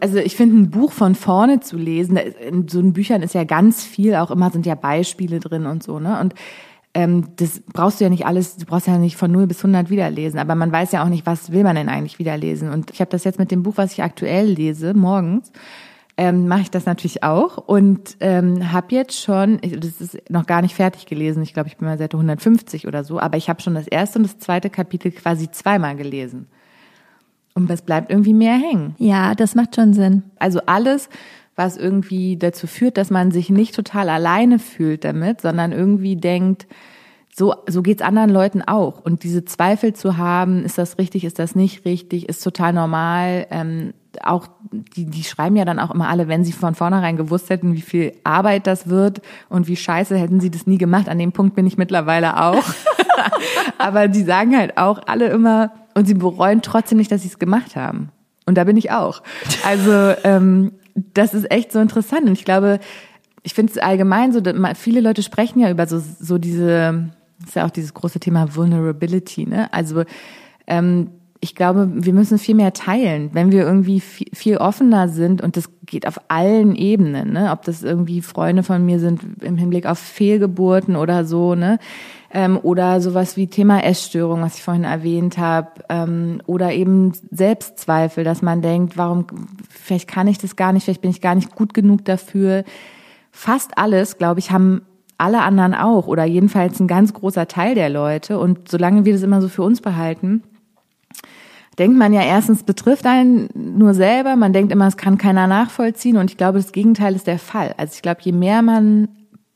also 0.00 0.18
ich 0.18 0.36
finde, 0.36 0.56
ein 0.56 0.70
Buch 0.70 0.92
von 0.92 1.14
vorne 1.14 1.60
zu 1.60 1.76
lesen, 1.76 2.16
in 2.16 2.68
so 2.68 2.78
einen 2.78 2.92
Büchern 2.92 3.22
ist 3.22 3.34
ja 3.34 3.44
ganz 3.44 3.84
viel, 3.84 4.14
auch 4.14 4.30
immer 4.30 4.50
sind 4.50 4.66
ja 4.66 4.74
Beispiele 4.74 5.40
drin 5.40 5.66
und 5.66 5.82
so, 5.82 5.98
ne? 5.98 6.20
Und 6.20 6.34
ähm, 6.94 7.28
das 7.36 7.60
brauchst 7.60 8.00
du 8.00 8.04
ja 8.04 8.10
nicht 8.10 8.26
alles, 8.26 8.56
du 8.56 8.66
brauchst 8.66 8.86
ja 8.86 8.98
nicht 8.98 9.16
von 9.16 9.32
0 9.32 9.46
bis 9.46 9.58
100 9.58 9.88
wiederlesen, 9.90 10.38
aber 10.38 10.54
man 10.54 10.70
weiß 10.70 10.92
ja 10.92 11.02
auch 11.02 11.08
nicht, 11.08 11.26
was 11.26 11.50
will 11.50 11.64
man 11.64 11.74
denn 11.74 11.88
eigentlich 11.88 12.18
wiederlesen. 12.18 12.70
Und 12.70 12.90
ich 12.90 13.00
habe 13.00 13.10
das 13.10 13.24
jetzt 13.24 13.38
mit 13.38 13.50
dem 13.50 13.62
Buch, 13.62 13.74
was 13.76 13.92
ich 13.92 14.02
aktuell 14.02 14.46
lese, 14.46 14.92
morgens, 14.92 15.52
ähm, 16.18 16.46
mache 16.46 16.60
ich 16.60 16.70
das 16.70 16.84
natürlich 16.84 17.22
auch 17.22 17.56
und 17.56 18.18
ähm, 18.20 18.70
habe 18.70 18.94
jetzt 18.94 19.18
schon, 19.18 19.58
das 19.62 20.00
ist 20.02 20.30
noch 20.30 20.44
gar 20.44 20.60
nicht 20.60 20.74
fertig 20.74 21.06
gelesen, 21.06 21.42
ich 21.42 21.54
glaube, 21.54 21.68
ich 21.68 21.78
bin 21.78 21.88
mal 21.88 21.96
Seite 21.96 22.18
150 22.18 22.86
oder 22.86 23.02
so, 23.02 23.18
aber 23.18 23.38
ich 23.38 23.48
habe 23.48 23.62
schon 23.62 23.74
das 23.74 23.88
erste 23.88 24.18
und 24.18 24.24
das 24.24 24.38
zweite 24.38 24.68
Kapitel 24.68 25.10
quasi 25.10 25.50
zweimal 25.50 25.96
gelesen. 25.96 26.46
Und 27.54 27.70
es 27.70 27.82
bleibt 27.82 28.10
irgendwie 28.10 28.34
mehr 28.34 28.54
hängen. 28.54 28.94
Ja, 28.98 29.34
das 29.34 29.54
macht 29.54 29.76
schon 29.76 29.92
Sinn. 29.92 30.22
Also 30.38 30.60
alles, 30.66 31.08
was 31.54 31.76
irgendwie 31.76 32.36
dazu 32.36 32.66
führt, 32.66 32.96
dass 32.96 33.10
man 33.10 33.30
sich 33.30 33.50
nicht 33.50 33.74
total 33.74 34.08
alleine 34.08 34.58
fühlt 34.58 35.04
damit, 35.04 35.42
sondern 35.42 35.72
irgendwie 35.72 36.16
denkt, 36.16 36.66
so, 37.34 37.54
so 37.66 37.82
geht's 37.82 38.02
anderen 38.02 38.30
Leuten 38.30 38.62
auch. 38.62 39.00
Und 39.02 39.22
diese 39.22 39.44
Zweifel 39.44 39.94
zu 39.94 40.18
haben, 40.18 40.64
ist 40.64 40.76
das 40.76 40.98
richtig, 40.98 41.24
ist 41.24 41.38
das 41.38 41.54
nicht 41.54 41.84
richtig, 41.86 42.28
ist 42.28 42.44
total 42.44 42.74
normal. 42.74 43.46
Ähm, 43.50 43.94
auch 44.22 44.48
die, 44.70 45.06
die 45.06 45.24
schreiben 45.24 45.56
ja 45.56 45.64
dann 45.64 45.78
auch 45.78 45.90
immer 45.90 46.08
alle, 46.08 46.28
wenn 46.28 46.44
sie 46.44 46.52
von 46.52 46.74
vornherein 46.74 47.16
gewusst 47.16 47.48
hätten, 47.48 47.74
wie 47.74 47.80
viel 47.80 48.12
Arbeit 48.24 48.66
das 48.66 48.88
wird 48.88 49.22
und 49.48 49.66
wie 49.66 49.76
scheiße 49.76 50.16
hätten 50.16 50.40
sie 50.40 50.50
das 50.50 50.66
nie 50.66 50.76
gemacht. 50.76 51.08
An 51.08 51.18
dem 51.18 51.32
Punkt 51.32 51.54
bin 51.54 51.66
ich 51.66 51.78
mittlerweile 51.78 52.38
auch. 52.42 52.64
Aber 53.78 54.08
die 54.08 54.22
sagen 54.22 54.56
halt 54.56 54.78
auch 54.78 55.00
alle 55.06 55.28
immer, 55.28 55.72
und 55.94 56.06
sie 56.06 56.14
bereuen 56.14 56.62
trotzdem 56.62 56.98
nicht, 56.98 57.12
dass 57.12 57.22
sie 57.22 57.28
es 57.28 57.38
gemacht 57.38 57.76
haben. 57.76 58.10
Und 58.46 58.56
da 58.56 58.64
bin 58.64 58.76
ich 58.76 58.90
auch. 58.90 59.22
Also 59.64 60.14
ähm, 60.24 60.72
das 61.14 61.34
ist 61.34 61.50
echt 61.50 61.72
so 61.72 61.80
interessant. 61.80 62.26
Und 62.26 62.32
ich 62.32 62.44
glaube, 62.44 62.80
ich 63.42 63.54
finde 63.54 63.72
es 63.72 63.78
allgemein 63.78 64.32
so, 64.32 64.40
viele 64.74 65.00
Leute 65.00 65.22
sprechen 65.22 65.60
ja 65.60 65.70
über 65.70 65.86
so, 65.86 65.98
so 65.98 66.38
diese, 66.38 67.10
ist 67.44 67.56
ja 67.56 67.66
auch 67.66 67.70
dieses 67.70 67.94
große 67.94 68.20
Thema 68.20 68.54
Vulnerability, 68.54 69.46
ne? 69.46 69.72
Also 69.72 70.04
ähm, 70.66 71.10
ich 71.40 71.56
glaube, 71.56 71.90
wir 71.92 72.12
müssen 72.12 72.38
viel 72.38 72.54
mehr 72.54 72.72
teilen, 72.72 73.30
wenn 73.32 73.50
wir 73.50 73.64
irgendwie 73.64 73.98
viel, 73.98 74.28
viel 74.32 74.58
offener 74.58 75.08
sind 75.08 75.42
und 75.42 75.56
das 75.56 75.68
geht 75.84 76.06
auf 76.06 76.20
allen 76.28 76.76
Ebenen, 76.76 77.32
ne? 77.32 77.50
Ob 77.50 77.62
das 77.62 77.82
irgendwie 77.82 78.22
Freunde 78.22 78.62
von 78.62 78.84
mir 78.86 79.00
sind 79.00 79.42
im 79.42 79.56
Hinblick 79.56 79.86
auf 79.86 79.98
Fehlgeburten 79.98 80.94
oder 80.94 81.24
so, 81.24 81.56
ne? 81.56 81.78
Ähm, 82.32 82.58
oder 82.62 83.00
sowas 83.00 83.36
wie 83.36 83.46
Thema 83.46 83.84
Essstörung, 83.84 84.42
was 84.42 84.56
ich 84.56 84.62
vorhin 84.62 84.84
erwähnt 84.84 85.38
habe, 85.38 85.68
ähm, 85.88 86.40
oder 86.46 86.72
eben 86.72 87.12
Selbstzweifel, 87.30 88.24
dass 88.24 88.42
man 88.42 88.62
denkt, 88.62 88.96
warum, 88.96 89.26
vielleicht 89.68 90.08
kann 90.08 90.26
ich 90.26 90.38
das 90.38 90.56
gar 90.56 90.72
nicht, 90.72 90.84
vielleicht 90.84 91.02
bin 91.02 91.10
ich 91.10 91.20
gar 91.20 91.34
nicht 91.34 91.54
gut 91.54 91.74
genug 91.74 92.04
dafür. 92.04 92.64
Fast 93.30 93.76
alles, 93.76 94.18
glaube 94.18 94.40
ich, 94.40 94.50
haben 94.50 94.82
alle 95.18 95.42
anderen 95.42 95.74
auch 95.74 96.06
oder 96.06 96.24
jedenfalls 96.24 96.80
ein 96.80 96.88
ganz 96.88 97.12
großer 97.12 97.46
Teil 97.46 97.74
der 97.74 97.90
Leute. 97.90 98.38
Und 98.38 98.68
solange 98.68 99.04
wir 99.04 99.12
das 99.12 99.22
immer 99.22 99.40
so 99.40 99.48
für 99.48 99.62
uns 99.62 99.80
behalten, 99.80 100.42
denkt 101.78 101.98
man 101.98 102.12
ja 102.12 102.22
erstens, 102.22 102.64
betrifft 102.64 103.06
einen 103.06 103.48
nur 103.54 103.94
selber, 103.94 104.36
man 104.36 104.52
denkt 104.52 104.72
immer, 104.72 104.86
es 104.86 104.96
kann 104.96 105.18
keiner 105.18 105.46
nachvollziehen 105.46 106.16
und 106.16 106.30
ich 106.30 106.36
glaube, 106.36 106.58
das 106.58 106.72
Gegenteil 106.72 107.14
ist 107.14 107.26
der 107.26 107.38
Fall. 107.38 107.74
Also 107.76 107.94
ich 107.94 108.02
glaube, 108.02 108.20
je 108.22 108.32
mehr 108.32 108.62
man 108.62 109.08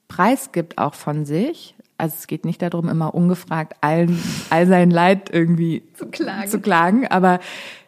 preisgibt 0.09 0.79
auch 0.79 0.95
von 0.95 1.25
sich, 1.25 1.76
also 1.99 2.15
es 2.19 2.27
geht 2.27 2.45
nicht 2.45 2.63
darum, 2.63 2.89
immer 2.89 3.15
ungefragt 3.15 3.75
allen, 3.81 4.19
all 4.51 4.67
sein 4.67 4.91
Leid 4.91 5.31
irgendwie 5.33 5.83
zu 5.95 6.07
klagen, 6.07 6.49
zu 6.49 6.61
klagen. 6.61 7.07
Aber 7.07 7.41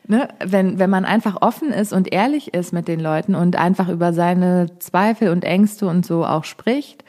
ne, 0.07 0.29
wenn, 0.44 0.79
wenn 0.79 0.90
man 0.90 1.05
einfach 1.05 1.42
offen 1.42 1.71
ist 1.71 1.92
und 1.92 2.12
ehrlich 2.12 2.55
ist 2.55 2.73
mit 2.73 2.88
den 2.88 3.01
Leuten 3.01 3.35
und 3.35 3.57
einfach 3.57 3.88
über 3.88 4.12
seine 4.12 4.79
Zweifel 4.79 5.29
und 5.29 5.44
Ängste 5.44 5.87
und 5.87 6.07
so 6.07 6.25
auch 6.25 6.44
spricht, 6.44 7.05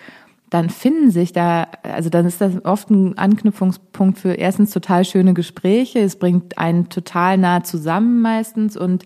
dann 0.50 0.70
finden 0.70 1.12
sich 1.12 1.32
da, 1.32 1.68
also 1.84 2.10
dann 2.10 2.26
ist 2.26 2.42
das 2.42 2.66
oft 2.66 2.90
ein 2.90 3.18
Anknüpfungspunkt 3.18 4.18
für 4.18 4.34
erstens 4.34 4.72
total 4.72 5.06
schöne 5.06 5.34
Gespräche, 5.34 6.00
es 6.00 6.16
bringt 6.18 6.58
einen 6.58 6.90
total 6.90 7.38
nah 7.38 7.64
zusammen 7.64 8.22
meistens. 8.22 8.76
Und 8.76 9.06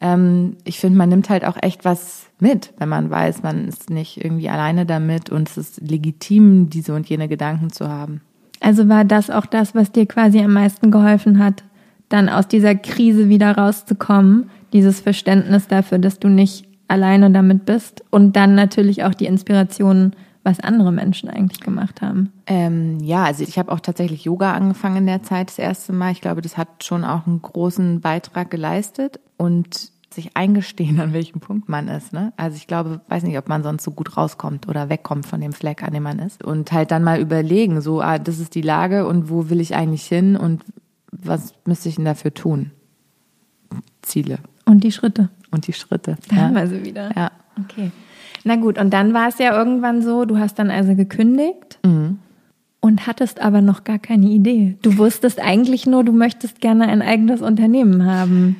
ähm, 0.00 0.56
ich 0.64 0.80
finde, 0.80 0.98
man 0.98 1.10
nimmt 1.10 1.28
halt 1.28 1.44
auch 1.44 1.58
echt 1.60 1.84
was 1.84 2.27
mit, 2.40 2.72
wenn 2.78 2.88
man 2.88 3.10
weiß, 3.10 3.42
man 3.42 3.68
ist 3.68 3.90
nicht 3.90 4.22
irgendwie 4.24 4.48
alleine 4.48 4.86
damit 4.86 5.30
und 5.30 5.48
es 5.48 5.56
ist 5.56 5.80
legitim, 5.80 6.70
diese 6.70 6.94
und 6.94 7.08
jene 7.08 7.28
Gedanken 7.28 7.70
zu 7.70 7.88
haben. 7.88 8.20
Also 8.60 8.88
war 8.88 9.04
das 9.04 9.30
auch 9.30 9.46
das, 9.46 9.74
was 9.74 9.92
dir 9.92 10.06
quasi 10.06 10.40
am 10.40 10.52
meisten 10.52 10.90
geholfen 10.90 11.38
hat, 11.38 11.64
dann 12.08 12.28
aus 12.28 12.48
dieser 12.48 12.74
Krise 12.74 13.28
wieder 13.28 13.56
rauszukommen, 13.56 14.50
dieses 14.72 15.00
Verständnis 15.00 15.68
dafür, 15.68 15.98
dass 15.98 16.18
du 16.18 16.28
nicht 16.28 16.66
alleine 16.88 17.30
damit 17.30 17.66
bist 17.66 18.02
und 18.10 18.34
dann 18.34 18.54
natürlich 18.54 19.04
auch 19.04 19.14
die 19.14 19.26
Inspiration, 19.26 20.12
was 20.42 20.60
andere 20.60 20.92
Menschen 20.92 21.28
eigentlich 21.28 21.60
gemacht 21.60 22.00
haben. 22.00 22.32
Ähm, 22.46 22.98
ja, 23.00 23.24
also 23.24 23.44
ich 23.44 23.58
habe 23.58 23.70
auch 23.70 23.80
tatsächlich 23.80 24.24
Yoga 24.24 24.54
angefangen 24.54 24.98
in 24.98 25.06
der 25.06 25.22
Zeit 25.22 25.48
das 25.48 25.58
erste 25.58 25.92
Mal. 25.92 26.12
Ich 26.12 26.22
glaube, 26.22 26.40
das 26.40 26.56
hat 26.56 26.84
schon 26.84 27.04
auch 27.04 27.26
einen 27.26 27.42
großen 27.42 28.00
Beitrag 28.00 28.50
geleistet 28.50 29.20
und 29.36 29.92
sich 30.18 30.36
eingestehen, 30.36 31.00
an 31.00 31.12
welchem 31.12 31.40
Punkt 31.40 31.68
man 31.68 31.86
ist. 31.86 32.12
Ne? 32.12 32.32
Also 32.36 32.56
ich 32.56 32.66
glaube, 32.66 33.00
weiß 33.08 33.22
nicht, 33.22 33.38
ob 33.38 33.48
man 33.48 33.62
sonst 33.62 33.84
so 33.84 33.92
gut 33.92 34.16
rauskommt 34.16 34.68
oder 34.68 34.88
wegkommt 34.88 35.26
von 35.26 35.40
dem 35.40 35.52
Fleck, 35.52 35.82
an 35.84 35.92
dem 35.92 36.02
man 36.02 36.18
ist. 36.18 36.42
Und 36.42 36.72
halt 36.72 36.90
dann 36.90 37.04
mal 37.04 37.20
überlegen, 37.20 37.80
so, 37.80 38.00
ah, 38.00 38.18
das 38.18 38.40
ist 38.40 38.54
die 38.54 38.62
Lage 38.62 39.06
und 39.06 39.30
wo 39.30 39.48
will 39.48 39.60
ich 39.60 39.76
eigentlich 39.76 40.04
hin 40.04 40.36
und 40.36 40.62
was 41.12 41.54
müsste 41.66 41.88
ich 41.88 41.96
denn 41.96 42.04
dafür 42.04 42.34
tun? 42.34 42.72
Ziele. 44.02 44.38
Und 44.64 44.82
die 44.82 44.92
Schritte. 44.92 45.30
Und 45.50 45.66
die 45.66 45.72
Schritte. 45.72 46.16
Da 46.28 46.36
ja. 46.36 46.42
haben 46.42 46.54
wir 46.54 46.66
sie 46.66 46.84
wieder. 46.84 47.10
Ja. 47.16 47.30
Okay. 47.64 47.92
Na 48.44 48.56
gut, 48.56 48.78
und 48.78 48.92
dann 48.92 49.14
war 49.14 49.28
es 49.28 49.38
ja 49.38 49.56
irgendwann 49.56 50.02
so, 50.02 50.24
du 50.24 50.38
hast 50.38 50.58
dann 50.58 50.70
also 50.70 50.94
gekündigt 50.94 51.78
mhm. 51.84 52.18
und 52.80 53.06
hattest 53.06 53.40
aber 53.40 53.62
noch 53.62 53.84
gar 53.84 53.98
keine 53.98 54.26
Idee. 54.26 54.76
Du 54.82 54.98
wusstest 54.98 55.40
eigentlich 55.40 55.86
nur, 55.86 56.04
du 56.04 56.12
möchtest 56.12 56.60
gerne 56.60 56.88
ein 56.88 57.02
eigenes 57.02 57.40
Unternehmen 57.40 58.04
haben. 58.04 58.56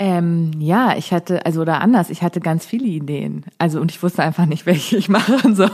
Ähm, 0.00 0.52
ja, 0.58 0.96
ich 0.96 1.12
hatte, 1.12 1.44
also 1.44 1.60
oder 1.60 1.82
anders, 1.82 2.08
ich 2.08 2.22
hatte 2.22 2.40
ganz 2.40 2.64
viele 2.64 2.86
Ideen. 2.86 3.44
Also 3.58 3.82
und 3.82 3.90
ich 3.90 4.02
wusste 4.02 4.22
einfach 4.22 4.46
nicht, 4.46 4.64
welche 4.66 4.96
ich 4.96 5.10
machen 5.10 5.54
soll. 5.54 5.70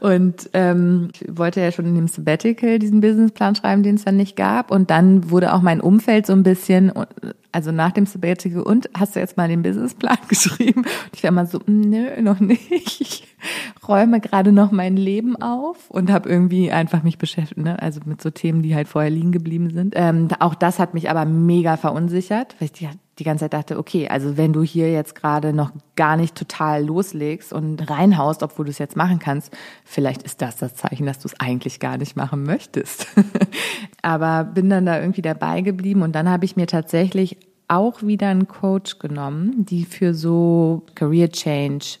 Und 0.00 0.50
ähm, 0.52 1.10
ich 1.14 1.24
wollte 1.28 1.60
ja 1.60 1.70
schon 1.70 1.86
in 1.86 1.94
dem 1.94 2.08
Sabbatical 2.08 2.80
diesen 2.80 3.00
Businessplan 3.00 3.54
schreiben, 3.54 3.84
den 3.84 3.94
es 3.94 4.04
dann 4.04 4.16
nicht 4.16 4.36
gab. 4.36 4.72
Und 4.72 4.90
dann 4.90 5.30
wurde 5.30 5.54
auch 5.54 5.62
mein 5.62 5.80
Umfeld 5.80 6.26
so 6.26 6.32
ein 6.32 6.42
bisschen, 6.42 6.92
also 7.52 7.70
nach 7.70 7.92
dem 7.92 8.06
Sabbatical, 8.06 8.62
und 8.62 8.90
hast 8.98 9.14
du 9.14 9.20
jetzt 9.20 9.36
mal 9.36 9.48
den 9.48 9.62
Businessplan 9.62 10.18
geschrieben? 10.28 10.80
Und 10.80 11.14
ich 11.14 11.22
war 11.22 11.28
immer 11.28 11.46
so, 11.46 11.60
nö, 11.66 12.20
noch 12.20 12.40
nicht. 12.40 13.24
Räume 13.88 14.20
gerade 14.20 14.52
noch 14.52 14.70
mein 14.70 14.96
Leben 14.96 15.40
auf 15.40 15.90
und 15.90 16.10
habe 16.10 16.28
irgendwie 16.28 16.70
einfach 16.70 17.02
mich 17.02 17.18
beschäftigt, 17.18 17.58
ne? 17.58 17.80
also 17.80 18.00
mit 18.04 18.20
so 18.20 18.30
Themen, 18.30 18.62
die 18.62 18.74
halt 18.74 18.88
vorher 18.88 19.10
liegen 19.10 19.32
geblieben 19.32 19.70
sind. 19.70 19.94
Ähm, 19.96 20.28
auch 20.40 20.54
das 20.54 20.78
hat 20.78 20.94
mich 20.94 21.10
aber 21.10 21.24
mega 21.24 21.76
verunsichert, 21.76 22.54
weil 22.58 22.66
ich 22.66 22.72
die 22.72 22.88
die 23.18 23.24
ganze 23.24 23.44
Zeit 23.44 23.54
dachte, 23.54 23.78
okay, 23.78 24.08
also 24.08 24.36
wenn 24.36 24.52
du 24.52 24.62
hier 24.62 24.92
jetzt 24.92 25.14
gerade 25.14 25.52
noch 25.52 25.72
gar 25.96 26.16
nicht 26.16 26.34
total 26.34 26.84
loslegst 26.84 27.52
und 27.52 27.90
reinhaust, 27.90 28.42
obwohl 28.42 28.66
du 28.66 28.70
es 28.70 28.78
jetzt 28.78 28.96
machen 28.96 29.18
kannst, 29.18 29.56
vielleicht 29.84 30.22
ist 30.22 30.40
das 30.40 30.56
das 30.56 30.76
Zeichen, 30.76 31.06
dass 31.06 31.18
du 31.18 31.28
es 31.28 31.40
eigentlich 31.40 31.80
gar 31.80 31.98
nicht 31.98 32.16
machen 32.16 32.44
möchtest. 32.44 33.08
Aber 34.02 34.44
bin 34.44 34.70
dann 34.70 34.86
da 34.86 35.00
irgendwie 35.00 35.22
dabei 35.22 35.62
geblieben 35.62 36.02
und 36.02 36.12
dann 36.12 36.28
habe 36.28 36.44
ich 36.44 36.56
mir 36.56 36.66
tatsächlich 36.66 37.36
auch 37.66 38.02
wieder 38.02 38.28
einen 38.28 38.48
Coach 38.48 38.98
genommen, 38.98 39.66
die 39.66 39.84
für 39.84 40.14
so 40.14 40.82
Career 40.94 41.30
Change 41.30 41.98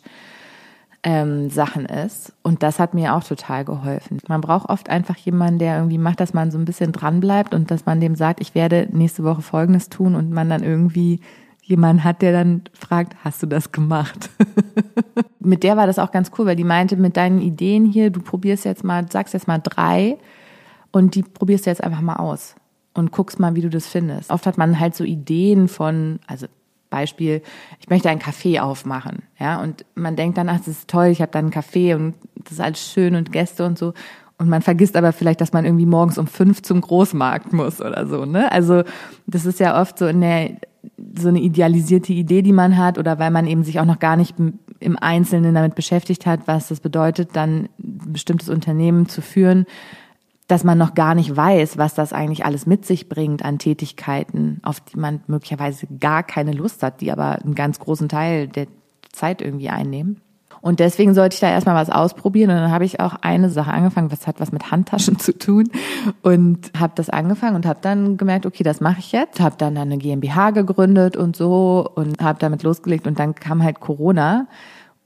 ähm, 1.08 1.48
Sachen 1.48 1.86
ist. 1.86 2.34
Und 2.42 2.62
das 2.62 2.78
hat 2.78 2.92
mir 2.92 3.14
auch 3.14 3.24
total 3.24 3.64
geholfen. 3.64 4.18
Man 4.28 4.42
braucht 4.42 4.68
oft 4.68 4.90
einfach 4.90 5.16
jemanden, 5.16 5.58
der 5.58 5.78
irgendwie 5.78 5.96
macht, 5.96 6.20
dass 6.20 6.34
man 6.34 6.50
so 6.50 6.58
ein 6.58 6.66
bisschen 6.66 6.92
dran 6.92 7.20
bleibt 7.20 7.54
und 7.54 7.70
dass 7.70 7.86
man 7.86 7.98
dem 7.98 8.14
sagt, 8.14 8.42
ich 8.42 8.54
werde 8.54 8.88
nächste 8.92 9.24
Woche 9.24 9.40
Folgendes 9.40 9.88
tun 9.88 10.14
und 10.14 10.30
man 10.30 10.50
dann 10.50 10.62
irgendwie 10.62 11.20
jemanden 11.62 12.04
hat, 12.04 12.20
der 12.20 12.32
dann 12.32 12.60
fragt, 12.74 13.16
hast 13.24 13.42
du 13.42 13.46
das 13.46 13.72
gemacht? 13.72 14.28
mit 15.40 15.62
der 15.62 15.78
war 15.78 15.86
das 15.86 15.98
auch 15.98 16.12
ganz 16.12 16.30
cool, 16.36 16.44
weil 16.44 16.56
die 16.56 16.64
meinte, 16.64 16.96
mit 16.96 17.16
deinen 17.16 17.40
Ideen 17.40 17.86
hier, 17.86 18.10
du 18.10 18.20
probierst 18.20 18.66
jetzt 18.66 18.84
mal, 18.84 19.10
sagst 19.10 19.32
jetzt 19.32 19.48
mal 19.48 19.60
drei 19.62 20.18
und 20.92 21.14
die 21.14 21.22
probierst 21.22 21.64
du 21.64 21.70
jetzt 21.70 21.82
einfach 21.82 22.02
mal 22.02 22.16
aus 22.16 22.54
und 22.92 23.12
guckst 23.12 23.40
mal, 23.40 23.54
wie 23.54 23.62
du 23.62 23.70
das 23.70 23.86
findest. 23.86 24.30
Oft 24.30 24.46
hat 24.46 24.58
man 24.58 24.78
halt 24.78 24.94
so 24.94 25.04
Ideen 25.04 25.68
von, 25.68 26.18
also 26.26 26.48
Beispiel, 26.90 27.42
ich 27.80 27.88
möchte 27.88 28.08
einen 28.10 28.20
Café 28.20 28.60
aufmachen, 28.60 29.22
ja, 29.38 29.60
und 29.60 29.84
man 29.94 30.16
denkt 30.16 30.38
dann, 30.38 30.48
ach, 30.48 30.58
das 30.58 30.68
ist 30.68 30.88
toll, 30.88 31.06
ich 31.06 31.20
habe 31.20 31.32
dann 31.32 31.46
einen 31.46 31.54
Café 31.54 31.94
und 31.94 32.14
das 32.36 32.52
ist 32.52 32.60
alles 32.60 32.80
schön 32.80 33.14
und 33.14 33.32
Gäste 33.32 33.64
und 33.64 33.78
so. 33.78 33.94
Und 34.40 34.48
man 34.48 34.62
vergisst 34.62 34.96
aber 34.96 35.12
vielleicht, 35.12 35.40
dass 35.40 35.52
man 35.52 35.64
irgendwie 35.64 35.86
morgens 35.86 36.16
um 36.16 36.28
fünf 36.28 36.62
zum 36.62 36.80
Großmarkt 36.80 37.52
muss 37.52 37.80
oder 37.80 38.06
so, 38.06 38.24
ne? 38.24 38.50
Also 38.52 38.84
das 39.26 39.46
ist 39.46 39.58
ja 39.58 39.80
oft 39.80 39.98
so 39.98 40.04
eine 40.04 40.58
so 41.18 41.28
eine 41.28 41.40
idealisierte 41.40 42.12
Idee, 42.12 42.42
die 42.42 42.52
man 42.52 42.76
hat, 42.76 42.98
oder 42.98 43.18
weil 43.18 43.30
man 43.30 43.46
eben 43.46 43.64
sich 43.64 43.80
auch 43.80 43.84
noch 43.84 43.98
gar 43.98 44.16
nicht 44.16 44.36
im 44.80 44.96
Einzelnen 44.98 45.54
damit 45.54 45.74
beschäftigt 45.74 46.24
hat, 46.24 46.46
was 46.46 46.68
das 46.68 46.80
bedeutet, 46.80 47.30
dann 47.34 47.68
ein 47.78 48.12
bestimmtes 48.12 48.48
Unternehmen 48.48 49.08
zu 49.08 49.20
führen 49.20 49.66
dass 50.48 50.64
man 50.64 50.78
noch 50.78 50.94
gar 50.94 51.14
nicht 51.14 51.36
weiß, 51.36 51.78
was 51.78 51.94
das 51.94 52.12
eigentlich 52.12 52.44
alles 52.44 52.66
mit 52.66 52.84
sich 52.86 53.08
bringt 53.08 53.44
an 53.44 53.58
Tätigkeiten, 53.58 54.60
auf 54.62 54.80
die 54.80 54.98
man 54.98 55.20
möglicherweise 55.26 55.86
gar 56.00 56.22
keine 56.22 56.52
Lust 56.52 56.82
hat, 56.82 57.02
die 57.02 57.12
aber 57.12 57.42
einen 57.42 57.54
ganz 57.54 57.78
großen 57.78 58.08
Teil 58.08 58.48
der 58.48 58.66
Zeit 59.12 59.42
irgendwie 59.42 59.68
einnehmen. 59.68 60.22
Und 60.60 60.80
deswegen 60.80 61.14
sollte 61.14 61.34
ich 61.34 61.40
da 61.40 61.50
erstmal 61.50 61.76
was 61.76 61.90
ausprobieren. 61.90 62.50
Und 62.50 62.56
dann 62.56 62.70
habe 62.72 62.84
ich 62.84 62.98
auch 62.98 63.14
eine 63.20 63.50
Sache 63.50 63.72
angefangen, 63.72 64.10
was 64.10 64.26
hat 64.26 64.40
was 64.40 64.50
mit 64.50 64.70
Handtaschen 64.70 65.18
zu 65.18 65.36
tun. 65.36 65.70
Und 66.22 66.72
habe 66.78 66.94
das 66.96 67.10
angefangen 67.10 67.54
und 67.54 67.66
habe 67.66 67.78
dann 67.82 68.16
gemerkt, 68.16 68.46
okay, 68.46 68.64
das 68.64 68.80
mache 68.80 68.98
ich 68.98 69.12
jetzt. 69.12 69.40
Habe 69.40 69.56
dann 69.56 69.76
eine 69.76 69.98
GmbH 69.98 70.50
gegründet 70.50 71.16
und 71.16 71.36
so 71.36 71.88
und 71.94 72.22
habe 72.22 72.38
damit 72.38 72.62
losgelegt. 72.62 73.06
Und 73.06 73.18
dann 73.18 73.34
kam 73.34 73.62
halt 73.62 73.80
Corona. 73.80 74.48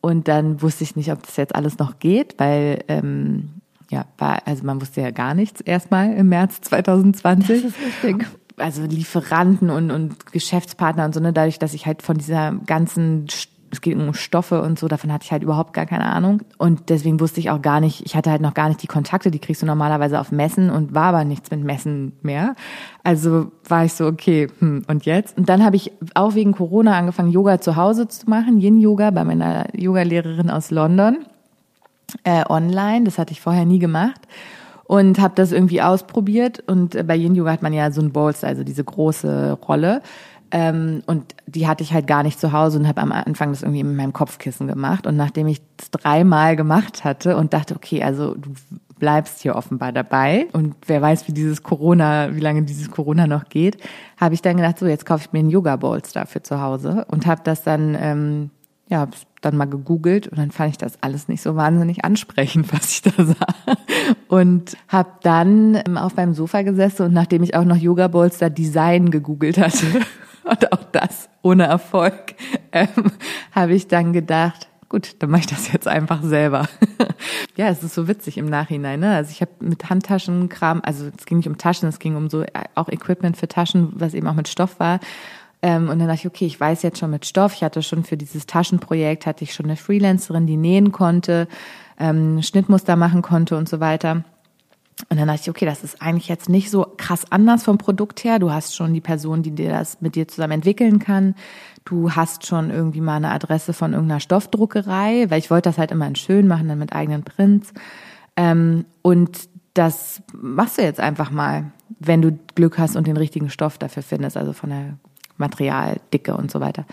Und 0.00 0.26
dann 0.26 0.62
wusste 0.62 0.84
ich 0.84 0.96
nicht, 0.96 1.12
ob 1.12 1.22
das 1.22 1.36
jetzt 1.36 1.54
alles 1.54 1.78
noch 1.78 1.98
geht, 1.98 2.34
weil 2.38 2.82
ähm, 2.88 3.61
ja, 3.92 4.06
war, 4.18 4.42
also 4.46 4.64
man 4.64 4.80
wusste 4.80 5.02
ja 5.02 5.10
gar 5.10 5.34
nichts 5.34 5.60
erstmal 5.60 6.14
im 6.14 6.30
März 6.30 6.62
2020. 6.62 7.62
Das 7.62 7.70
ist 7.70 8.04
richtig. 8.04 8.26
Also 8.56 8.82
Lieferanten 8.82 9.70
und, 9.70 9.90
und 9.90 10.32
Geschäftspartner 10.32 11.04
und 11.04 11.14
so, 11.14 11.20
ne, 11.20 11.32
dadurch, 11.32 11.58
dass 11.58 11.74
ich 11.74 11.86
halt 11.86 12.02
von 12.02 12.16
dieser 12.16 12.52
ganzen 12.66 13.26
es 13.70 13.80
geht 13.80 13.96
um 13.96 14.12
Stoffe 14.12 14.60
und 14.60 14.78
so, 14.78 14.86
davon 14.86 15.10
hatte 15.10 15.24
ich 15.24 15.32
halt 15.32 15.42
überhaupt 15.42 15.72
gar 15.72 15.86
keine 15.86 16.04
Ahnung. 16.04 16.42
Und 16.58 16.90
deswegen 16.90 17.20
wusste 17.20 17.40
ich 17.40 17.48
auch 17.48 17.62
gar 17.62 17.80
nicht, 17.80 18.04
ich 18.04 18.14
hatte 18.14 18.30
halt 18.30 18.42
noch 18.42 18.52
gar 18.52 18.68
nicht 18.68 18.82
die 18.82 18.86
Kontakte, 18.86 19.30
die 19.30 19.38
kriegst 19.38 19.62
du 19.62 19.66
normalerweise 19.66 20.20
auf 20.20 20.30
Messen 20.30 20.68
und 20.68 20.94
war 20.94 21.04
aber 21.04 21.24
nichts 21.24 21.50
mit 21.50 21.64
Messen 21.64 22.12
mehr. 22.20 22.54
Also 23.02 23.50
war 23.66 23.86
ich 23.86 23.94
so, 23.94 24.06
okay, 24.06 24.48
hm, 24.58 24.84
und 24.88 25.06
jetzt? 25.06 25.38
Und 25.38 25.48
dann 25.48 25.64
habe 25.64 25.76
ich 25.76 25.90
auch 26.14 26.34
wegen 26.34 26.52
Corona 26.52 26.98
angefangen, 26.98 27.32
Yoga 27.32 27.62
zu 27.62 27.74
Hause 27.76 28.08
zu 28.08 28.28
machen, 28.28 28.58
Yin-Yoga 28.58 29.10
bei 29.10 29.24
meiner 29.24 29.74
Yogalehrerin 29.74 30.50
aus 30.50 30.70
London 30.70 31.24
äh, 32.24 32.44
online. 32.48 33.04
Das 33.04 33.18
hatte 33.18 33.32
ich 33.32 33.40
vorher 33.40 33.64
nie 33.64 33.78
gemacht 33.78 34.20
und 34.84 35.20
habe 35.20 35.34
das 35.34 35.52
irgendwie 35.52 35.82
ausprobiert. 35.82 36.62
Und 36.66 36.94
äh, 36.94 37.02
bei 37.02 37.16
Yin 37.16 37.34
Yoga 37.34 37.52
hat 37.52 37.62
man 37.62 37.72
ja 37.72 37.90
so 37.90 38.00
ein 38.00 38.12
Bolster, 38.12 38.48
also 38.48 38.64
diese 38.64 38.84
große 38.84 39.58
Rolle. 39.66 40.02
Ähm, 40.50 41.02
und 41.06 41.34
die 41.46 41.66
hatte 41.66 41.82
ich 41.82 41.94
halt 41.94 42.06
gar 42.06 42.22
nicht 42.22 42.38
zu 42.38 42.52
Hause 42.52 42.78
und 42.78 42.86
habe 42.86 43.00
am 43.00 43.10
Anfang 43.10 43.50
das 43.50 43.62
irgendwie 43.62 43.84
mit 43.84 43.96
meinem 43.96 44.12
Kopfkissen 44.12 44.66
gemacht. 44.66 45.06
Und 45.06 45.16
nachdem 45.16 45.46
ich 45.46 45.62
es 45.80 45.90
dreimal 45.90 46.56
gemacht 46.56 47.04
hatte 47.04 47.36
und 47.36 47.54
dachte, 47.54 47.74
okay, 47.74 48.02
also 48.02 48.34
du 48.34 48.50
bleibst 48.98 49.40
hier 49.40 49.56
offenbar 49.56 49.90
dabei 49.90 50.46
und 50.52 50.76
wer 50.86 51.02
weiß, 51.02 51.26
wie 51.26 51.32
dieses 51.32 51.64
Corona, 51.64 52.36
wie 52.36 52.40
lange 52.40 52.62
dieses 52.62 52.88
Corona 52.88 53.26
noch 53.26 53.48
geht, 53.48 53.78
habe 54.16 54.34
ich 54.34 54.42
dann 54.42 54.58
gedacht, 54.58 54.78
so 54.78 54.86
jetzt 54.86 55.06
kaufe 55.06 55.24
ich 55.26 55.32
mir 55.32 55.40
einen 55.40 55.50
Yoga 55.50 55.74
Bolster 55.74 56.24
für 56.24 56.40
zu 56.40 56.60
Hause 56.60 57.04
und 57.08 57.26
habe 57.26 57.40
das 57.42 57.64
dann 57.64 57.96
ähm, 57.98 58.50
ja, 58.88 58.98
habe 58.98 59.12
dann 59.40 59.56
mal 59.56 59.66
gegoogelt 59.66 60.28
und 60.28 60.38
dann 60.38 60.50
fand 60.50 60.70
ich 60.70 60.78
das 60.78 61.02
alles 61.02 61.28
nicht 61.28 61.42
so 61.42 61.56
wahnsinnig 61.56 62.04
ansprechend, 62.04 62.72
was 62.72 62.90
ich 62.90 63.02
da 63.02 63.24
sah. 63.24 63.76
Und 64.28 64.76
habe 64.88 65.10
dann 65.22 65.80
ähm, 65.86 65.96
auf 65.96 66.16
meinem 66.16 66.34
Sofa 66.34 66.62
gesessen 66.62 67.06
und 67.06 67.12
nachdem 67.12 67.42
ich 67.42 67.54
auch 67.54 67.64
noch 67.64 67.76
Yoga 67.76 68.08
Bolster 68.08 68.50
Design 68.50 69.10
gegoogelt 69.10 69.58
hatte 69.58 69.86
und 70.44 70.72
auch 70.72 70.84
das 70.92 71.28
ohne 71.42 71.64
Erfolg, 71.64 72.34
ähm, 72.72 73.12
habe 73.52 73.74
ich 73.74 73.88
dann 73.88 74.12
gedacht, 74.12 74.68
gut, 74.88 75.16
dann 75.20 75.30
mache 75.30 75.40
ich 75.40 75.46
das 75.46 75.72
jetzt 75.72 75.88
einfach 75.88 76.22
selber. 76.22 76.68
ja, 77.56 77.68
es 77.68 77.82
ist 77.82 77.94
so 77.94 78.08
witzig 78.08 78.36
im 78.36 78.46
Nachhinein. 78.46 79.00
Ne? 79.00 79.14
Also 79.14 79.30
ich 79.30 79.40
habe 79.40 79.52
mit 79.60 79.88
Handtaschenkram, 79.88 80.82
also 80.84 81.10
es 81.16 81.24
ging 81.24 81.38
nicht 81.38 81.48
um 81.48 81.56
Taschen, 81.56 81.88
es 81.88 81.98
ging 81.98 82.14
um 82.14 82.28
so 82.28 82.42
äh, 82.42 82.50
auch 82.74 82.88
Equipment 82.88 83.38
für 83.38 83.48
Taschen, 83.48 83.92
was 83.94 84.12
eben 84.12 84.28
auch 84.28 84.34
mit 84.34 84.48
Stoff 84.48 84.78
war. 84.78 85.00
Ähm, 85.62 85.88
und 85.88 86.00
dann 86.00 86.08
dachte 86.08 86.20
ich, 86.22 86.26
okay, 86.26 86.46
ich 86.46 86.58
weiß 86.58 86.82
jetzt 86.82 86.98
schon 86.98 87.10
mit 87.10 87.24
Stoff. 87.24 87.54
Ich 87.54 87.62
hatte 87.62 87.82
schon 87.82 88.04
für 88.04 88.16
dieses 88.16 88.46
Taschenprojekt, 88.46 89.26
hatte 89.26 89.44
ich 89.44 89.54
schon 89.54 89.66
eine 89.66 89.76
Freelancerin, 89.76 90.46
die 90.46 90.56
nähen 90.56 90.90
konnte, 90.90 91.46
ähm, 91.98 92.42
Schnittmuster 92.42 92.96
machen 92.96 93.22
konnte 93.22 93.56
und 93.56 93.68
so 93.68 93.78
weiter. 93.78 94.24
Und 95.08 95.18
dann 95.18 95.26
dachte 95.26 95.42
ich, 95.42 95.50
okay, 95.50 95.64
das 95.64 95.82
ist 95.82 96.02
eigentlich 96.02 96.28
jetzt 96.28 96.48
nicht 96.48 96.70
so 96.70 96.86
krass 96.96 97.24
anders 97.30 97.64
vom 97.64 97.78
Produkt 97.78 98.24
her. 98.24 98.38
Du 98.38 98.52
hast 98.52 98.76
schon 98.76 98.92
die 98.92 99.00
Person, 99.00 99.42
die 99.42 99.50
dir 99.52 99.70
das 99.70 100.00
mit 100.00 100.14
dir 100.16 100.28
zusammen 100.28 100.54
entwickeln 100.54 100.98
kann. 100.98 101.34
Du 101.84 102.12
hast 102.12 102.46
schon 102.46 102.70
irgendwie 102.70 103.00
mal 103.00 103.16
eine 103.16 103.30
Adresse 103.30 103.72
von 103.72 103.92
irgendeiner 103.92 104.20
Stoffdruckerei, 104.20 105.26
weil 105.28 105.38
ich 105.38 105.50
wollte 105.50 105.68
das 105.68 105.78
halt 105.78 105.90
immer 105.90 106.06
in 106.06 106.14
schön 106.14 106.46
machen, 106.46 106.68
dann 106.68 106.78
mit 106.78 106.92
eigenen 106.92 107.24
Prints. 107.24 107.72
Ähm, 108.36 108.84
und 109.02 109.48
das 109.74 110.22
machst 110.32 110.78
du 110.78 110.82
jetzt 110.82 111.00
einfach 111.00 111.30
mal, 111.30 111.72
wenn 111.98 112.22
du 112.22 112.38
Glück 112.54 112.78
hast 112.78 112.96
und 112.96 113.06
den 113.06 113.16
richtigen 113.16 113.50
Stoff 113.50 113.78
dafür 113.78 114.02
findest, 114.02 114.36
also 114.36 114.52
von 114.52 114.70
der 114.70 114.98
Material, 115.42 116.00
Dicke 116.12 116.36
und 116.36 116.50
so 116.50 116.60
weiter. 116.60 116.86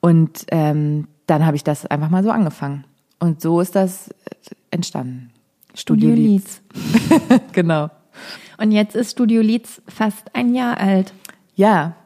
Und 0.00 0.44
ähm, 0.52 1.08
dann 1.26 1.44
habe 1.44 1.56
ich 1.56 1.64
das 1.64 1.86
einfach 1.86 2.10
mal 2.10 2.22
so 2.22 2.30
angefangen. 2.30 2.84
Und 3.18 3.40
so 3.40 3.60
ist 3.60 3.74
das 3.74 4.10
entstanden. 4.70 5.30
Studio, 5.74 6.10
Studio 6.10 6.24
Leeds. 6.24 6.62
genau. 7.52 7.90
Und 8.58 8.72
jetzt 8.72 8.94
ist 8.94 9.12
Studio 9.12 9.42
Leeds 9.42 9.82
fast 9.88 10.34
ein 10.34 10.54
Jahr 10.54 10.78
alt. 10.78 11.12
Ja, 11.54 11.96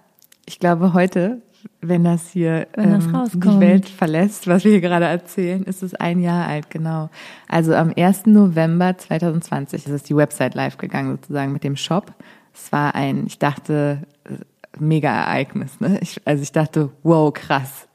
ich 0.47 0.59
glaube 0.59 0.93
heute, 0.93 1.43
wenn 1.81 2.05
das 2.05 2.31
hier 2.31 2.67
wenn 2.75 2.93
das 2.93 3.35
ähm, 3.35 3.41
die 3.41 3.61
Welt 3.61 3.89
verlässt, 3.89 4.47
was 4.47 4.65
wir 4.65 4.73
hier 4.73 4.81
gerade 4.81 5.05
erzählen, 5.07 5.63
ist 5.65 5.83
es 5.83 5.95
ein 5.95 6.21
Jahr 6.21 6.47
alt, 6.47 6.71
genau. 6.71 7.11
Also 7.49 7.75
am 7.75 7.93
1. 7.97 8.27
November 8.27 8.97
2020 8.97 9.87
ist 9.87 10.09
die 10.09 10.17
Website 10.17 10.55
live 10.55 10.79
gegangen, 10.79 11.13
sozusagen 11.13 11.53
mit 11.53 11.65
dem 11.65 11.77
Shop. 11.77 12.13
Es 12.53 12.73
war 12.73 12.95
ein, 12.95 13.27
ich 13.27 13.39
dachte, 13.39 14.07
mega 14.79 15.11
Ereignis. 15.11 15.81
Ne? 15.81 15.99
Ich, 16.01 16.21
also 16.25 16.43
ich 16.43 16.53
dachte, 16.53 16.91
wow, 17.03 17.33
krass. 17.33 17.89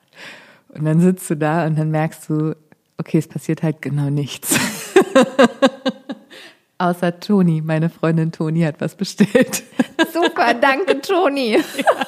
Und 0.69 0.85
dann 0.85 0.99
sitzt 0.99 1.29
du 1.29 1.35
da 1.35 1.65
und 1.65 1.77
dann 1.77 1.91
merkst 1.91 2.29
du, 2.29 2.55
okay, 2.97 3.17
es 3.17 3.27
passiert 3.27 3.63
halt 3.63 3.81
genau 3.81 4.09
nichts. 4.09 4.59
Außer 6.77 7.19
Toni, 7.21 7.61
meine 7.61 7.89
Freundin 7.89 8.33
Toni 8.33 8.61
hat 8.61 8.81
was 8.81 8.95
bestellt. 8.95 9.63
Super, 10.13 10.53
danke 10.53 11.01
Toni. 11.01 11.59
Ja. 11.77 12.05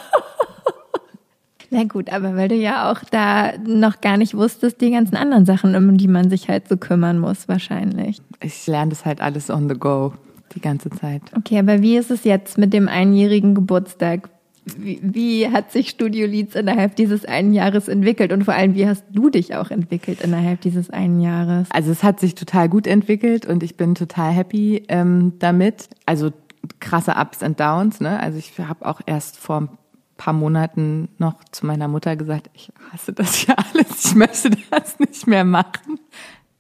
Na 1.70 1.84
gut, 1.84 2.09
aber 2.13 2.38
weil 2.38 2.47
du 2.47 2.55
ja 2.55 2.89
auch 2.89 3.03
da 3.11 3.57
noch 3.57 3.99
gar 3.99 4.15
nicht 4.15 4.36
wusstest, 4.36 4.80
die 4.80 4.91
ganzen 4.91 5.18
anderen 5.18 5.45
Sachen, 5.45 5.76
um 5.76 5.97
die 5.97 6.07
man 6.07 6.30
sich 6.30 6.47
halt 6.47 6.70
so 6.70 6.78
kümmern 6.78 7.20
muss, 7.20 7.49
wahrscheinlich. 7.49 8.22
Ich 8.41 8.68
lerne 8.68 8.91
das 8.91 9.03
halt 9.03 9.20
alles 9.20 9.49
on 9.49 9.68
the 9.68 9.76
go, 9.76 10.13
die 10.55 10.61
ganze 10.61 10.89
Zeit. 10.89 11.22
Okay, 11.36 11.59
aber 11.59 11.82
wie 11.82 11.97
ist 11.97 12.09
es 12.09 12.24
jetzt 12.24 12.57
mit 12.57 12.72
dem 12.72 12.88
einjährigen 12.88 13.53
Geburtstag? 13.53 14.30
Wie, 14.78 14.99
wie 15.01 15.49
hat 15.49 15.72
sich 15.72 15.89
Studio 15.89 16.28
Leads 16.28 16.55
innerhalb 16.55 16.95
dieses 16.95 17.26
einen 17.26 17.53
Jahres 17.53 17.88
entwickelt 17.88 18.32
und 18.32 18.43
vor 18.43 18.53
allem, 18.53 18.76
wie 18.76 18.88
hast 18.88 19.03
du 19.11 19.30
dich 19.30 19.55
auch 19.55 19.72
entwickelt 19.72 20.22
innerhalb 20.22 20.61
dieses 20.61 20.89
einen 20.89 21.20
Jahres? 21.20 21.70
Also 21.72 21.91
es 21.91 22.03
hat 22.03 22.20
sich 22.20 22.36
total 22.36 22.70
gut 22.70 22.88
entwickelt 22.88 23.45
und 23.45 23.63
ich 23.63 23.78
bin 23.78 23.95
total 23.95 24.32
happy 24.32 24.84
ähm, 24.89 25.34
damit. 25.39 25.89
Also 26.05 26.32
krasse 26.80 27.15
Ups 27.18 27.43
und 27.43 27.59
Downs. 27.59 28.01
Ne? 28.01 28.20
Also 28.20 28.38
ich 28.38 28.57
habe 28.59 28.86
auch 28.86 29.01
erst 29.05 29.38
vor 29.38 29.70
paar 30.18 30.34
Monaten 30.34 31.09
noch 31.18 31.36
zu 31.51 31.65
meiner 31.65 31.88
Mutter 31.88 32.15
gesagt, 32.15 32.49
ich 32.53 32.72
hasse 32.91 33.13
das 33.13 33.36
hier 33.36 33.55
alles, 33.74 34.05
ich 34.05 34.15
möchte 34.15 34.51
das 34.72 34.99
nicht 34.99 35.28
mehr 35.28 35.45
machen. 35.45 35.99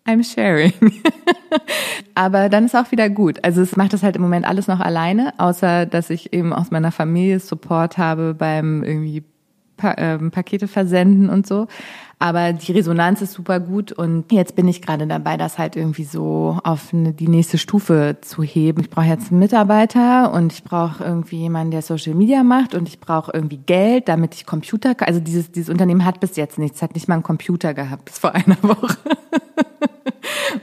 I'm 0.07 0.23
sharing. 0.23 0.73
Aber 2.15 2.49
dann 2.49 2.65
ist 2.65 2.75
auch 2.75 2.91
wieder 2.91 3.09
gut. 3.09 3.43
Also 3.43 3.61
es 3.61 3.75
macht 3.75 3.93
das 3.93 4.03
halt 4.03 4.15
im 4.15 4.21
Moment 4.21 4.47
alles 4.47 4.67
noch 4.67 4.79
alleine, 4.79 5.33
außer 5.37 5.85
dass 5.85 6.09
ich 6.09 6.33
eben 6.33 6.53
aus 6.53 6.71
meiner 6.71 6.91
Familie 6.91 7.39
Support 7.39 7.97
habe 7.97 8.33
beim 8.33 8.83
irgendwie 8.83 9.23
pa 9.75 9.93
ähm, 9.97 10.31
Pakete 10.31 10.67
versenden 10.67 11.29
und 11.29 11.45
so. 11.45 11.67
Aber 12.19 12.51
die 12.51 12.71
Resonanz 12.71 13.21
ist 13.21 13.33
super 13.33 13.59
gut 13.59 13.91
und 13.91 14.31
jetzt 14.31 14.55
bin 14.55 14.67
ich 14.67 14.81
gerade 14.81 15.05
dabei, 15.05 15.37
das 15.37 15.59
halt 15.59 15.75
irgendwie 15.75 16.03
so 16.03 16.57
auf 16.63 16.91
eine, 16.91 17.13
die 17.13 17.27
nächste 17.27 17.59
Stufe 17.59 18.17
zu 18.21 18.41
heben. 18.41 18.81
Ich 18.81 18.89
brauche 18.89 19.05
jetzt 19.05 19.29
einen 19.29 19.39
Mitarbeiter 19.39 20.33
und 20.33 20.51
ich 20.51 20.63
brauche 20.63 21.03
irgendwie 21.03 21.37
jemanden, 21.37 21.69
der 21.69 21.83
Social 21.83 22.15
Media 22.15 22.41
macht 22.41 22.73
und 22.73 22.87
ich 22.87 22.99
brauche 22.99 23.31
irgendwie 23.35 23.57
Geld, 23.57 24.07
damit 24.07 24.33
ich 24.33 24.47
Computer, 24.47 24.95
also 25.01 25.19
dieses, 25.19 25.51
dieses 25.51 25.69
Unternehmen 25.69 26.05
hat 26.05 26.19
bis 26.19 26.37
jetzt 26.37 26.57
nichts, 26.57 26.81
hat 26.81 26.95
nicht 26.95 27.07
mal 27.07 27.15
einen 27.15 27.23
Computer 27.23 27.75
gehabt 27.75 28.05
bis 28.05 28.17
vor 28.17 28.33
einer 28.33 28.57
Woche. 28.63 28.97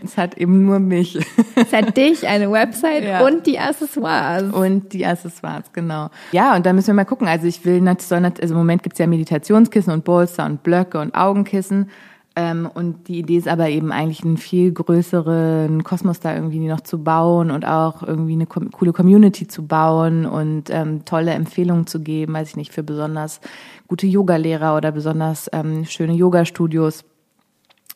Es 0.05 0.17
hat 0.17 0.37
eben 0.37 0.65
nur 0.65 0.79
mich. 0.79 1.19
Es 1.57 1.73
hat 1.73 1.97
dich, 1.97 2.27
eine 2.29 2.51
Website 2.51 3.05
ja. 3.09 3.25
und 3.27 3.47
die 3.47 3.59
Accessoires. 3.59 4.53
Und 4.53 4.93
die 4.93 5.07
Accessoires, 5.07 5.73
genau. 5.73 6.11
Ja, 6.33 6.55
und 6.55 6.67
da 6.67 6.73
müssen 6.73 6.89
wir 6.89 6.95
mal 6.95 7.05
gucken. 7.05 7.27
Also 7.27 7.47
ich 7.47 7.65
will 7.65 7.81
natürlich, 7.81 8.13
also 8.13 8.55
im 8.55 8.59
Moment 8.59 8.83
gibt's 8.83 8.99
ja 8.99 9.07
Meditationskissen 9.07 9.93
und 9.93 10.05
Bolster 10.05 10.45
und 10.47 10.63
Blöcke 10.63 11.01
und 11.01 11.15
Augenkissen. 11.15 11.91
Ähm, 12.37 12.69
und 12.73 13.07
die 13.07 13.21
Idee 13.21 13.37
ist 13.37 13.47
aber 13.47 13.69
eben 13.69 13.93
eigentlich 13.93 14.25
einen 14.25 14.39
viel 14.39 14.73
größeren 14.73 15.85
Kosmos 15.85 16.19
da 16.19 16.35
irgendwie 16.35 16.59
noch 16.59 16.81
zu 16.81 17.03
bauen 17.03 17.53
und 17.53 17.65
auch 17.65 18.03
irgendwie 18.03 18.33
eine 18.33 18.47
coole 18.47 18.93
Community 18.93 19.47
zu 19.47 19.67
bauen 19.67 20.27
und 20.27 20.69
ähm, 20.71 21.05
tolle 21.05 21.31
Empfehlungen 21.31 21.87
zu 21.87 22.01
geben, 22.01 22.35
weiß 22.35 22.51
ich 22.51 22.57
nicht, 22.57 22.73
für 22.73 22.83
besonders 22.83 23.41
gute 23.87 24.09
Yogalehrer 24.09 24.77
oder 24.77 24.91
besonders 24.91 25.49
ähm, 25.53 25.85
schöne 25.85 26.15
Yoga-Studios 26.15 27.05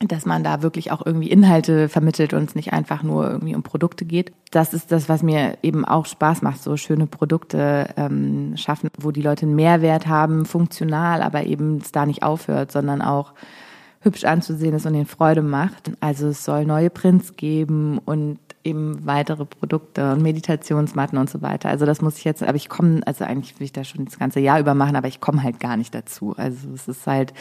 dass 0.01 0.27
man 0.27 0.45
da 0.45 0.63
wirklich 0.63 0.93
auch 0.93 1.05
irgendwie 1.05 1.31
Inhalte 1.31 1.89
vermittelt 1.89 2.33
und 2.33 2.49
es 2.49 2.55
nicht 2.55 2.73
einfach 2.73 3.03
nur 3.03 3.29
irgendwie 3.29 3.57
um 3.57 3.65
Produkte 3.65 4.05
geht. 4.05 4.33
Das 4.53 4.73
ist 4.73 4.93
das, 4.93 5.09
was 5.09 5.25
mir 5.25 5.59
eben 5.63 5.85
auch 5.85 6.07
Spaß 6.07 6.43
macht, 6.43 6.63
so 6.63 6.77
schöne 6.77 7.07
Produkte 7.07 7.89
ähm, 7.97 8.57
schaffen, 8.57 8.91
wo 8.99 9.11
die 9.11 9.23
Leute 9.23 9.47
einen 9.47 9.57
Mehrwert 9.57 10.07
haben, 10.07 10.47
funktional, 10.47 11.21
aber 11.21 11.45
eben 11.45 11.79
es 11.79 11.91
da 11.91 12.07
nicht 12.07 12.23
aufhört, 12.23 12.71
sondern 12.71 13.03
auch 13.03 13.33
hübsch 14.01 14.25
anzusehen 14.25 14.75
ist 14.75 14.87
und 14.87 14.95
ihnen 14.95 15.07
Freude 15.07 15.43
macht. 15.43 15.91
Also 15.99 16.29
es 16.29 16.45
soll 16.45 16.65
neue 16.65 16.91
Prints 16.91 17.35
geben 17.35 17.99
und 17.99 18.39
eben 18.65 19.07
weitere 19.07 19.45
Produkte 19.45 20.13
und 20.13 20.23
Meditationsmatten 20.23 21.19
und 21.19 21.31
so 21.31 21.43
weiter. 21.43 21.69
Also 21.69 21.87
das 21.87 22.03
muss 22.03 22.19
ich 22.19 22.25
jetzt, 22.25 22.43
aber 22.43 22.57
ich 22.57 22.69
komme, 22.69 23.01
also 23.07 23.25
eigentlich 23.25 23.59
will 23.59 23.65
ich 23.65 23.73
das 23.73 23.89
schon 23.89 24.05
das 24.05 24.19
ganze 24.19 24.41
Jahr 24.41 24.61
über 24.61 24.75
machen, 24.75 24.97
aber 24.97 25.09
ich 25.09 25.21
komme 25.21 25.43
halt 25.43 25.61
gar 25.61 25.77
nicht 25.77 25.95
dazu. 25.95 26.35
Also 26.37 26.69
es 26.75 26.89
ist 26.89 27.07
halt 27.07 27.33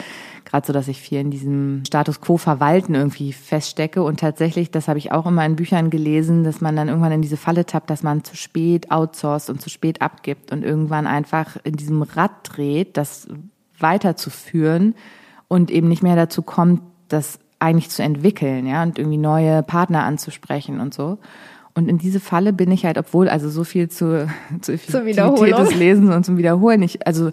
gerade 0.44 0.66
so, 0.66 0.72
dass 0.72 0.88
ich 0.88 1.00
viel 1.00 1.20
in 1.20 1.30
diesem 1.30 1.82
Status 1.86 2.20
quo 2.20 2.36
verwalten 2.36 2.94
irgendwie 2.94 3.32
feststecke 3.32 4.02
und 4.02 4.20
tatsächlich, 4.20 4.70
das 4.70 4.88
habe 4.88 4.98
ich 4.98 5.12
auch 5.12 5.26
immer 5.26 5.44
in 5.44 5.56
Büchern 5.56 5.90
gelesen, 5.90 6.44
dass 6.44 6.60
man 6.60 6.76
dann 6.76 6.88
irgendwann 6.88 7.12
in 7.12 7.22
diese 7.22 7.36
Falle 7.36 7.66
tappt, 7.66 7.90
dass 7.90 8.02
man 8.02 8.24
zu 8.24 8.36
spät 8.36 8.90
outsourced 8.90 9.50
und 9.50 9.60
zu 9.60 9.70
spät 9.70 10.00
abgibt 10.02 10.52
und 10.52 10.64
irgendwann 10.64 11.06
einfach 11.06 11.56
in 11.64 11.74
diesem 11.74 12.02
Rad 12.02 12.30
dreht, 12.44 12.96
das 12.96 13.28
weiterzuführen 13.78 14.94
und 15.48 15.70
eben 15.70 15.88
nicht 15.88 16.02
mehr 16.02 16.16
dazu 16.16 16.42
kommt, 16.42 16.82
das 17.08 17.38
eigentlich 17.58 17.90
zu 17.90 18.02
entwickeln, 18.02 18.66
ja, 18.66 18.82
und 18.82 18.98
irgendwie 18.98 19.18
neue 19.18 19.62
Partner 19.62 20.04
anzusprechen 20.04 20.80
und 20.80 20.94
so. 20.94 21.18
Und 21.74 21.88
in 21.88 21.98
diese 21.98 22.18
Falle 22.18 22.52
bin 22.52 22.72
ich 22.72 22.84
halt, 22.84 22.98
obwohl 22.98 23.28
also 23.28 23.48
so 23.48 23.64
viel 23.64 23.88
zu, 23.88 24.28
zu 24.60 24.72
Effektivität 24.72 25.58
des 25.58 25.74
Lesens 25.74 26.14
und 26.14 26.24
zum 26.24 26.36
Wiederholen, 26.36 26.82
ich, 26.82 27.06
also 27.06 27.30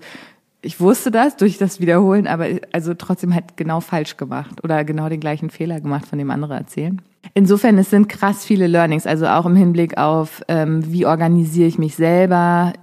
ich 0.62 0.80
wusste 0.80 1.12
das 1.12 1.38
durch 1.38 1.58
das 1.58 1.80
Wiederholen, 1.80 2.28
aber 2.28 2.48
also 2.72 2.96
trotzdem 2.96 3.34
halt 3.34 3.56
genau 3.56 3.82
falsch 3.82 4.18
gemacht 4.18 4.64
oder 4.64 4.84
genau 4.84 5.10
den 5.10 5.20
gleichen 5.20 5.52
Fehler 5.52 5.80
gemacht, 5.80 6.08
von 6.08 6.18
dem 6.18 6.32
andere 6.32 6.56
erzählen. 6.56 7.02
Insofern, 7.34 7.78
es 7.78 7.90
sind 7.90 8.10
krass 8.10 8.46
viele 8.46 8.68
Learnings, 8.68 9.06
also 9.06 9.28
auch 9.28 9.46
im 9.46 9.56
Hinblick 9.56 9.98
auf, 9.98 10.42
ähm, 10.48 10.92
wie 10.92 11.06
organisiere 11.06 11.68
ich 11.68 11.78
mich 11.78 11.96
selber, 11.96 12.74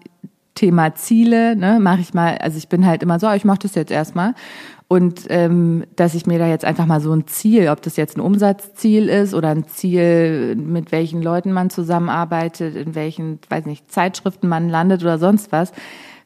Thema 0.55 0.95
Ziele, 0.95 1.57
ne, 1.57 1.79
mache 1.81 2.01
ich 2.01 2.13
mal, 2.13 2.37
also 2.39 2.59
ich 2.59 2.69
bin 2.69 2.87
halt 2.87 3.03
immer 3.03 3.19
so, 3.19 3.31
ich 3.33 3.45
mache 3.45 3.61
das 3.61 3.75
jetzt 3.75 3.91
erstmal 3.91 4.35
und 4.93 5.25
ähm, 5.31 5.85
dass 5.97 6.13
ich 6.13 6.27
mir 6.27 6.39
da 6.39 6.47
jetzt 6.47 6.67
einfach 6.67 6.85
mal 6.85 7.01
so 7.01 7.15
ein 7.15 7.27
Ziel, 7.27 7.71
ob 7.71 7.81
das 7.81 7.97
jetzt 7.97 8.19
ein 8.19 8.21
Umsatzziel 8.21 9.09
ist 9.09 9.33
oder 9.33 9.49
ein 9.49 9.67
Ziel, 9.67 10.55
mit 10.55 10.93
welchen 10.93 11.23
Leuten 11.23 11.51
man 11.51 11.71
zusammenarbeitet, 11.71 12.77
in 12.77 12.95
welchen, 12.95 13.39
weiß 13.49 13.65
nicht, 13.65 13.91
Zeitschriften 13.91 14.49
man 14.49 14.69
landet 14.69 15.01
oder 15.01 15.17
sonst 15.17 15.51
was, 15.51 15.73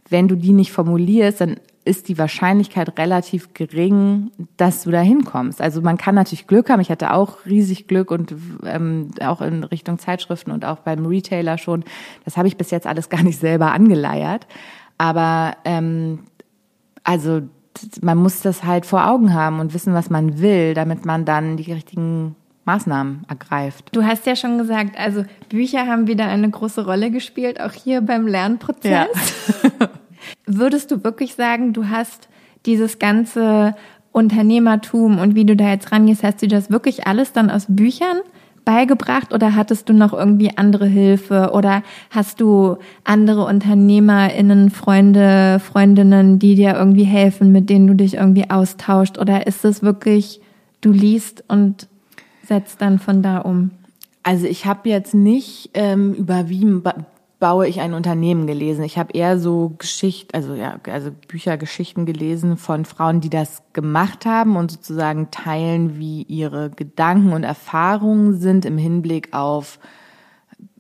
wenn 0.09 0.27
du 0.27 0.35
die 0.35 0.51
nicht 0.51 0.73
formulierst, 0.73 1.43
dann 1.43 1.61
ist 1.85 2.09
die 2.09 2.19
Wahrscheinlichkeit 2.19 2.99
relativ 2.99 3.55
gering, 3.55 4.33
dass 4.57 4.83
du 4.83 4.91
da 4.91 5.01
hinkommst. 5.01 5.61
Also 5.61 5.81
man 5.81 5.97
kann 5.97 6.17
natürlich 6.17 6.49
Glück 6.49 6.69
haben. 6.69 6.81
Ich 6.81 6.91
hatte 6.91 7.13
auch 7.13 7.47
riesig 7.47 7.87
Glück 7.87 8.11
und 8.11 8.35
ähm, 8.65 9.13
auch 9.25 9.43
in 9.43 9.63
Richtung 9.63 10.01
Zeitschriften 10.01 10.51
und 10.51 10.65
auch 10.65 10.81
beim 10.81 11.07
Retailer 11.07 11.57
schon. 11.57 11.85
Das 12.25 12.37
habe 12.37 12.49
ich 12.49 12.57
bis 12.57 12.73
jetzt 12.73 12.89
alles 12.89 13.09
gar 13.11 13.23
nicht 13.23 13.39
selber 13.39 13.71
angeleiert. 13.71 14.49
Aber 14.99 15.57
ähm, 15.65 16.25
also 17.05 17.43
man 18.03 18.19
muss 18.19 18.41
das 18.41 18.65
halt 18.65 18.87
vor 18.87 19.07
Augen 19.07 19.35
haben 19.35 19.61
und 19.61 19.75
wissen, 19.75 19.95
was 19.95 20.11
man 20.11 20.41
will, 20.41 20.75
damit 20.75 21.05
man 21.05 21.25
dann 21.25 21.57
die 21.57 21.73
richtigen 21.73 22.37
Maßnahmen 22.65 23.25
ergreift. 23.29 23.91
Du 23.93 24.05
hast 24.05 24.27
ja 24.27 24.37
schon 24.37 24.59
gesagt, 24.59 24.99
also 24.99 25.25
Bücher 25.49 25.87
haben 25.87 26.07
wieder 26.07 26.27
eine 26.27 26.51
große 26.51 26.85
Rolle 26.85 27.11
gespielt, 27.11 27.61
auch 27.61 27.73
hier 27.73 28.01
beim 28.01 28.27
Lernprozess. 28.27 28.91
Ja. 28.91 29.89
Würdest 30.47 30.91
du 30.91 31.05
wirklich 31.05 31.35
sagen, 31.35 31.73
du 31.73 31.89
hast 31.89 32.29
dieses 32.67 32.99
ganze 32.99 33.77
Unternehmertum 34.11 35.19
und 35.19 35.35
wie 35.35 35.45
du 35.45 35.55
da 35.55 35.71
jetzt 35.71 35.93
rangehst, 35.93 36.25
hast 36.25 36.43
du 36.43 36.49
das 36.49 36.71
wirklich 36.71 37.07
alles 37.07 37.33
dann 37.33 37.51
aus 37.51 37.67
Büchern 37.69 38.19
beigebracht 38.67 39.33
oder 39.33 39.55
hattest 39.55 39.89
du 39.89 39.95
noch 39.95 40.13
irgendwie 40.13 40.51
andere 40.59 40.87
Hilfe 40.87 41.53
oder 41.55 41.83
hast 42.11 42.41
du 42.41 42.77
andere 43.05 43.47
UnternehmerInnen, 43.47 44.71
Freunde, 44.71 45.61
Freundinnen, 45.61 46.39
die 46.39 46.57
dir 46.57 46.75
irgendwie 46.75 47.05
helfen, 47.05 47.53
mit 47.53 47.71
denen 47.71 47.87
du 47.87 47.95
dich 47.95 48.15
irgendwie 48.15 48.51
austauscht 48.51 49.19
oder 49.19 49.47
ist 49.47 49.65
es 49.65 49.83
wirklich, 49.83 50.41
du 50.81 50.91
liest 50.91 51.45
und 51.49 51.87
setzt 52.43 52.83
dann 52.83 52.99
von 52.99 53.23
da 53.23 53.39
um? 53.39 53.71
Also 54.25 54.47
ich 54.47 54.67
habe 54.67 54.89
jetzt 54.89 55.15
nicht 55.15 55.71
ähm, 55.75 56.13
über 56.13 56.49
baue 57.39 57.69
ich 57.69 57.81
ein 57.81 57.93
Unternehmen 57.93 58.47
gelesen. 58.47 58.83
Ich 58.83 58.97
habe 58.97 59.13
eher 59.13 59.39
so 59.39 59.75
Geschichten, 59.79 60.35
also 60.35 60.55
ja, 60.55 60.81
also 60.91 61.11
Bücher, 61.29 61.59
Geschichten 61.59 62.07
gelesen 62.07 62.57
von 62.57 62.85
Frauen, 62.85 63.21
die 63.21 63.29
das 63.29 63.63
gemacht 63.73 64.25
haben 64.25 64.57
und 64.57 64.71
sozusagen 64.71 65.31
teilen, 65.31 65.99
wie 65.99 66.23
ihre 66.23 66.71
Gedanken 66.71 67.33
und 67.33 67.45
Erfahrungen 67.45 68.39
sind 68.39 68.65
im 68.65 68.79
Hinblick 68.79 69.35
auf 69.35 69.79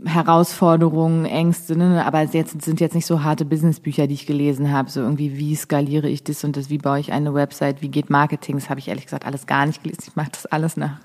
Herausforderungen, 0.05 1.27
Ängste, 1.27 1.77
ne? 1.77 2.05
aber 2.05 2.23
jetzt 2.23 2.63
sind 2.63 2.81
jetzt 2.81 2.95
nicht 2.95 3.07
so 3.07 3.23
harte 3.23 3.45
Businessbücher, 3.45 4.07
die 4.07 4.15
ich 4.15 4.27
gelesen 4.27 4.73
habe, 4.73 4.91
so 4.91 5.01
irgendwie 5.01 5.37
wie 5.37 5.55
skaliere 5.55 6.09
ich 6.09 6.25
das 6.25 6.45
und 6.45 6.57
das, 6.57 6.71
wie 6.71 6.79
baue 6.79 7.01
ich 7.01 7.13
eine 7.13 7.35
Website, 7.35 7.83
wie 7.83 7.89
geht 7.89 8.09
Marketing, 8.09 8.57
das 8.57 8.71
habe 8.71 8.81
ich 8.81 8.89
ehrlich 8.89 9.05
gesagt 9.05 9.27
alles 9.27 9.47
gar 9.47 9.67
nicht 9.67 9.83
gelesen. 9.83 10.05
Ich 10.09 10.17
mache 10.17 10.31
das 10.33 10.47
alles 10.47 10.77
nach 10.77 11.01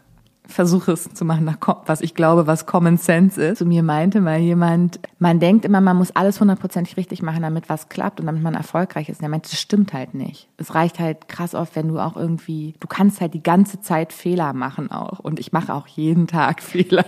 versuche 0.54 0.92
es 0.92 1.14
zu 1.14 1.26
machen 1.26 1.46
nach 1.46 1.58
was 1.86 2.02
ich 2.02 2.16
glaube, 2.16 2.48
was 2.48 2.66
Common 2.66 2.98
Sense 2.98 3.42
ist. 3.42 3.60
Zu 3.60 3.66
mir 3.66 3.84
meinte 3.84 4.22
mal 4.22 4.40
jemand, 4.40 5.00
man 5.20 5.40
denkt 5.40 5.66
immer, 5.66 5.82
man 5.82 5.98
muss 5.98 6.12
alles 6.12 6.40
hundertprozentig 6.40 6.98
richtig 6.98 7.22
machen, 7.22 7.42
damit 7.42 7.70
was 7.70 7.90
klappt 7.90 8.20
und 8.20 8.26
damit 8.26 8.44
man 8.44 8.56
erfolgreich 8.56 9.10
ist. 9.10 9.20
Und 9.20 9.24
er 9.24 9.30
meinte, 9.30 9.50
das 9.50 9.60
stimmt 9.60 9.94
halt 9.94 10.14
nicht. 10.14 10.48
Es 10.58 10.76
reicht 10.76 11.00
halt 11.00 11.28
krass 11.28 11.56
oft, 11.56 11.76
wenn 11.76 11.88
du 11.88 12.00
auch 12.00 12.16
irgendwie, 12.16 12.74
du 12.80 12.88
kannst 12.88 13.22
halt 13.22 13.34
die 13.34 13.44
ganze 13.44 13.82
Zeit 13.82 14.14
Fehler 14.14 14.54
machen 14.54 14.92
auch. 14.92 15.20
Und 15.20 15.40
ich 15.40 15.52
mache 15.52 15.74
auch 15.74 15.88
jeden 15.88 16.28
Tag 16.28 16.62
Fehler. 16.64 17.06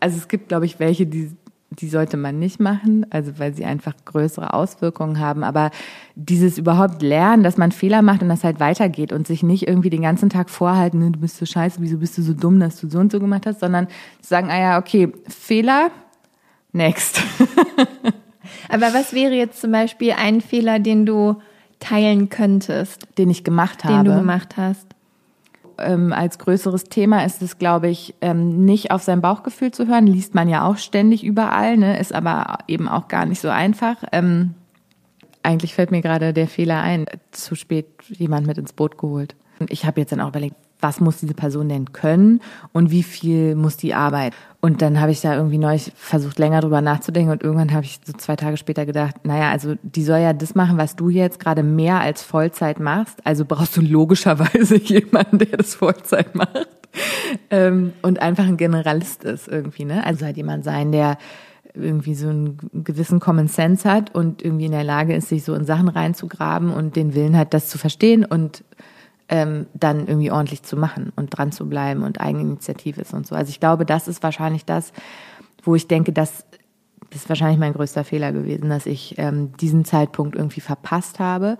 also 0.00 0.16
es 0.16 0.28
gibt, 0.28 0.48
glaube 0.48 0.66
ich, 0.66 0.78
welche, 0.78 1.06
die 1.06 1.36
die 1.80 1.88
sollte 1.88 2.16
man 2.16 2.38
nicht 2.38 2.60
machen, 2.60 3.06
also 3.10 3.38
weil 3.38 3.54
sie 3.54 3.64
einfach 3.64 3.94
größere 4.04 4.52
Auswirkungen 4.54 5.18
haben. 5.18 5.44
Aber 5.44 5.70
dieses 6.14 6.58
überhaupt 6.58 7.02
lernen, 7.02 7.42
dass 7.42 7.56
man 7.56 7.72
Fehler 7.72 8.02
macht 8.02 8.22
und 8.22 8.28
das 8.28 8.44
halt 8.44 8.60
weitergeht 8.60 9.12
und 9.12 9.26
sich 9.26 9.42
nicht 9.42 9.66
irgendwie 9.66 9.90
den 9.90 10.02
ganzen 10.02 10.30
Tag 10.30 10.50
vorhalten, 10.50 10.98
ne, 11.00 11.10
du 11.10 11.20
bist 11.20 11.36
so 11.36 11.46
scheiße, 11.46 11.78
wieso 11.80 11.98
bist 11.98 12.16
du 12.18 12.22
so 12.22 12.34
dumm, 12.34 12.60
dass 12.60 12.80
du 12.80 12.88
so 12.88 12.98
und 12.98 13.12
so 13.12 13.20
gemacht 13.20 13.46
hast, 13.46 13.60
sondern 13.60 13.88
sagen, 14.20 14.50
ah 14.50 14.58
ja, 14.58 14.78
okay, 14.78 15.12
Fehler, 15.28 15.90
next. 16.72 17.22
Aber 18.68 18.94
was 18.94 19.12
wäre 19.12 19.34
jetzt 19.34 19.60
zum 19.60 19.72
Beispiel 19.72 20.12
ein 20.12 20.40
Fehler, 20.40 20.78
den 20.78 21.06
du 21.06 21.36
teilen 21.80 22.28
könntest? 22.28 23.06
Den 23.18 23.30
ich 23.30 23.44
gemacht 23.44 23.84
habe. 23.84 23.94
Den 23.94 24.04
du 24.04 24.14
gemacht 24.16 24.56
hast 24.56 24.93
ähm, 25.78 26.12
als 26.12 26.38
größeres 26.38 26.84
Thema 26.84 27.24
ist 27.24 27.42
es, 27.42 27.58
glaube 27.58 27.88
ich, 27.88 28.14
ähm, 28.20 28.64
nicht 28.64 28.90
auf 28.90 29.02
sein 29.02 29.20
Bauchgefühl 29.20 29.70
zu 29.70 29.86
hören. 29.86 30.06
Liest 30.06 30.34
man 30.34 30.48
ja 30.48 30.66
auch 30.66 30.76
ständig 30.76 31.24
überall, 31.24 31.76
ne? 31.76 31.98
ist 31.98 32.14
aber 32.14 32.58
eben 32.68 32.88
auch 32.88 33.08
gar 33.08 33.26
nicht 33.26 33.40
so 33.40 33.48
einfach. 33.48 33.96
Ähm, 34.12 34.54
eigentlich 35.42 35.74
fällt 35.74 35.90
mir 35.90 36.00
gerade 36.00 36.32
der 36.32 36.48
Fehler 36.48 36.80
ein, 36.80 37.06
zu 37.30 37.54
spät 37.54 37.86
jemand 38.08 38.46
mit 38.46 38.58
ins 38.58 38.72
Boot 38.72 38.98
geholt. 38.98 39.36
Ich 39.68 39.84
habe 39.84 40.00
jetzt 40.00 40.10
dann 40.10 40.20
auch 40.20 40.28
überlegt, 40.28 40.56
was 40.84 41.00
muss 41.00 41.16
diese 41.16 41.32
Person 41.32 41.70
denn 41.70 41.94
können 41.94 42.40
und 42.72 42.90
wie 42.90 43.02
viel 43.02 43.54
muss 43.54 43.78
die 43.78 43.94
arbeiten. 43.94 44.36
Und 44.60 44.82
dann 44.82 45.00
habe 45.00 45.12
ich 45.12 45.22
da 45.22 45.34
irgendwie 45.34 45.56
neu 45.56 45.78
versucht, 45.96 46.38
länger 46.38 46.60
drüber 46.60 46.82
nachzudenken 46.82 47.32
und 47.32 47.42
irgendwann 47.42 47.72
habe 47.72 47.86
ich 47.86 48.00
so 48.04 48.12
zwei 48.12 48.36
Tage 48.36 48.58
später 48.58 48.84
gedacht, 48.84 49.16
naja, 49.24 49.50
also 49.50 49.76
die 49.82 50.04
soll 50.04 50.18
ja 50.18 50.34
das 50.34 50.54
machen, 50.54 50.76
was 50.76 50.94
du 50.94 51.08
jetzt 51.08 51.40
gerade 51.40 51.62
mehr 51.62 52.00
als 52.00 52.22
Vollzeit 52.22 52.80
machst. 52.80 53.18
Also 53.24 53.46
brauchst 53.46 53.78
du 53.78 53.80
logischerweise 53.80 54.76
jemanden, 54.82 55.38
der 55.38 55.56
das 55.56 55.74
Vollzeit 55.74 56.34
macht. 56.34 56.68
Ähm, 57.48 57.94
und 58.02 58.20
einfach 58.20 58.44
ein 58.44 58.58
Generalist 58.58 59.24
ist 59.24 59.48
irgendwie, 59.48 59.86
ne? 59.86 60.04
Also 60.04 60.26
halt 60.26 60.36
jemand 60.36 60.64
sein, 60.64 60.92
der 60.92 61.16
irgendwie 61.72 62.14
so 62.14 62.28
einen 62.28 62.58
gewissen 62.72 63.20
Common 63.20 63.48
Sense 63.48 63.90
hat 63.90 64.14
und 64.14 64.44
irgendwie 64.44 64.66
in 64.66 64.72
der 64.72 64.84
Lage 64.84 65.14
ist, 65.14 65.30
sich 65.30 65.44
so 65.44 65.54
in 65.54 65.64
Sachen 65.64 65.88
reinzugraben 65.88 66.72
und 66.72 66.94
den 66.94 67.14
Willen 67.14 67.38
hat, 67.38 67.54
das 67.54 67.68
zu 67.68 67.78
verstehen 67.78 68.24
und 68.24 68.62
ähm, 69.28 69.66
dann 69.74 70.06
irgendwie 70.06 70.30
ordentlich 70.30 70.62
zu 70.62 70.76
machen 70.76 71.12
und 71.16 71.30
dran 71.30 71.52
zu 71.52 71.68
bleiben 71.68 72.02
und 72.02 72.20
Eigeninitiativ 72.20 72.98
ist 72.98 73.14
und 73.14 73.26
so. 73.26 73.34
Also 73.34 73.50
ich 73.50 73.60
glaube, 73.60 73.86
das 73.86 74.08
ist 74.08 74.22
wahrscheinlich 74.22 74.64
das, 74.64 74.92
wo 75.62 75.74
ich 75.74 75.88
denke, 75.88 76.12
dass 76.12 76.44
das 77.10 77.22
ist 77.22 77.28
wahrscheinlich 77.28 77.60
mein 77.60 77.72
größter 77.72 78.02
Fehler 78.02 78.32
gewesen, 78.32 78.68
dass 78.70 78.86
ich 78.86 79.14
ähm, 79.18 79.52
diesen 79.60 79.84
Zeitpunkt 79.84 80.34
irgendwie 80.34 80.60
verpasst 80.60 81.20
habe. 81.20 81.58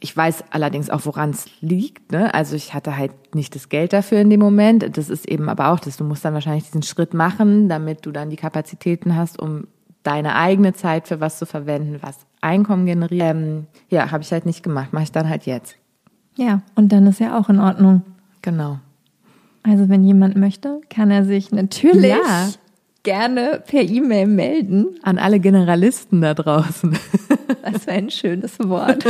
Ich 0.00 0.14
weiß 0.14 0.44
allerdings 0.50 0.90
auch, 0.90 1.06
woran 1.06 1.30
es 1.30 1.46
liegt. 1.60 2.10
Ne? 2.10 2.34
Also 2.34 2.56
ich 2.56 2.74
hatte 2.74 2.96
halt 2.96 3.34
nicht 3.34 3.54
das 3.54 3.68
Geld 3.68 3.92
dafür 3.92 4.20
in 4.20 4.28
dem 4.28 4.40
Moment. 4.40 4.96
Das 4.96 5.08
ist 5.08 5.28
eben 5.28 5.48
aber 5.48 5.70
auch, 5.70 5.78
dass 5.78 5.96
du 5.96 6.04
musst 6.04 6.24
dann 6.24 6.34
wahrscheinlich 6.34 6.64
diesen 6.64 6.82
Schritt 6.82 7.14
machen, 7.14 7.68
damit 7.68 8.04
du 8.04 8.10
dann 8.10 8.28
die 8.28 8.36
Kapazitäten 8.36 9.14
hast, 9.14 9.40
um 9.40 9.68
deine 10.02 10.34
eigene 10.34 10.72
Zeit 10.72 11.08
für 11.08 11.20
was 11.20 11.38
zu 11.38 11.46
verwenden, 11.46 11.98
was 12.00 12.18
Einkommen 12.40 12.86
generiert. 12.86 13.22
Ähm, 13.22 13.66
ja, 13.88 14.10
habe 14.10 14.22
ich 14.22 14.32
halt 14.32 14.46
nicht 14.46 14.62
gemacht. 14.62 14.92
Mache 14.92 15.04
ich 15.04 15.12
dann 15.12 15.28
halt 15.28 15.46
jetzt. 15.46 15.76
Ja, 16.36 16.62
und 16.74 16.92
dann 16.92 17.06
ist 17.06 17.20
ja 17.20 17.38
auch 17.38 17.48
in 17.48 17.58
Ordnung. 17.58 18.02
Genau. 18.42 18.78
Also 19.62 19.88
wenn 19.88 20.04
jemand 20.04 20.36
möchte, 20.36 20.80
kann 20.90 21.10
er 21.10 21.24
sich 21.24 21.50
natürlich 21.50 22.10
ja. 22.10 22.48
gerne 23.02 23.62
per 23.66 23.82
E-Mail 23.82 24.26
melden. 24.26 24.86
An 25.02 25.18
alle 25.18 25.40
Generalisten 25.40 26.20
da 26.20 26.34
draußen. 26.34 26.96
Das 27.62 27.86
wäre 27.88 27.96
ein 27.96 28.10
schönes 28.10 28.60
Wort. 28.60 29.04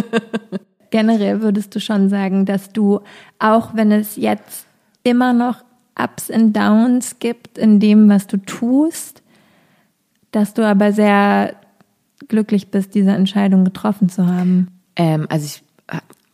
Generell 0.90 1.42
würdest 1.42 1.74
du 1.74 1.80
schon 1.80 2.08
sagen, 2.08 2.46
dass 2.46 2.72
du, 2.72 3.00
auch 3.38 3.74
wenn 3.74 3.92
es 3.92 4.16
jetzt 4.16 4.66
immer 5.02 5.34
noch 5.34 5.62
Ups 5.98 6.30
und 6.30 6.54
Downs 6.54 7.18
gibt 7.18 7.58
in 7.58 7.80
dem, 7.80 8.08
was 8.08 8.26
du 8.26 8.38
tust, 8.38 9.22
dass 10.30 10.54
du 10.54 10.66
aber 10.66 10.92
sehr 10.92 11.54
glücklich 12.28 12.70
bist, 12.70 12.94
diese 12.94 13.10
Entscheidung 13.10 13.64
getroffen 13.64 14.08
zu 14.08 14.26
haben. 14.26 14.68
Ähm, 14.96 15.26
also 15.28 15.44
ich 15.44 15.62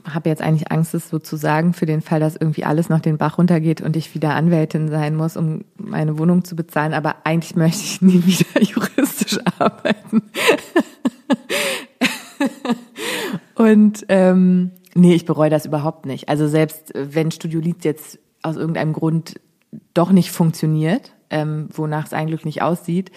habe 0.09 0.29
jetzt 0.29 0.43
eigentlich 0.43 0.71
Angst, 0.71 0.95
es 0.95 1.09
so 1.09 1.19
zu 1.19 1.37
sagen, 1.37 1.73
für 1.73 1.87
den 1.87 2.01
Fall, 2.01 2.21
dass 2.21 2.37
irgendwie 2.37 2.65
alles 2.65 2.89
noch 2.89 3.01
den 3.01 3.19
Bach 3.19 3.39
runtergeht 3.39 3.81
und 3.81 3.97
ich 3.97 4.15
wieder 4.15 4.35
Anwältin 4.35 4.89
sein 4.89 5.15
muss, 5.15 5.37
um 5.37 5.65
meine 5.77 6.19
Wohnung 6.19 6.45
zu 6.45 6.57
bezahlen. 6.57 6.95
Aber 6.95 7.17
eigentlich 7.25 7.57
möchte 7.57 7.83
ich 7.83 8.03
nie 8.03 8.25
wieder 8.27 8.63
juristisch 8.63 9.39
arbeiten. 9.59 10.23
und 13.55 14.05
ähm, 14.09 14.73
nee, 14.95 15.15
ich 15.15 15.25
bereue 15.25 15.51
das 15.51 15.67
überhaupt 15.67 16.07
nicht. 16.07 16.29
Also 16.29 16.49
selbst 16.49 16.93
wenn 16.95 17.31
Studio 17.31 17.61
Lied 17.61 17.85
jetzt 17.85 18.19
aus 18.43 18.57
irgendeinem 18.57 18.93
Grund 18.93 19.41
doch 19.95 20.11
nicht 20.11 20.31
funktioniert, 20.31 21.13
ähm, 21.31 21.69
wonach 21.73 22.07
es 22.07 22.13
eigentlich 22.13 22.45
nicht 22.45 22.63
aussieht, 22.63 23.11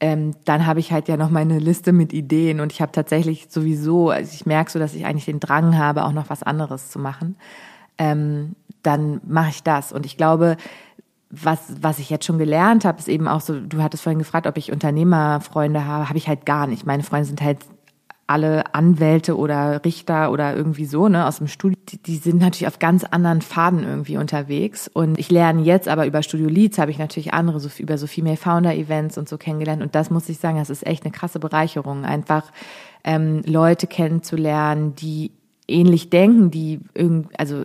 ähm, 0.00 0.34
dann 0.44 0.66
habe 0.66 0.80
ich 0.80 0.92
halt 0.92 1.08
ja 1.08 1.16
noch 1.16 1.30
meine 1.30 1.58
Liste 1.58 1.92
mit 1.92 2.12
Ideen 2.12 2.60
und 2.60 2.72
ich 2.72 2.80
habe 2.80 2.92
tatsächlich 2.92 3.46
sowieso, 3.48 4.10
also 4.10 4.32
ich 4.34 4.46
merke 4.46 4.70
so, 4.70 4.78
dass 4.78 4.94
ich 4.94 5.06
eigentlich 5.06 5.24
den 5.24 5.40
Drang 5.40 5.78
habe, 5.78 6.04
auch 6.04 6.12
noch 6.12 6.30
was 6.30 6.42
anderes 6.42 6.90
zu 6.90 6.98
machen. 6.98 7.36
Ähm, 7.96 8.56
dann 8.82 9.20
mache 9.26 9.50
ich 9.50 9.62
das. 9.62 9.92
Und 9.92 10.04
ich 10.04 10.16
glaube, 10.16 10.56
was, 11.30 11.60
was 11.80 11.98
ich 11.98 12.10
jetzt 12.10 12.26
schon 12.26 12.38
gelernt 12.38 12.84
habe, 12.84 12.98
ist 12.98 13.08
eben 13.08 13.28
auch 13.28 13.40
so, 13.40 13.58
du 13.58 13.82
hattest 13.82 14.02
vorhin 14.02 14.18
gefragt, 14.18 14.46
ob 14.46 14.56
ich 14.56 14.72
Unternehmerfreunde 14.72 15.84
habe, 15.84 16.08
habe 16.08 16.18
ich 16.18 16.28
halt 16.28 16.46
gar 16.46 16.66
nicht. 16.66 16.86
Meine 16.86 17.02
Freunde 17.02 17.26
sind 17.26 17.42
halt 17.42 17.58
alle 18.26 18.74
Anwälte 18.74 19.36
oder 19.36 19.84
Richter 19.84 20.30
oder 20.30 20.56
irgendwie 20.56 20.86
so, 20.86 21.08
ne, 21.08 21.26
aus 21.26 21.38
dem 21.38 21.46
Studio, 21.46 21.78
die, 21.88 21.98
die 21.98 22.16
sind 22.16 22.40
natürlich 22.40 22.66
auf 22.66 22.78
ganz 22.78 23.04
anderen 23.04 23.42
Faden 23.42 23.84
irgendwie 23.84 24.16
unterwegs. 24.16 24.88
Und 24.88 25.18
ich 25.18 25.30
lerne 25.30 25.62
jetzt 25.62 25.88
aber 25.88 26.06
über 26.06 26.22
Studio 26.22 26.48
Leads, 26.48 26.78
habe 26.78 26.90
ich 26.90 26.98
natürlich 26.98 27.34
andere, 27.34 27.60
so 27.60 27.68
über 27.78 27.98
so 27.98 28.06
Female 28.06 28.36
Founder 28.36 28.74
Events 28.74 29.18
und 29.18 29.28
so 29.28 29.36
kennengelernt. 29.36 29.82
Und 29.82 29.94
das 29.94 30.10
muss 30.10 30.28
ich 30.28 30.38
sagen, 30.38 30.58
das 30.58 30.70
ist 30.70 30.86
echt 30.86 31.04
eine 31.04 31.12
krasse 31.12 31.38
Bereicherung, 31.38 32.04
einfach 32.04 32.44
ähm, 33.04 33.42
Leute 33.44 33.86
kennenzulernen, 33.86 34.94
die 34.94 35.30
ähnlich 35.68 36.08
denken, 36.08 36.50
die 36.50 36.80
irgend, 36.94 37.28
also 37.38 37.64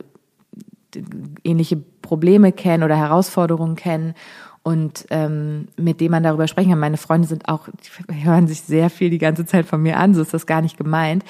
ähnliche 1.43 1.77
Probleme 2.01 2.51
kennen 2.51 2.83
oder 2.83 2.97
Herausforderungen 2.97 3.75
kennen 3.75 4.15
und 4.69 5.07
ähm, 5.09 5.67
mit 5.77 5.99
dem 5.99 6.11
man 6.11 6.21
darüber 6.21 6.47
sprechen 6.47 6.69
kann. 6.69 6.79
Meine 6.79 6.97
Freunde 6.97 7.27
sind 7.27 7.49
auch, 7.49 7.69
die 8.07 8.23
hören 8.23 8.47
sich 8.47 8.61
sehr 8.61 8.91
viel 8.91 9.09
die 9.09 9.17
ganze 9.17 9.43
Zeit 9.47 9.65
von 9.65 9.81
mir 9.81 9.97
an, 9.97 10.13
so 10.13 10.21
ist 10.21 10.31
das 10.31 10.45
gar 10.45 10.61
nicht 10.61 10.77
gemeint. 10.77 11.23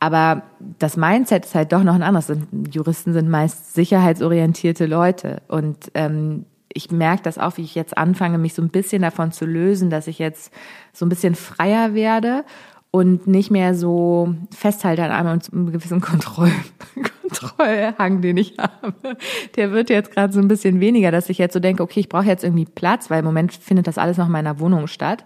Aber 0.00 0.44
das 0.78 0.96
Mindset 0.96 1.44
ist 1.44 1.54
halt 1.54 1.72
doch 1.72 1.82
noch 1.82 1.94
ein 1.94 2.02
anderes. 2.02 2.32
Juristen 2.70 3.12
sind 3.12 3.28
meist 3.28 3.74
sicherheitsorientierte 3.74 4.86
Leute 4.86 5.42
und 5.48 5.90
ähm, 5.92 6.46
ich 6.72 6.90
merke 6.90 7.22
das 7.22 7.36
auch, 7.36 7.58
wie 7.58 7.64
ich 7.64 7.74
jetzt 7.74 7.98
anfange, 7.98 8.38
mich 8.38 8.54
so 8.54 8.62
ein 8.62 8.70
bisschen 8.70 9.02
davon 9.02 9.30
zu 9.30 9.44
lösen, 9.44 9.90
dass 9.90 10.06
ich 10.06 10.18
jetzt 10.18 10.50
so 10.94 11.04
ein 11.04 11.10
bisschen 11.10 11.34
freier 11.34 11.92
werde 11.92 12.44
und 12.96 13.26
nicht 13.26 13.50
mehr 13.50 13.74
so 13.74 14.34
festhalte 14.50 15.04
an 15.04 15.10
einem, 15.10 15.40
einem 15.52 15.72
gewissen 15.72 16.00
Kontroll, 16.00 16.50
Kontrollhang, 17.20 18.22
den 18.22 18.38
ich 18.38 18.56
habe. 18.58 19.18
Der 19.56 19.70
wird 19.72 19.90
jetzt 19.90 20.12
gerade 20.12 20.32
so 20.32 20.40
ein 20.40 20.48
bisschen 20.48 20.80
weniger, 20.80 21.10
dass 21.10 21.28
ich 21.28 21.36
jetzt 21.36 21.52
so 21.52 21.60
denke, 21.60 21.82
okay, 21.82 22.00
ich 22.00 22.08
brauche 22.08 22.24
jetzt 22.24 22.42
irgendwie 22.42 22.64
Platz, 22.64 23.10
weil 23.10 23.18
im 23.18 23.26
Moment 23.26 23.52
findet 23.52 23.86
das 23.86 23.98
alles 23.98 24.16
noch 24.16 24.26
in 24.26 24.32
meiner 24.32 24.60
Wohnung 24.60 24.86
statt. 24.86 25.24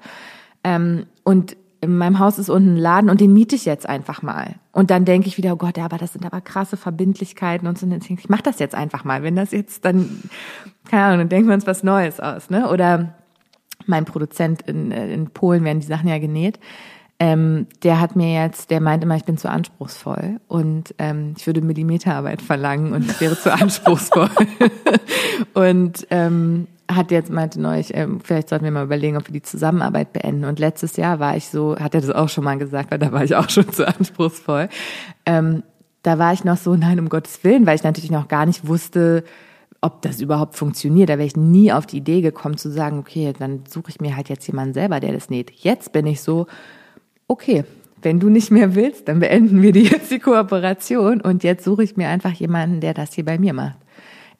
Ähm, 0.64 1.06
und 1.22 1.56
in 1.80 1.96
meinem 1.96 2.18
Haus 2.18 2.40
ist 2.40 2.50
unten 2.50 2.74
ein 2.74 2.76
Laden 2.76 3.08
und 3.08 3.20
den 3.20 3.32
miete 3.32 3.54
ich 3.54 3.64
jetzt 3.64 3.88
einfach 3.88 4.20
mal. 4.20 4.56
Und 4.72 4.90
dann 4.90 5.04
denke 5.04 5.28
ich 5.28 5.38
wieder, 5.38 5.52
oh 5.52 5.56
Gott, 5.56 5.78
ja, 5.78 5.84
aber 5.84 5.96
das 5.96 6.12
sind 6.12 6.26
aber 6.26 6.40
krasse 6.40 6.76
Verbindlichkeiten 6.76 7.68
und 7.68 7.78
so. 7.78 7.86
Und 7.86 8.04
ich, 8.04 8.10
ich 8.10 8.28
mach 8.28 8.42
das 8.42 8.58
jetzt 8.58 8.74
einfach 8.74 9.04
mal. 9.04 9.22
Wenn 9.22 9.36
das 9.36 9.52
jetzt 9.52 9.84
dann, 9.84 10.24
keine 10.90 11.04
Ahnung, 11.04 11.18
dann 11.18 11.28
denken 11.28 11.48
wir 11.48 11.54
uns 11.54 11.68
was 11.68 11.84
Neues 11.84 12.18
aus, 12.18 12.50
ne? 12.50 12.68
Oder 12.68 13.14
mein 13.86 14.04
Produzent 14.04 14.62
in, 14.62 14.90
in 14.90 15.30
Polen 15.30 15.64
werden 15.64 15.80
die 15.80 15.86
Sachen 15.86 16.08
ja 16.08 16.18
genäht 16.18 16.58
ähm, 17.22 17.66
der 17.82 18.00
hat 18.00 18.16
mir 18.16 18.32
jetzt, 18.32 18.70
der 18.70 18.80
meinte 18.80 19.04
immer, 19.04 19.14
ich 19.14 19.26
bin 19.26 19.36
zu 19.36 19.50
anspruchsvoll 19.50 20.40
und 20.48 20.94
ähm, 20.98 21.34
ich 21.36 21.46
würde 21.46 21.60
Millimeterarbeit 21.60 22.40
verlangen 22.40 22.94
und 22.94 23.10
ich 23.10 23.20
wäre 23.20 23.38
zu 23.38 23.52
anspruchsvoll. 23.60 24.30
und 25.54 26.06
ähm, 26.08 26.66
hat 26.90 27.10
jetzt 27.10 27.30
meinte 27.30 27.60
neulich, 27.60 27.94
ähm, 27.94 28.20
vielleicht 28.24 28.48
sollten 28.48 28.64
wir 28.64 28.72
mal 28.72 28.84
überlegen, 28.84 29.18
ob 29.18 29.28
wir 29.28 29.34
die 29.34 29.42
Zusammenarbeit 29.42 30.14
beenden. 30.14 30.46
Und 30.46 30.58
letztes 30.58 30.96
Jahr 30.96 31.20
war 31.20 31.36
ich 31.36 31.48
so, 31.48 31.76
hat 31.76 31.94
er 31.94 32.00
das 32.00 32.10
auch 32.10 32.30
schon 32.30 32.42
mal 32.42 32.56
gesagt, 32.56 32.90
weil 32.90 32.98
da 32.98 33.12
war 33.12 33.22
ich 33.22 33.36
auch 33.36 33.50
schon 33.50 33.70
zu 33.70 33.86
anspruchsvoll. 33.86 34.70
Ähm, 35.26 35.62
da 36.02 36.18
war 36.18 36.32
ich 36.32 36.44
noch 36.44 36.56
so, 36.56 36.74
nein, 36.74 36.98
um 36.98 37.10
Gottes 37.10 37.44
Willen, 37.44 37.66
weil 37.66 37.76
ich 37.76 37.84
natürlich 37.84 38.10
noch 38.10 38.28
gar 38.28 38.46
nicht 38.46 38.66
wusste, 38.66 39.24
ob 39.82 40.00
das 40.00 40.22
überhaupt 40.22 40.56
funktioniert. 40.56 41.10
Da 41.10 41.18
wäre 41.18 41.26
ich 41.26 41.36
nie 41.36 41.70
auf 41.70 41.84
die 41.84 41.98
Idee 41.98 42.22
gekommen 42.22 42.56
zu 42.56 42.70
sagen, 42.70 42.98
okay, 42.98 43.34
dann 43.38 43.64
suche 43.68 43.90
ich 43.90 44.00
mir 44.00 44.16
halt 44.16 44.30
jetzt 44.30 44.46
jemanden 44.46 44.72
selber, 44.72 45.00
der 45.00 45.12
das 45.12 45.28
näht. 45.28 45.50
Jetzt 45.50 45.92
bin 45.92 46.06
ich 46.06 46.22
so, 46.22 46.46
okay, 47.30 47.64
wenn 48.02 48.18
du 48.18 48.28
nicht 48.28 48.50
mehr 48.50 48.74
willst, 48.74 49.06
dann 49.08 49.20
beenden 49.20 49.62
wir 49.62 49.72
die 49.72 49.84
jetzt 49.84 50.10
die 50.10 50.18
Kooperation 50.18 51.20
und 51.20 51.44
jetzt 51.44 51.64
suche 51.64 51.84
ich 51.84 51.96
mir 51.96 52.08
einfach 52.08 52.32
jemanden, 52.32 52.80
der 52.80 52.92
das 52.92 53.14
hier 53.14 53.24
bei 53.24 53.38
mir 53.38 53.52
macht. 53.52 53.78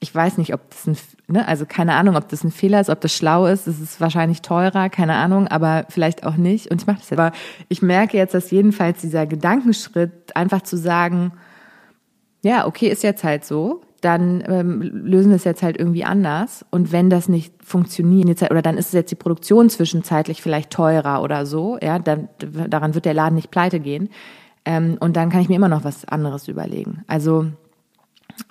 Ich 0.03 0.13
weiß 0.13 0.39
nicht, 0.39 0.53
ob 0.53 0.61
das 0.71 0.87
ein, 0.87 0.97
ne, 1.27 1.47
also 1.47 1.65
keine 1.67 1.93
Ahnung, 1.93 2.15
ob 2.15 2.27
das 2.27 2.43
ein 2.43 2.51
Fehler 2.51 2.81
ist, 2.81 2.89
ob 2.89 2.99
das 3.01 3.15
schlau 3.15 3.45
ist. 3.45 3.67
Es 3.67 3.79
ist 3.79 4.01
wahrscheinlich 4.01 4.41
teurer, 4.41 4.89
keine 4.89 5.13
Ahnung, 5.13 5.47
aber 5.47 5.85
vielleicht 5.89 6.25
auch 6.25 6.37
nicht. 6.37 6.71
Und 6.71 6.81
ich 6.81 6.87
mache 6.87 6.97
das 6.97 7.11
jetzt. 7.11 7.19
Aber 7.19 7.35
ich 7.69 7.83
merke 7.83 8.17
jetzt, 8.17 8.33
dass 8.33 8.49
jedenfalls 8.49 9.01
dieser 9.01 9.27
Gedankenschritt, 9.27 10.35
einfach 10.35 10.63
zu 10.63 10.75
sagen, 10.75 11.33
ja, 12.41 12.65
okay, 12.65 12.87
ist 12.87 13.03
jetzt 13.03 13.23
halt 13.23 13.45
so, 13.45 13.81
dann 14.01 14.43
ähm, 14.47 14.81
lösen 14.81 15.29
wir 15.29 15.35
es 15.35 15.43
jetzt 15.43 15.63
halt 15.63 15.77
irgendwie 15.77 16.03
anders. 16.03 16.65
Und 16.71 16.91
wenn 16.91 17.09
das 17.09 17.29
nicht 17.29 17.53
funktioniert, 17.63 18.41
oder 18.41 18.61
dann 18.61 18.77
ist 18.77 18.93
jetzt 18.93 19.11
die 19.11 19.15
Produktion 19.15 19.69
zwischenzeitlich 19.69 20.41
vielleicht 20.41 20.71
teurer 20.71 21.21
oder 21.21 21.45
so, 21.45 21.77
ja, 21.81 21.99
dann 21.99 22.27
daran 22.39 22.95
wird 22.95 23.05
der 23.05 23.13
Laden 23.13 23.35
nicht 23.35 23.51
pleite 23.51 23.79
gehen. 23.79 24.09
Ähm, 24.65 24.97
und 24.99 25.15
dann 25.15 25.29
kann 25.29 25.41
ich 25.41 25.49
mir 25.49 25.55
immer 25.55 25.69
noch 25.69 25.83
was 25.83 26.05
anderes 26.05 26.47
überlegen. 26.47 27.03
Also 27.07 27.47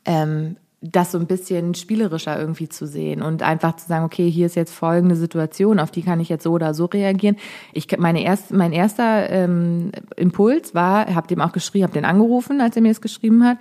ähm, 0.04 0.56
das 0.82 1.12
so 1.12 1.18
ein 1.18 1.26
bisschen 1.26 1.74
spielerischer 1.74 2.38
irgendwie 2.38 2.68
zu 2.68 2.86
sehen 2.86 3.20
und 3.20 3.42
einfach 3.42 3.76
zu 3.76 3.86
sagen, 3.86 4.04
okay, 4.04 4.30
hier 4.30 4.46
ist 4.46 4.56
jetzt 4.56 4.72
folgende 4.72 5.14
Situation, 5.14 5.78
auf 5.78 5.90
die 5.90 6.02
kann 6.02 6.20
ich 6.20 6.30
jetzt 6.30 6.42
so 6.42 6.52
oder 6.52 6.72
so 6.72 6.86
reagieren. 6.86 7.36
Ich 7.74 7.86
meine 7.98 8.22
erst, 8.22 8.50
mein 8.50 8.72
erster 8.72 9.28
ähm, 9.28 9.92
Impuls 10.16 10.74
war, 10.74 11.14
habe 11.14 11.28
dem 11.28 11.42
auch 11.42 11.52
geschrieben, 11.52 11.84
habe 11.84 11.92
den 11.92 12.06
angerufen, 12.06 12.62
als 12.62 12.76
er 12.76 12.82
mir 12.82 12.88
das 12.88 13.02
geschrieben 13.02 13.44
hat. 13.44 13.58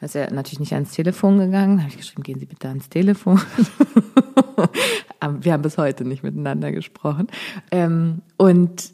Ist 0.00 0.14
er 0.14 0.32
natürlich 0.32 0.60
nicht 0.60 0.74
ans 0.74 0.92
Telefon 0.92 1.38
gegangen. 1.38 1.76
Da 1.76 1.82
habe 1.82 1.90
ich 1.90 1.98
geschrieben, 1.98 2.22
gehen 2.22 2.38
Sie 2.38 2.46
bitte 2.46 2.68
ans 2.68 2.88
Telefon. 2.88 3.40
Wir 5.40 5.52
haben 5.52 5.62
bis 5.62 5.76
heute 5.76 6.04
nicht 6.04 6.22
miteinander 6.22 6.70
gesprochen. 6.70 7.26
Ähm, 7.72 8.22
und 8.36 8.92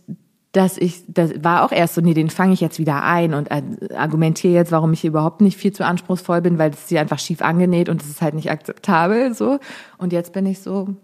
dass 0.52 0.78
ich, 0.78 1.02
das 1.08 1.32
war 1.42 1.64
auch 1.64 1.72
erst 1.72 1.96
so, 1.96 2.00
nee, 2.00 2.14
den 2.14 2.30
fange 2.30 2.54
ich 2.54 2.60
jetzt 2.60 2.78
wieder 2.78 3.02
ein 3.02 3.34
und 3.34 3.50
argumentiere 3.92 4.54
jetzt, 4.54 4.72
warum 4.72 4.92
ich 4.92 5.04
überhaupt 5.04 5.40
nicht 5.40 5.58
viel 5.58 5.72
zu 5.72 5.84
anspruchsvoll 5.84 6.40
bin, 6.40 6.58
weil 6.58 6.70
es 6.70 6.88
sie 6.88 6.98
einfach 6.98 7.18
schief 7.18 7.42
angenäht 7.42 7.88
und 7.88 8.00
es 8.00 8.08
ist 8.08 8.22
halt 8.22 8.34
nicht 8.34 8.50
akzeptabel 8.50 9.34
so. 9.34 9.58
Und 9.98 10.12
jetzt 10.12 10.32
bin 10.32 10.46
ich 10.46 10.60
so, 10.60 10.94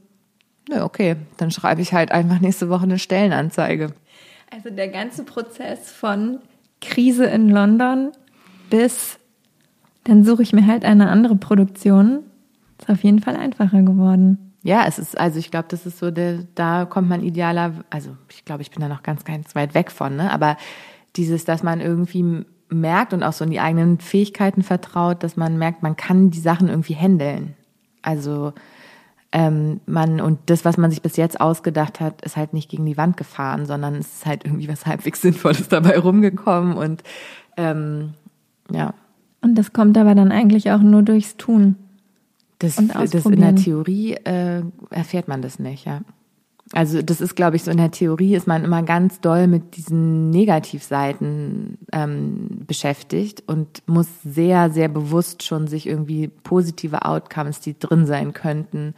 nö, 0.69 0.83
okay, 0.83 1.17
dann 1.37 1.51
schreibe 1.51 1.83
ich 1.83 1.93
halt 1.93 2.13
einfach 2.13 2.41
nächste 2.41 2.71
Woche 2.71 2.85
eine 2.85 2.99
Stellenanzeige. 2.99 3.93
Also 4.53 4.71
der 4.71 4.89
ganze 4.89 5.25
Prozess 5.25 5.91
von 5.91 6.39
Krise 6.81 7.27
in 7.27 7.51
London 7.51 8.13
bis 8.71 9.20
dann 10.05 10.25
suche 10.25 10.43
ich 10.43 10.53
mir 10.53 10.67
halt 10.67 10.85
eine 10.85 11.09
andere 11.09 11.37
Produktion, 11.37 12.21
ist 12.79 12.91
auf 12.91 13.03
jeden 13.05 13.21
Fall 13.21 13.37
einfacher 13.37 13.83
geworden. 13.83 14.53
Ja, 14.63 14.85
es 14.87 14.99
ist, 14.99 15.19
also 15.19 15.39
ich 15.39 15.51
glaube, 15.51 15.69
das 15.69 15.87
ist 15.87 15.99
so, 15.99 16.11
der, 16.11 16.45
da 16.55 16.85
kommt 16.85 17.09
man 17.09 17.23
idealer, 17.23 17.73
also 17.89 18.17
ich 18.31 18.45
glaube, 18.45 18.63
ich 18.63 18.71
bin 18.71 18.81
da 18.81 18.89
noch 18.89 19.03
ganz, 19.03 19.25
ganz 19.25 19.55
weit 19.55 19.75
weg 19.75 19.91
von, 19.91 20.17
ne? 20.17 20.31
Aber 20.31 20.57
dieses, 21.17 21.45
dass 21.45 21.63
man 21.63 21.81
irgendwie 21.81 22.45
merkt 22.69 23.13
und 23.13 23.23
auch 23.23 23.33
so 23.33 23.45
in 23.45 23.51
die 23.51 23.61
eigenen 23.61 23.99
Fähigkeiten 23.99 24.63
vertraut, 24.63 25.23
dass 25.23 25.37
man 25.37 25.59
merkt, 25.59 25.83
man 25.83 25.97
kann 25.97 26.31
die 26.31 26.41
Sachen 26.41 26.69
irgendwie 26.69 26.95
handeln. 26.95 27.55
Also 28.03 28.53
ähm, 29.33 29.81
man 29.87 30.21
und 30.21 30.39
das, 30.47 30.65
was 30.65 30.77
man 30.77 30.91
sich 30.91 31.03
bis 31.03 31.17
jetzt 31.17 31.41
ausgedacht 31.41 32.01
hat, 32.01 32.23
ist 32.23 32.37
halt 32.37 32.53
nicht 32.53 32.71
gegen 32.71 32.87
die 32.87 32.97
Wand 32.97 33.17
gefahren, 33.17 33.67
sondern 33.67 33.95
es 33.95 34.15
ist 34.15 34.27
halt 34.27 34.45
irgendwie 34.45 34.69
was 34.69 34.87
halbwegs 34.87 35.21
Sinnvolles 35.23 35.69
dabei 35.69 35.99
rumgekommen 35.99 36.77
und 36.77 37.03
ähm, 37.57 38.15
ja. 38.71 38.95
Und 39.43 39.57
das 39.57 39.73
kommt 39.73 39.97
aber 39.97 40.15
dann 40.15 40.33
eigentlich 40.33 40.71
auch 40.71 40.81
nur 40.81 41.03
durchs 41.03 41.37
Tun. 41.37 41.77
Das, 42.59 42.77
das 42.77 43.25
in 43.25 43.41
der 43.41 43.57
Theorie 43.57 44.13
äh, 44.13 44.63
erfährt 44.91 45.29
man 45.29 45.41
das 45.41 45.59
nicht, 45.59 45.87
ja. 45.87 46.03
Also 46.73 47.03
das 47.03 47.21
ist, 47.21 47.35
glaube 47.35 47.57
ich, 47.57 47.65
so 47.65 47.71
in 47.71 47.79
der 47.79 47.91
Theorie 47.91 48.37
ist 48.37 48.47
man 48.47 48.65
immer 48.65 48.85
ganz 48.85 49.21
doll 49.21 49.49
mit 49.49 49.77
diesen 49.77 50.31
Negativseiten 50.31 51.79
ähm, 51.91 52.65
beschäftigt 52.67 53.43
und 53.47 53.83
muss 53.87 54.07
sehr, 54.23 54.71
sehr 54.71 54.89
bewusst 54.89 55.43
schon 55.43 55.67
sich 55.67 55.89
irgendwie 55.89 56.29
positive 56.29 57.05
Outcomes, 57.05 57.59
die 57.61 57.77
drin 57.77 58.07
sein 58.07 58.33
könnten, 58.35 58.95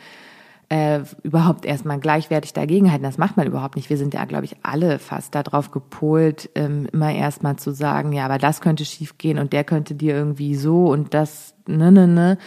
äh, 0.73 1.03
überhaupt 1.23 1.67
erstmal 1.67 2.01
gleichwertig 2.01 2.55
dagegenhalten. 2.55 3.03
Das 3.05 3.19
macht 3.19 3.37
man 3.37 3.47
überhaupt 3.47 3.77
nicht. 3.77 3.91
Wir 3.91 3.99
sind 3.99 4.15
ja, 4.15 4.25
glaube 4.25 4.47
ich, 4.47 4.57
alle 4.63 4.99
fast 4.99 5.35
darauf 5.35 5.71
gepolt, 5.71 6.49
ähm, 6.55 6.89
immer 6.91 7.13
erstmal 7.13 7.57
zu 7.57 7.73
sagen, 7.75 8.13
ja, 8.13 8.25
aber 8.25 8.39
das 8.39 8.63
könnte 8.63 8.87
schiefgehen 8.87 9.39
und 9.39 9.53
der 9.53 9.65
könnte 9.65 9.95
dir 9.95 10.15
irgendwie 10.15 10.55
so 10.55 10.87
und 10.91 11.13
das, 11.13 11.53
ne, 11.67 11.93
ne, 11.93 12.09
ne 12.09 12.39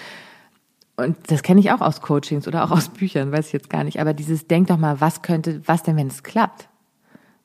und 0.95 1.17
das 1.28 1.43
kenne 1.43 1.59
ich 1.59 1.71
auch 1.71 1.82
aus 1.82 2.01
Coachings 2.01 2.47
oder 2.47 2.63
auch 2.63 2.71
aus 2.71 2.89
Büchern, 2.89 3.32
weiß 3.32 3.45
ich 3.45 3.53
jetzt 3.53 3.69
gar 3.69 3.84
nicht. 3.84 4.01
Aber 4.01 4.15
dieses, 4.15 4.47
denk 4.47 4.67
doch 4.67 4.78
mal, 4.78 4.99
was 5.01 5.21
könnte, 5.21 5.61
was 5.65 5.84
denn, 5.84 5.95
wenn 5.95 6.07
es 6.07 6.23
klappt? 6.23 6.67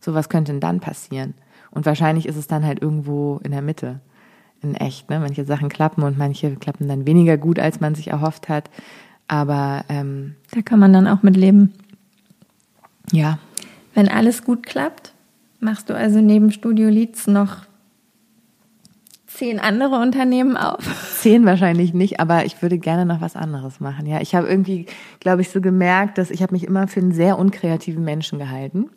So, 0.00 0.14
was 0.14 0.30
könnte 0.30 0.52
denn 0.52 0.60
dann 0.60 0.80
passieren? 0.80 1.34
Und 1.70 1.84
wahrscheinlich 1.84 2.26
ist 2.26 2.36
es 2.36 2.46
dann 2.46 2.64
halt 2.64 2.80
irgendwo 2.80 3.38
in 3.44 3.50
der 3.50 3.60
Mitte, 3.60 4.00
in 4.62 4.76
echt. 4.76 5.10
Ne? 5.10 5.20
Manche 5.20 5.44
Sachen 5.44 5.68
klappen 5.68 6.04
und 6.04 6.16
manche 6.16 6.56
klappen 6.56 6.88
dann 6.88 7.06
weniger 7.06 7.36
gut, 7.36 7.58
als 7.58 7.80
man 7.80 7.94
sich 7.94 8.08
erhofft 8.08 8.48
hat. 8.48 8.70
Aber 9.30 9.84
ähm, 9.88 10.34
da 10.50 10.60
kann 10.60 10.80
man 10.80 10.92
dann 10.92 11.06
auch 11.06 11.22
mit 11.22 11.36
leben. 11.36 11.72
Ja. 13.12 13.38
Wenn 13.94 14.08
alles 14.08 14.42
gut 14.42 14.66
klappt, 14.66 15.12
machst 15.60 15.88
du 15.88 15.94
also 15.94 16.20
neben 16.20 16.50
Studio 16.50 16.88
Leads 16.88 17.28
noch 17.28 17.58
zehn 19.28 19.60
andere 19.60 20.00
Unternehmen 20.00 20.56
auf? 20.56 20.82
Zehn 21.20 21.46
wahrscheinlich 21.46 21.94
nicht, 21.94 22.18
aber 22.18 22.44
ich 22.44 22.60
würde 22.60 22.78
gerne 22.78 23.06
noch 23.06 23.20
was 23.20 23.36
anderes 23.36 23.78
machen. 23.78 24.04
Ja, 24.06 24.20
ich 24.20 24.34
habe 24.34 24.48
irgendwie, 24.48 24.86
glaube 25.20 25.42
ich, 25.42 25.50
so 25.50 25.60
gemerkt, 25.60 26.18
dass 26.18 26.32
ich 26.32 26.42
habe 26.42 26.52
mich 26.52 26.64
immer 26.64 26.88
für 26.88 26.98
einen 26.98 27.12
sehr 27.12 27.38
unkreativen 27.38 28.02
Menschen 28.02 28.40
gehalten. 28.40 28.90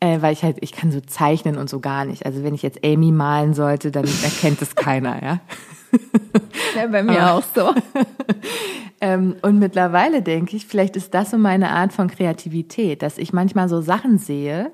Äh, 0.00 0.20
weil 0.20 0.34
ich 0.34 0.42
halt, 0.42 0.58
ich 0.60 0.72
kann 0.72 0.92
so 0.92 1.00
zeichnen 1.00 1.56
und 1.56 1.70
so 1.70 1.80
gar 1.80 2.04
nicht. 2.04 2.26
Also 2.26 2.42
wenn 2.42 2.54
ich 2.54 2.62
jetzt 2.62 2.84
Amy 2.84 3.12
malen 3.12 3.54
sollte, 3.54 3.90
dann 3.90 4.04
erkennt 4.22 4.60
es 4.60 4.74
keiner, 4.74 5.22
ja. 5.22 5.40
Ja, 6.76 6.86
bei 6.88 7.02
mir 7.02 7.32
auch 7.32 7.42
so. 7.54 7.72
ähm, 9.00 9.36
und 9.40 9.58
mittlerweile 9.58 10.20
denke 10.20 10.56
ich, 10.56 10.66
vielleicht 10.66 10.96
ist 10.96 11.14
das 11.14 11.30
so 11.30 11.38
meine 11.38 11.70
Art 11.70 11.92
von 11.92 12.08
Kreativität, 12.08 13.02
dass 13.02 13.18
ich 13.18 13.32
manchmal 13.32 13.68
so 13.68 13.80
Sachen 13.80 14.18
sehe, 14.18 14.72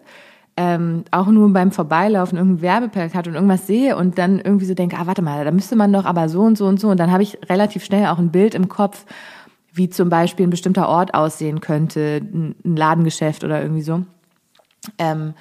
ähm, 0.57 1.05
auch 1.11 1.29
nur 1.29 1.53
beim 1.53 1.73
Vorbeilaufen 1.73 2.37
irgendein 2.37 2.62
Werbeplakat 2.62 3.27
und 3.27 3.35
irgendwas 3.35 3.66
sehe 3.66 3.97
und 3.97 4.18
dann 4.18 4.39
irgendwie 4.39 4.66
so 4.66 4.75
denke, 4.75 4.97
ah, 4.99 5.07
warte 5.07 5.23
mal, 5.23 5.45
da 5.45 5.51
müsste 5.51 5.77
man 5.77 5.93
doch 5.93 6.05
aber 6.05 6.29
so 6.29 6.43
und 6.43 6.59
so 6.59 6.66
und 6.66 6.79
so. 6.79 6.89
Und 6.89 7.01
dann 7.01 7.11
habe 7.11 7.23
ich 7.23 7.39
relativ 7.49 7.85
schnell 7.85 8.07
auch 8.07 8.18
ein 8.18 8.31
Bild 8.31 8.55
im 8.55 8.68
Kopf, 8.68 9.07
wie 9.73 9.89
zum 9.89 10.11
Beispiel 10.11 10.47
ein 10.47 10.51
bestimmter 10.51 10.89
Ort 10.89 11.14
aussehen 11.14 11.61
könnte, 11.61 12.20
ein 12.23 12.55
Ladengeschäft 12.64 13.45
oder 13.45 13.62
irgendwie 13.62 13.83
so. 13.83 14.05
Ähm, 14.99 15.35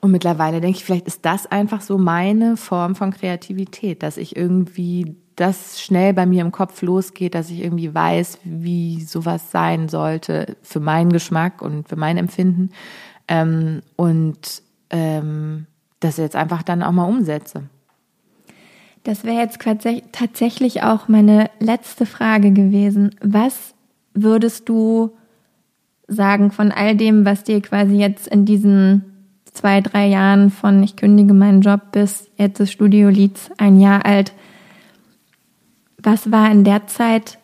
und 0.00 0.10
mittlerweile 0.10 0.60
denke 0.60 0.78
ich, 0.78 0.84
vielleicht 0.84 1.06
ist 1.06 1.24
das 1.24 1.46
einfach 1.46 1.82
so 1.82 1.98
meine 1.98 2.56
Form 2.56 2.94
von 2.94 3.12
Kreativität, 3.12 4.02
dass 4.02 4.16
ich 4.16 4.34
irgendwie 4.36 5.16
das 5.36 5.80
schnell 5.80 6.12
bei 6.14 6.26
mir 6.26 6.42
im 6.42 6.52
Kopf 6.52 6.82
losgeht, 6.82 7.34
dass 7.34 7.50
ich 7.50 7.62
irgendwie 7.62 7.94
weiß, 7.94 8.38
wie 8.44 9.02
sowas 9.02 9.50
sein 9.50 9.88
sollte 9.88 10.56
für 10.62 10.80
meinen 10.80 11.12
Geschmack 11.12 11.62
und 11.62 11.88
für 11.88 11.96
mein 11.96 12.16
Empfinden 12.16 12.70
ähm, 13.28 13.82
und 13.96 14.62
ähm, 14.90 15.66
das 16.00 16.16
jetzt 16.16 16.36
einfach 16.36 16.62
dann 16.62 16.82
auch 16.82 16.92
mal 16.92 17.04
umsetze. 17.04 17.64
Das 19.04 19.24
wäre 19.24 19.40
jetzt 19.40 19.58
tatsächlich 20.12 20.82
auch 20.82 21.08
meine 21.08 21.50
letzte 21.58 22.04
Frage 22.04 22.52
gewesen. 22.52 23.14
Was 23.22 23.74
würdest 24.12 24.68
du 24.68 25.16
sagen 26.10 26.50
von 26.50 26.72
all 26.72 26.96
dem, 26.96 27.24
was 27.24 27.44
dir 27.44 27.60
quasi 27.62 27.94
jetzt 27.94 28.28
in 28.28 28.44
diesen 28.44 29.04
zwei, 29.52 29.80
drei 29.80 30.06
Jahren 30.06 30.50
von 30.50 30.82
ich 30.82 30.96
kündige 30.96 31.34
meinen 31.34 31.62
Job 31.62 31.92
bis 31.92 32.30
jetzt 32.36 32.60
ist 32.60 32.72
Studio 32.72 33.08
Leads 33.08 33.50
ein 33.58 33.80
Jahr 33.80 34.04
alt, 34.04 34.32
was 36.02 36.30
war 36.30 36.50
in 36.50 36.64
der 36.64 36.86
Zeit 36.86 37.38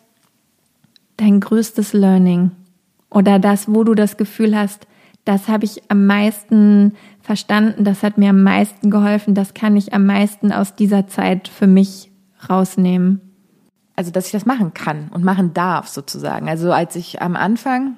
dein 1.16 1.40
größtes 1.40 1.92
Learning? 1.92 2.52
Oder 3.10 3.38
das, 3.38 3.72
wo 3.72 3.84
du 3.84 3.94
das 3.94 4.16
Gefühl 4.16 4.56
hast, 4.56 4.86
das 5.24 5.48
habe 5.48 5.64
ich 5.64 5.90
am 5.90 6.06
meisten 6.06 6.92
verstanden, 7.20 7.84
das 7.84 8.02
hat 8.02 8.18
mir 8.18 8.30
am 8.30 8.42
meisten 8.42 8.90
geholfen, 8.90 9.34
das 9.34 9.54
kann 9.54 9.76
ich 9.76 9.92
am 9.92 10.06
meisten 10.06 10.52
aus 10.52 10.76
dieser 10.76 11.06
Zeit 11.08 11.48
für 11.48 11.66
mich 11.66 12.10
rausnehmen. 12.48 13.20
Also, 13.96 14.10
dass 14.10 14.26
ich 14.26 14.32
das 14.32 14.46
machen 14.46 14.74
kann 14.74 15.08
und 15.12 15.24
machen 15.24 15.54
darf, 15.54 15.88
sozusagen. 15.88 16.48
Also, 16.48 16.70
als 16.72 16.96
ich 16.96 17.22
am 17.22 17.34
Anfang 17.34 17.96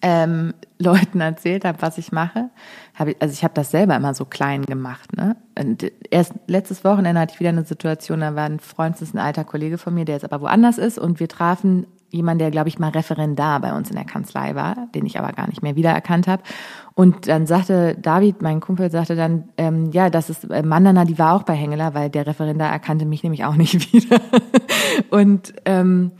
ähm, 0.00 0.54
Leuten 0.78 1.20
erzählt 1.20 1.64
habe, 1.64 1.80
was 1.80 1.98
ich 1.98 2.12
mache, 2.12 2.50
habe 2.94 3.12
ich, 3.12 3.16
also 3.20 3.32
ich 3.32 3.44
habe 3.44 3.54
das 3.54 3.70
selber 3.70 3.96
immer 3.96 4.14
so 4.14 4.24
klein 4.24 4.64
gemacht. 4.64 5.16
Ne? 5.16 5.36
Und 5.58 5.90
erst 6.10 6.34
letztes 6.46 6.84
Wochenende 6.84 7.20
hatte 7.20 7.34
ich 7.34 7.40
wieder 7.40 7.50
eine 7.50 7.64
Situation, 7.64 8.20
da 8.20 8.34
war 8.34 8.44
ein 8.44 8.58
Freund, 8.58 8.96
das 8.96 9.02
ist 9.02 9.14
ein 9.14 9.18
alter 9.18 9.44
Kollege 9.44 9.78
von 9.78 9.94
mir, 9.94 10.04
der 10.04 10.16
jetzt 10.16 10.24
aber 10.24 10.40
woanders 10.40 10.78
ist 10.78 10.98
und 10.98 11.20
wir 11.20 11.28
trafen 11.28 11.86
jemand, 12.10 12.40
der, 12.40 12.50
glaube 12.50 12.68
ich, 12.68 12.78
mal 12.78 12.90
Referendar 12.90 13.60
bei 13.60 13.72
uns 13.72 13.88
in 13.88 13.96
der 13.96 14.04
Kanzlei 14.04 14.54
war, 14.54 14.88
den 14.94 15.06
ich 15.06 15.18
aber 15.18 15.32
gar 15.32 15.48
nicht 15.48 15.62
mehr 15.62 15.76
wiedererkannt 15.76 16.26
habe. 16.26 16.42
Und 16.94 17.26
dann 17.26 17.46
sagte 17.46 17.96
David, 18.00 18.42
mein 18.42 18.60
Kumpel, 18.60 18.90
sagte 18.90 19.16
dann, 19.16 19.48
ähm, 19.56 19.90
ja, 19.92 20.10
das 20.10 20.28
ist 20.28 20.44
äh, 20.50 20.62
Mandana, 20.62 21.06
die 21.06 21.18
war 21.18 21.34
auch 21.34 21.44
bei 21.44 21.54
Hengeler, 21.54 21.94
weil 21.94 22.10
der 22.10 22.26
Referendar 22.26 22.70
erkannte 22.70 23.06
mich 23.06 23.22
nämlich 23.22 23.44
auch 23.44 23.56
nicht 23.56 23.92
wieder. 23.92 24.20
und 25.10 25.54
ähm, 25.64 26.12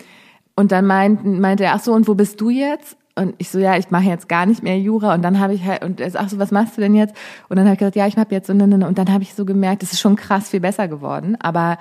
und 0.54 0.72
dann 0.72 0.86
meint, 0.86 1.24
meinte 1.24 1.64
er, 1.64 1.74
ach 1.74 1.80
so, 1.80 1.94
und 1.94 2.08
wo 2.08 2.14
bist 2.14 2.40
du 2.40 2.50
jetzt? 2.50 2.96
Und 3.14 3.34
ich 3.38 3.50
so, 3.50 3.58
ja, 3.58 3.76
ich 3.76 3.90
mache 3.90 4.04
jetzt 4.04 4.28
gar 4.28 4.46
nicht 4.46 4.62
mehr 4.62 4.78
Jura. 4.78 5.14
Und 5.14 5.22
dann 5.22 5.38
habe 5.38 5.54
ich 5.54 5.64
halt, 5.64 5.84
und 5.84 6.00
er 6.00 6.10
ach 6.14 6.28
so, 6.28 6.38
was 6.38 6.50
machst 6.50 6.76
du 6.76 6.80
denn 6.80 6.94
jetzt? 6.94 7.14
Und 7.48 7.56
dann 7.56 7.66
habe 7.66 7.74
ich 7.74 7.78
gesagt, 7.78 7.96
ja, 7.96 8.06
ich 8.06 8.16
habe 8.16 8.34
jetzt 8.34 8.46
so, 8.46 8.54
ne, 8.54 8.66
ne, 8.66 8.78
ne. 8.78 8.88
und 8.88 8.96
dann 8.96 9.12
habe 9.12 9.22
ich 9.22 9.34
so 9.34 9.44
gemerkt, 9.44 9.82
es 9.82 9.92
ist 9.92 10.00
schon 10.00 10.16
krass 10.16 10.48
viel 10.48 10.60
besser 10.60 10.88
geworden. 10.88 11.36
Aber 11.40 11.76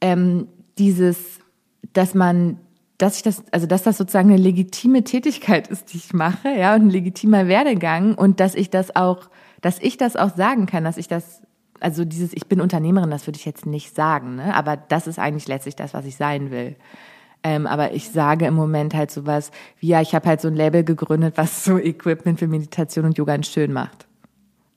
ähm, 0.00 0.48
dieses, 0.78 1.40
dass 1.92 2.14
man 2.14 2.58
dass 2.98 3.16
ich 3.16 3.22
das, 3.22 3.42
also 3.50 3.66
dass 3.66 3.82
das 3.82 3.98
sozusagen 3.98 4.30
eine 4.30 4.40
legitime 4.40 5.02
Tätigkeit 5.02 5.68
ist, 5.68 5.92
die 5.92 5.98
ich 5.98 6.12
mache, 6.12 6.48
ja, 6.48 6.74
und 6.74 6.86
ein 6.86 6.90
legitimer 6.90 7.48
Werdegang 7.48 8.14
und 8.14 8.40
dass 8.40 8.54
ich 8.54 8.70
das 8.70 8.94
auch, 8.94 9.28
dass 9.60 9.78
ich 9.80 9.96
das 9.96 10.16
auch 10.16 10.34
sagen 10.36 10.66
kann, 10.66 10.84
dass 10.84 10.96
ich 10.96 11.08
das, 11.08 11.42
also 11.80 12.04
dieses, 12.04 12.32
ich 12.32 12.46
bin 12.46 12.60
Unternehmerin, 12.60 13.10
das 13.10 13.26
würde 13.26 13.38
ich 13.38 13.44
jetzt 13.44 13.66
nicht 13.66 13.94
sagen, 13.94 14.36
ne? 14.36 14.54
Aber 14.54 14.76
das 14.76 15.06
ist 15.06 15.18
eigentlich 15.18 15.48
letztlich 15.48 15.76
das, 15.76 15.92
was 15.92 16.04
ich 16.06 16.16
sein 16.16 16.50
will. 16.50 16.76
Ähm, 17.46 17.66
aber 17.66 17.92
ich 17.92 18.08
sage 18.08 18.46
im 18.46 18.54
Moment 18.54 18.94
halt 18.94 19.10
sowas 19.10 19.50
wie, 19.78 19.88
ja, 19.88 20.00
ich 20.00 20.14
habe 20.14 20.26
halt 20.26 20.40
so 20.40 20.48
ein 20.48 20.56
Label 20.56 20.82
gegründet, 20.82 21.34
was 21.36 21.62
so 21.62 21.78
Equipment 21.78 22.38
für 22.38 22.48
Meditation 22.48 23.04
und 23.04 23.18
Yoga 23.18 23.40
schön 23.42 23.72
macht. 23.72 24.06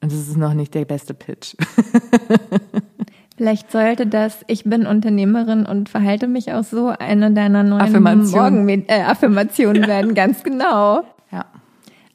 Und 0.01 0.11
das 0.11 0.19
ist 0.19 0.37
noch 0.37 0.53
nicht 0.53 0.75
der 0.75 0.83
beste 0.83 1.13
Pitch. 1.13 1.55
Vielleicht 3.37 3.71
sollte 3.71 4.05
das, 4.05 4.43
ich 4.47 4.65
bin 4.65 4.85
Unternehmerin 4.85 5.65
und 5.65 5.89
verhalte 5.89 6.27
mich 6.27 6.51
auch 6.51 6.63
so, 6.63 6.87
eine 6.87 7.31
deiner 7.31 7.63
neuen 7.63 7.81
Affirmation. 7.81 8.65
Morgen 8.65 8.85
äh, 8.87 9.03
Affirmationen 9.03 9.83
ja. 9.83 9.87
werden, 9.87 10.13
ganz 10.13 10.43
genau. 10.43 11.03
Ja. 11.31 11.45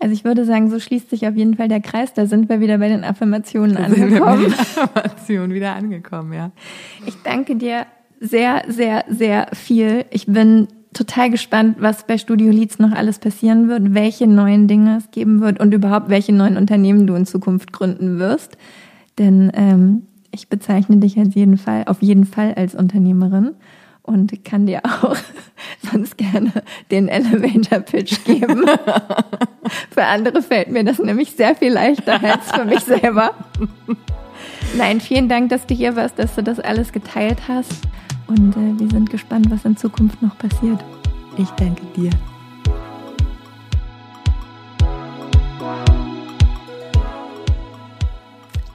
Also 0.00 0.12
ich 0.12 0.24
würde 0.24 0.44
sagen, 0.44 0.68
so 0.68 0.80
schließt 0.80 1.10
sich 1.10 1.26
auf 1.26 1.36
jeden 1.36 1.56
Fall 1.56 1.68
der 1.68 1.80
Kreis. 1.80 2.12
Da 2.12 2.26
sind 2.26 2.48
wir 2.48 2.60
wieder 2.60 2.78
bei 2.78 2.88
den 2.88 3.04
Affirmationen 3.04 3.76
da 3.76 3.84
angekommen. 3.84 4.10
Sind 4.10 4.18
wir 4.18 4.24
bei 4.24 4.36
den 4.36 4.52
Affirmationen 4.52 5.54
wieder 5.54 5.74
angekommen, 5.76 6.32
ja. 6.32 6.50
Ich 7.06 7.14
danke 7.22 7.56
dir 7.56 7.86
sehr, 8.22 8.62
sehr, 8.68 9.04
sehr 9.08 9.48
viel. 9.52 10.04
Ich 10.10 10.26
bin 10.26 10.68
total 10.92 11.30
gespannt, 11.30 11.76
was 11.80 12.06
bei 12.06 12.18
Studio 12.18 12.52
Leads 12.52 12.78
noch 12.78 12.92
alles 12.92 13.18
passieren 13.18 13.68
wird, 13.68 13.94
welche 13.94 14.26
neuen 14.26 14.68
Dinge 14.68 14.98
es 14.98 15.10
geben 15.10 15.40
wird 15.40 15.58
und 15.58 15.74
überhaupt 15.74 16.08
welche 16.08 16.32
neuen 16.32 16.56
Unternehmen 16.56 17.06
du 17.06 17.14
in 17.14 17.26
Zukunft 17.26 17.72
gründen 17.72 18.18
wirst. 18.18 18.56
Denn 19.18 19.50
ähm, 19.54 20.06
ich 20.30 20.48
bezeichne 20.48 20.98
dich 20.98 21.18
als 21.18 21.34
jeden 21.34 21.58
Fall, 21.58 21.84
auf 21.86 22.00
jeden 22.00 22.24
Fall 22.24 22.54
als 22.54 22.74
Unternehmerin 22.74 23.52
und 24.02 24.44
kann 24.44 24.66
dir 24.66 24.82
auch 24.84 25.16
sonst 25.90 26.16
gerne 26.16 26.52
den 26.90 27.08
Elevator 27.08 27.80
Pitch 27.80 28.24
geben. 28.24 28.64
für 29.90 30.04
andere 30.04 30.42
fällt 30.42 30.70
mir 30.70 30.84
das 30.84 30.98
nämlich 30.98 31.32
sehr 31.32 31.56
viel 31.56 31.72
leichter 31.72 32.22
als 32.22 32.52
für 32.52 32.64
mich 32.64 32.80
selber. 32.80 33.34
Nein, 34.76 35.00
vielen 35.00 35.28
Dank, 35.28 35.50
dass 35.50 35.66
du 35.66 35.74
hier 35.74 35.96
warst, 35.96 36.18
dass 36.18 36.34
du 36.34 36.42
das 36.42 36.60
alles 36.60 36.92
geteilt 36.92 37.48
hast. 37.48 37.72
Und 38.26 38.56
äh, 38.56 38.78
wir 38.78 38.90
sind 38.90 39.10
gespannt, 39.10 39.50
was 39.50 39.64
in 39.64 39.76
Zukunft 39.76 40.22
noch 40.22 40.36
passiert. 40.38 40.82
Ich 41.36 41.48
danke 41.50 41.82
dir. 41.96 42.10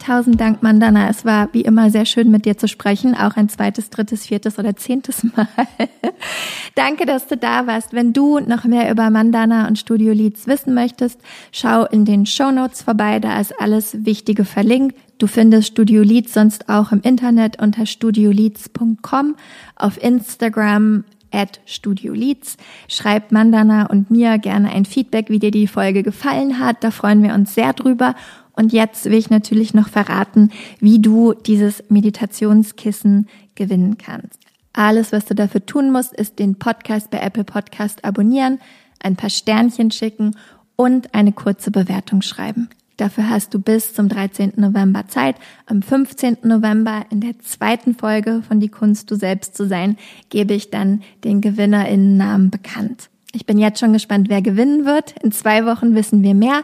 Tausend 0.07 0.39
Dank, 0.39 0.63
Mandana. 0.63 1.09
Es 1.09 1.25
war 1.25 1.49
wie 1.51 1.63
immer 1.63 1.89
sehr 1.89 2.05
schön, 2.05 2.31
mit 2.31 2.45
dir 2.45 2.57
zu 2.57 2.69
sprechen. 2.69 3.13
Auch 3.13 3.35
ein 3.35 3.49
zweites, 3.49 3.89
drittes, 3.89 4.25
viertes 4.25 4.57
oder 4.57 4.73
zehntes 4.73 5.25
Mal. 5.25 5.49
Danke, 6.75 7.05
dass 7.05 7.27
du 7.27 7.35
da 7.35 7.67
warst. 7.67 7.91
Wenn 7.91 8.13
du 8.13 8.39
noch 8.39 8.63
mehr 8.63 8.89
über 8.89 9.09
Mandana 9.09 9.67
und 9.67 9.77
Studio 9.77 10.13
Leads 10.13 10.47
wissen 10.47 10.73
möchtest, 10.73 11.19
schau 11.51 11.83
in 11.83 12.05
den 12.05 12.25
Show 12.25 12.51
Notes 12.51 12.83
vorbei. 12.83 13.19
Da 13.19 13.37
ist 13.41 13.53
alles 13.59 14.05
Wichtige 14.05 14.45
verlinkt. 14.45 14.95
Du 15.17 15.27
findest 15.27 15.67
Studio 15.67 16.03
Leads 16.03 16.33
sonst 16.33 16.69
auch 16.69 16.93
im 16.93 17.01
Internet 17.01 17.61
unter 17.61 17.85
studioleads.com, 17.85 19.35
auf 19.75 20.01
Instagram 20.01 21.03
at 21.31 21.59
Studio 21.65 22.13
Leads. 22.13 22.55
Schreib 22.87 23.33
Mandana 23.33 23.87
und 23.87 24.09
mir 24.09 24.37
gerne 24.37 24.71
ein 24.71 24.85
Feedback, 24.85 25.29
wie 25.29 25.39
dir 25.39 25.51
die 25.51 25.67
Folge 25.67 26.01
gefallen 26.01 26.59
hat. 26.59 26.81
Da 26.85 26.91
freuen 26.91 27.21
wir 27.23 27.33
uns 27.33 27.53
sehr 27.53 27.73
drüber. 27.73 28.15
Und 28.57 28.73
jetzt 28.73 29.05
will 29.05 29.13
ich 29.13 29.29
natürlich 29.29 29.75
noch 29.75 29.87
verraten, 29.87 30.51
wie 30.79 30.99
du 30.99 31.33
dieses 31.33 31.83
Meditationskissen 31.89 33.27
gewinnen 33.53 33.97
kannst. 33.99 34.39
Alles, 34.73 35.11
was 35.11 35.25
du 35.25 35.35
dafür 35.35 35.65
tun 35.65 35.91
musst, 35.91 36.13
ist 36.13 36.39
den 36.39 36.55
Podcast 36.55 37.11
bei 37.11 37.19
Apple 37.19 37.43
Podcast 37.43 38.03
abonnieren, 38.03 38.59
ein 38.99 39.15
paar 39.15 39.29
Sternchen 39.29 39.91
schicken 39.91 40.35
und 40.75 41.13
eine 41.13 41.33
kurze 41.33 41.69
Bewertung 41.69 42.23
schreiben. 42.23 42.67
Dafür 42.97 43.29
hast 43.29 43.53
du 43.53 43.59
bis 43.59 43.93
zum 43.93 44.09
13. 44.09 44.53
November 44.55 45.07
Zeit. 45.07 45.35
Am 45.67 45.83
15. 45.83 46.37
November 46.41 47.05
in 47.11 47.21
der 47.21 47.37
zweiten 47.39 47.93
Folge 47.93 48.41
von 48.47 48.59
Die 48.59 48.69
Kunst, 48.69 49.11
du 49.11 49.15
selbst 49.15 49.55
zu 49.55 49.67
sein, 49.67 49.97
gebe 50.29 50.55
ich 50.55 50.71
dann 50.71 51.03
den 51.23 51.41
GewinnerInnen-Namen 51.41 52.49
bekannt. 52.49 53.09
Ich 53.33 53.45
bin 53.45 53.59
jetzt 53.59 53.79
schon 53.79 53.93
gespannt, 53.93 54.29
wer 54.29 54.41
gewinnen 54.41 54.85
wird. 54.85 55.13
In 55.21 55.31
zwei 55.31 55.65
Wochen 55.67 55.93
wissen 55.93 56.23
wir 56.23 56.33
mehr. 56.33 56.63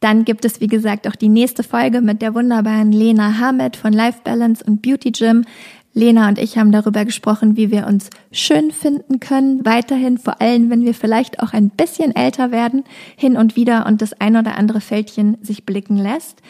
Dann 0.00 0.24
gibt 0.24 0.44
es, 0.44 0.60
wie 0.60 0.68
gesagt, 0.68 1.08
auch 1.08 1.16
die 1.16 1.28
nächste 1.28 1.62
Folge 1.62 2.00
mit 2.00 2.22
der 2.22 2.34
wunderbaren 2.34 2.92
Lena 2.92 3.38
Hamed 3.38 3.76
von 3.76 3.92
Life 3.92 4.20
Balance 4.22 4.64
und 4.64 4.82
Beauty 4.82 5.10
Gym. 5.10 5.44
Lena 5.92 6.28
und 6.28 6.38
ich 6.38 6.56
haben 6.56 6.70
darüber 6.70 7.04
gesprochen, 7.04 7.56
wie 7.56 7.72
wir 7.72 7.86
uns 7.86 8.10
schön 8.30 8.70
finden 8.70 9.18
können, 9.18 9.64
weiterhin, 9.64 10.18
vor 10.18 10.40
allem 10.40 10.70
wenn 10.70 10.84
wir 10.84 10.94
vielleicht 10.94 11.40
auch 11.40 11.52
ein 11.52 11.70
bisschen 11.70 12.14
älter 12.14 12.52
werden, 12.52 12.84
hin 13.16 13.36
und 13.36 13.56
wieder 13.56 13.86
und 13.86 14.00
das 14.00 14.12
ein 14.20 14.36
oder 14.36 14.56
andere 14.56 14.80
Fältchen 14.80 15.38
sich 15.42 15.66
blicken 15.66 15.96
lässt. 15.96 16.40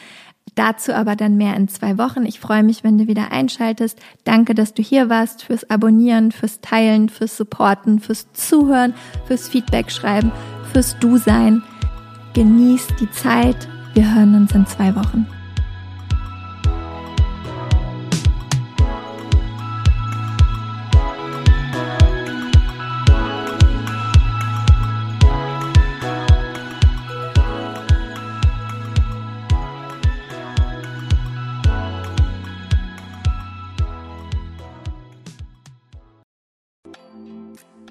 Dazu 0.54 0.92
aber 0.92 1.14
dann 1.14 1.36
mehr 1.36 1.56
in 1.56 1.68
zwei 1.68 1.98
Wochen. 1.98 2.26
Ich 2.26 2.40
freue 2.40 2.62
mich, 2.62 2.82
wenn 2.82 2.98
du 2.98 3.06
wieder 3.06 3.30
einschaltest. 3.30 3.98
Danke, 4.24 4.54
dass 4.54 4.74
du 4.74 4.82
hier 4.82 5.08
warst, 5.08 5.44
fürs 5.44 5.70
Abonnieren, 5.70 6.32
fürs 6.32 6.60
Teilen, 6.60 7.08
fürs 7.08 7.36
Supporten, 7.36 8.00
fürs 8.00 8.32
Zuhören, 8.32 8.92
fürs 9.26 9.48
Feedback 9.48 9.90
schreiben, 9.90 10.32
fürs 10.72 10.98
Du 10.98 11.16
sein. 11.16 11.62
Genießt 12.34 12.94
die 13.00 13.10
Zeit. 13.10 13.68
Wir 13.94 14.14
hören 14.14 14.34
uns 14.34 14.52
in 14.52 14.66
zwei 14.66 14.94
Wochen. 14.94 15.26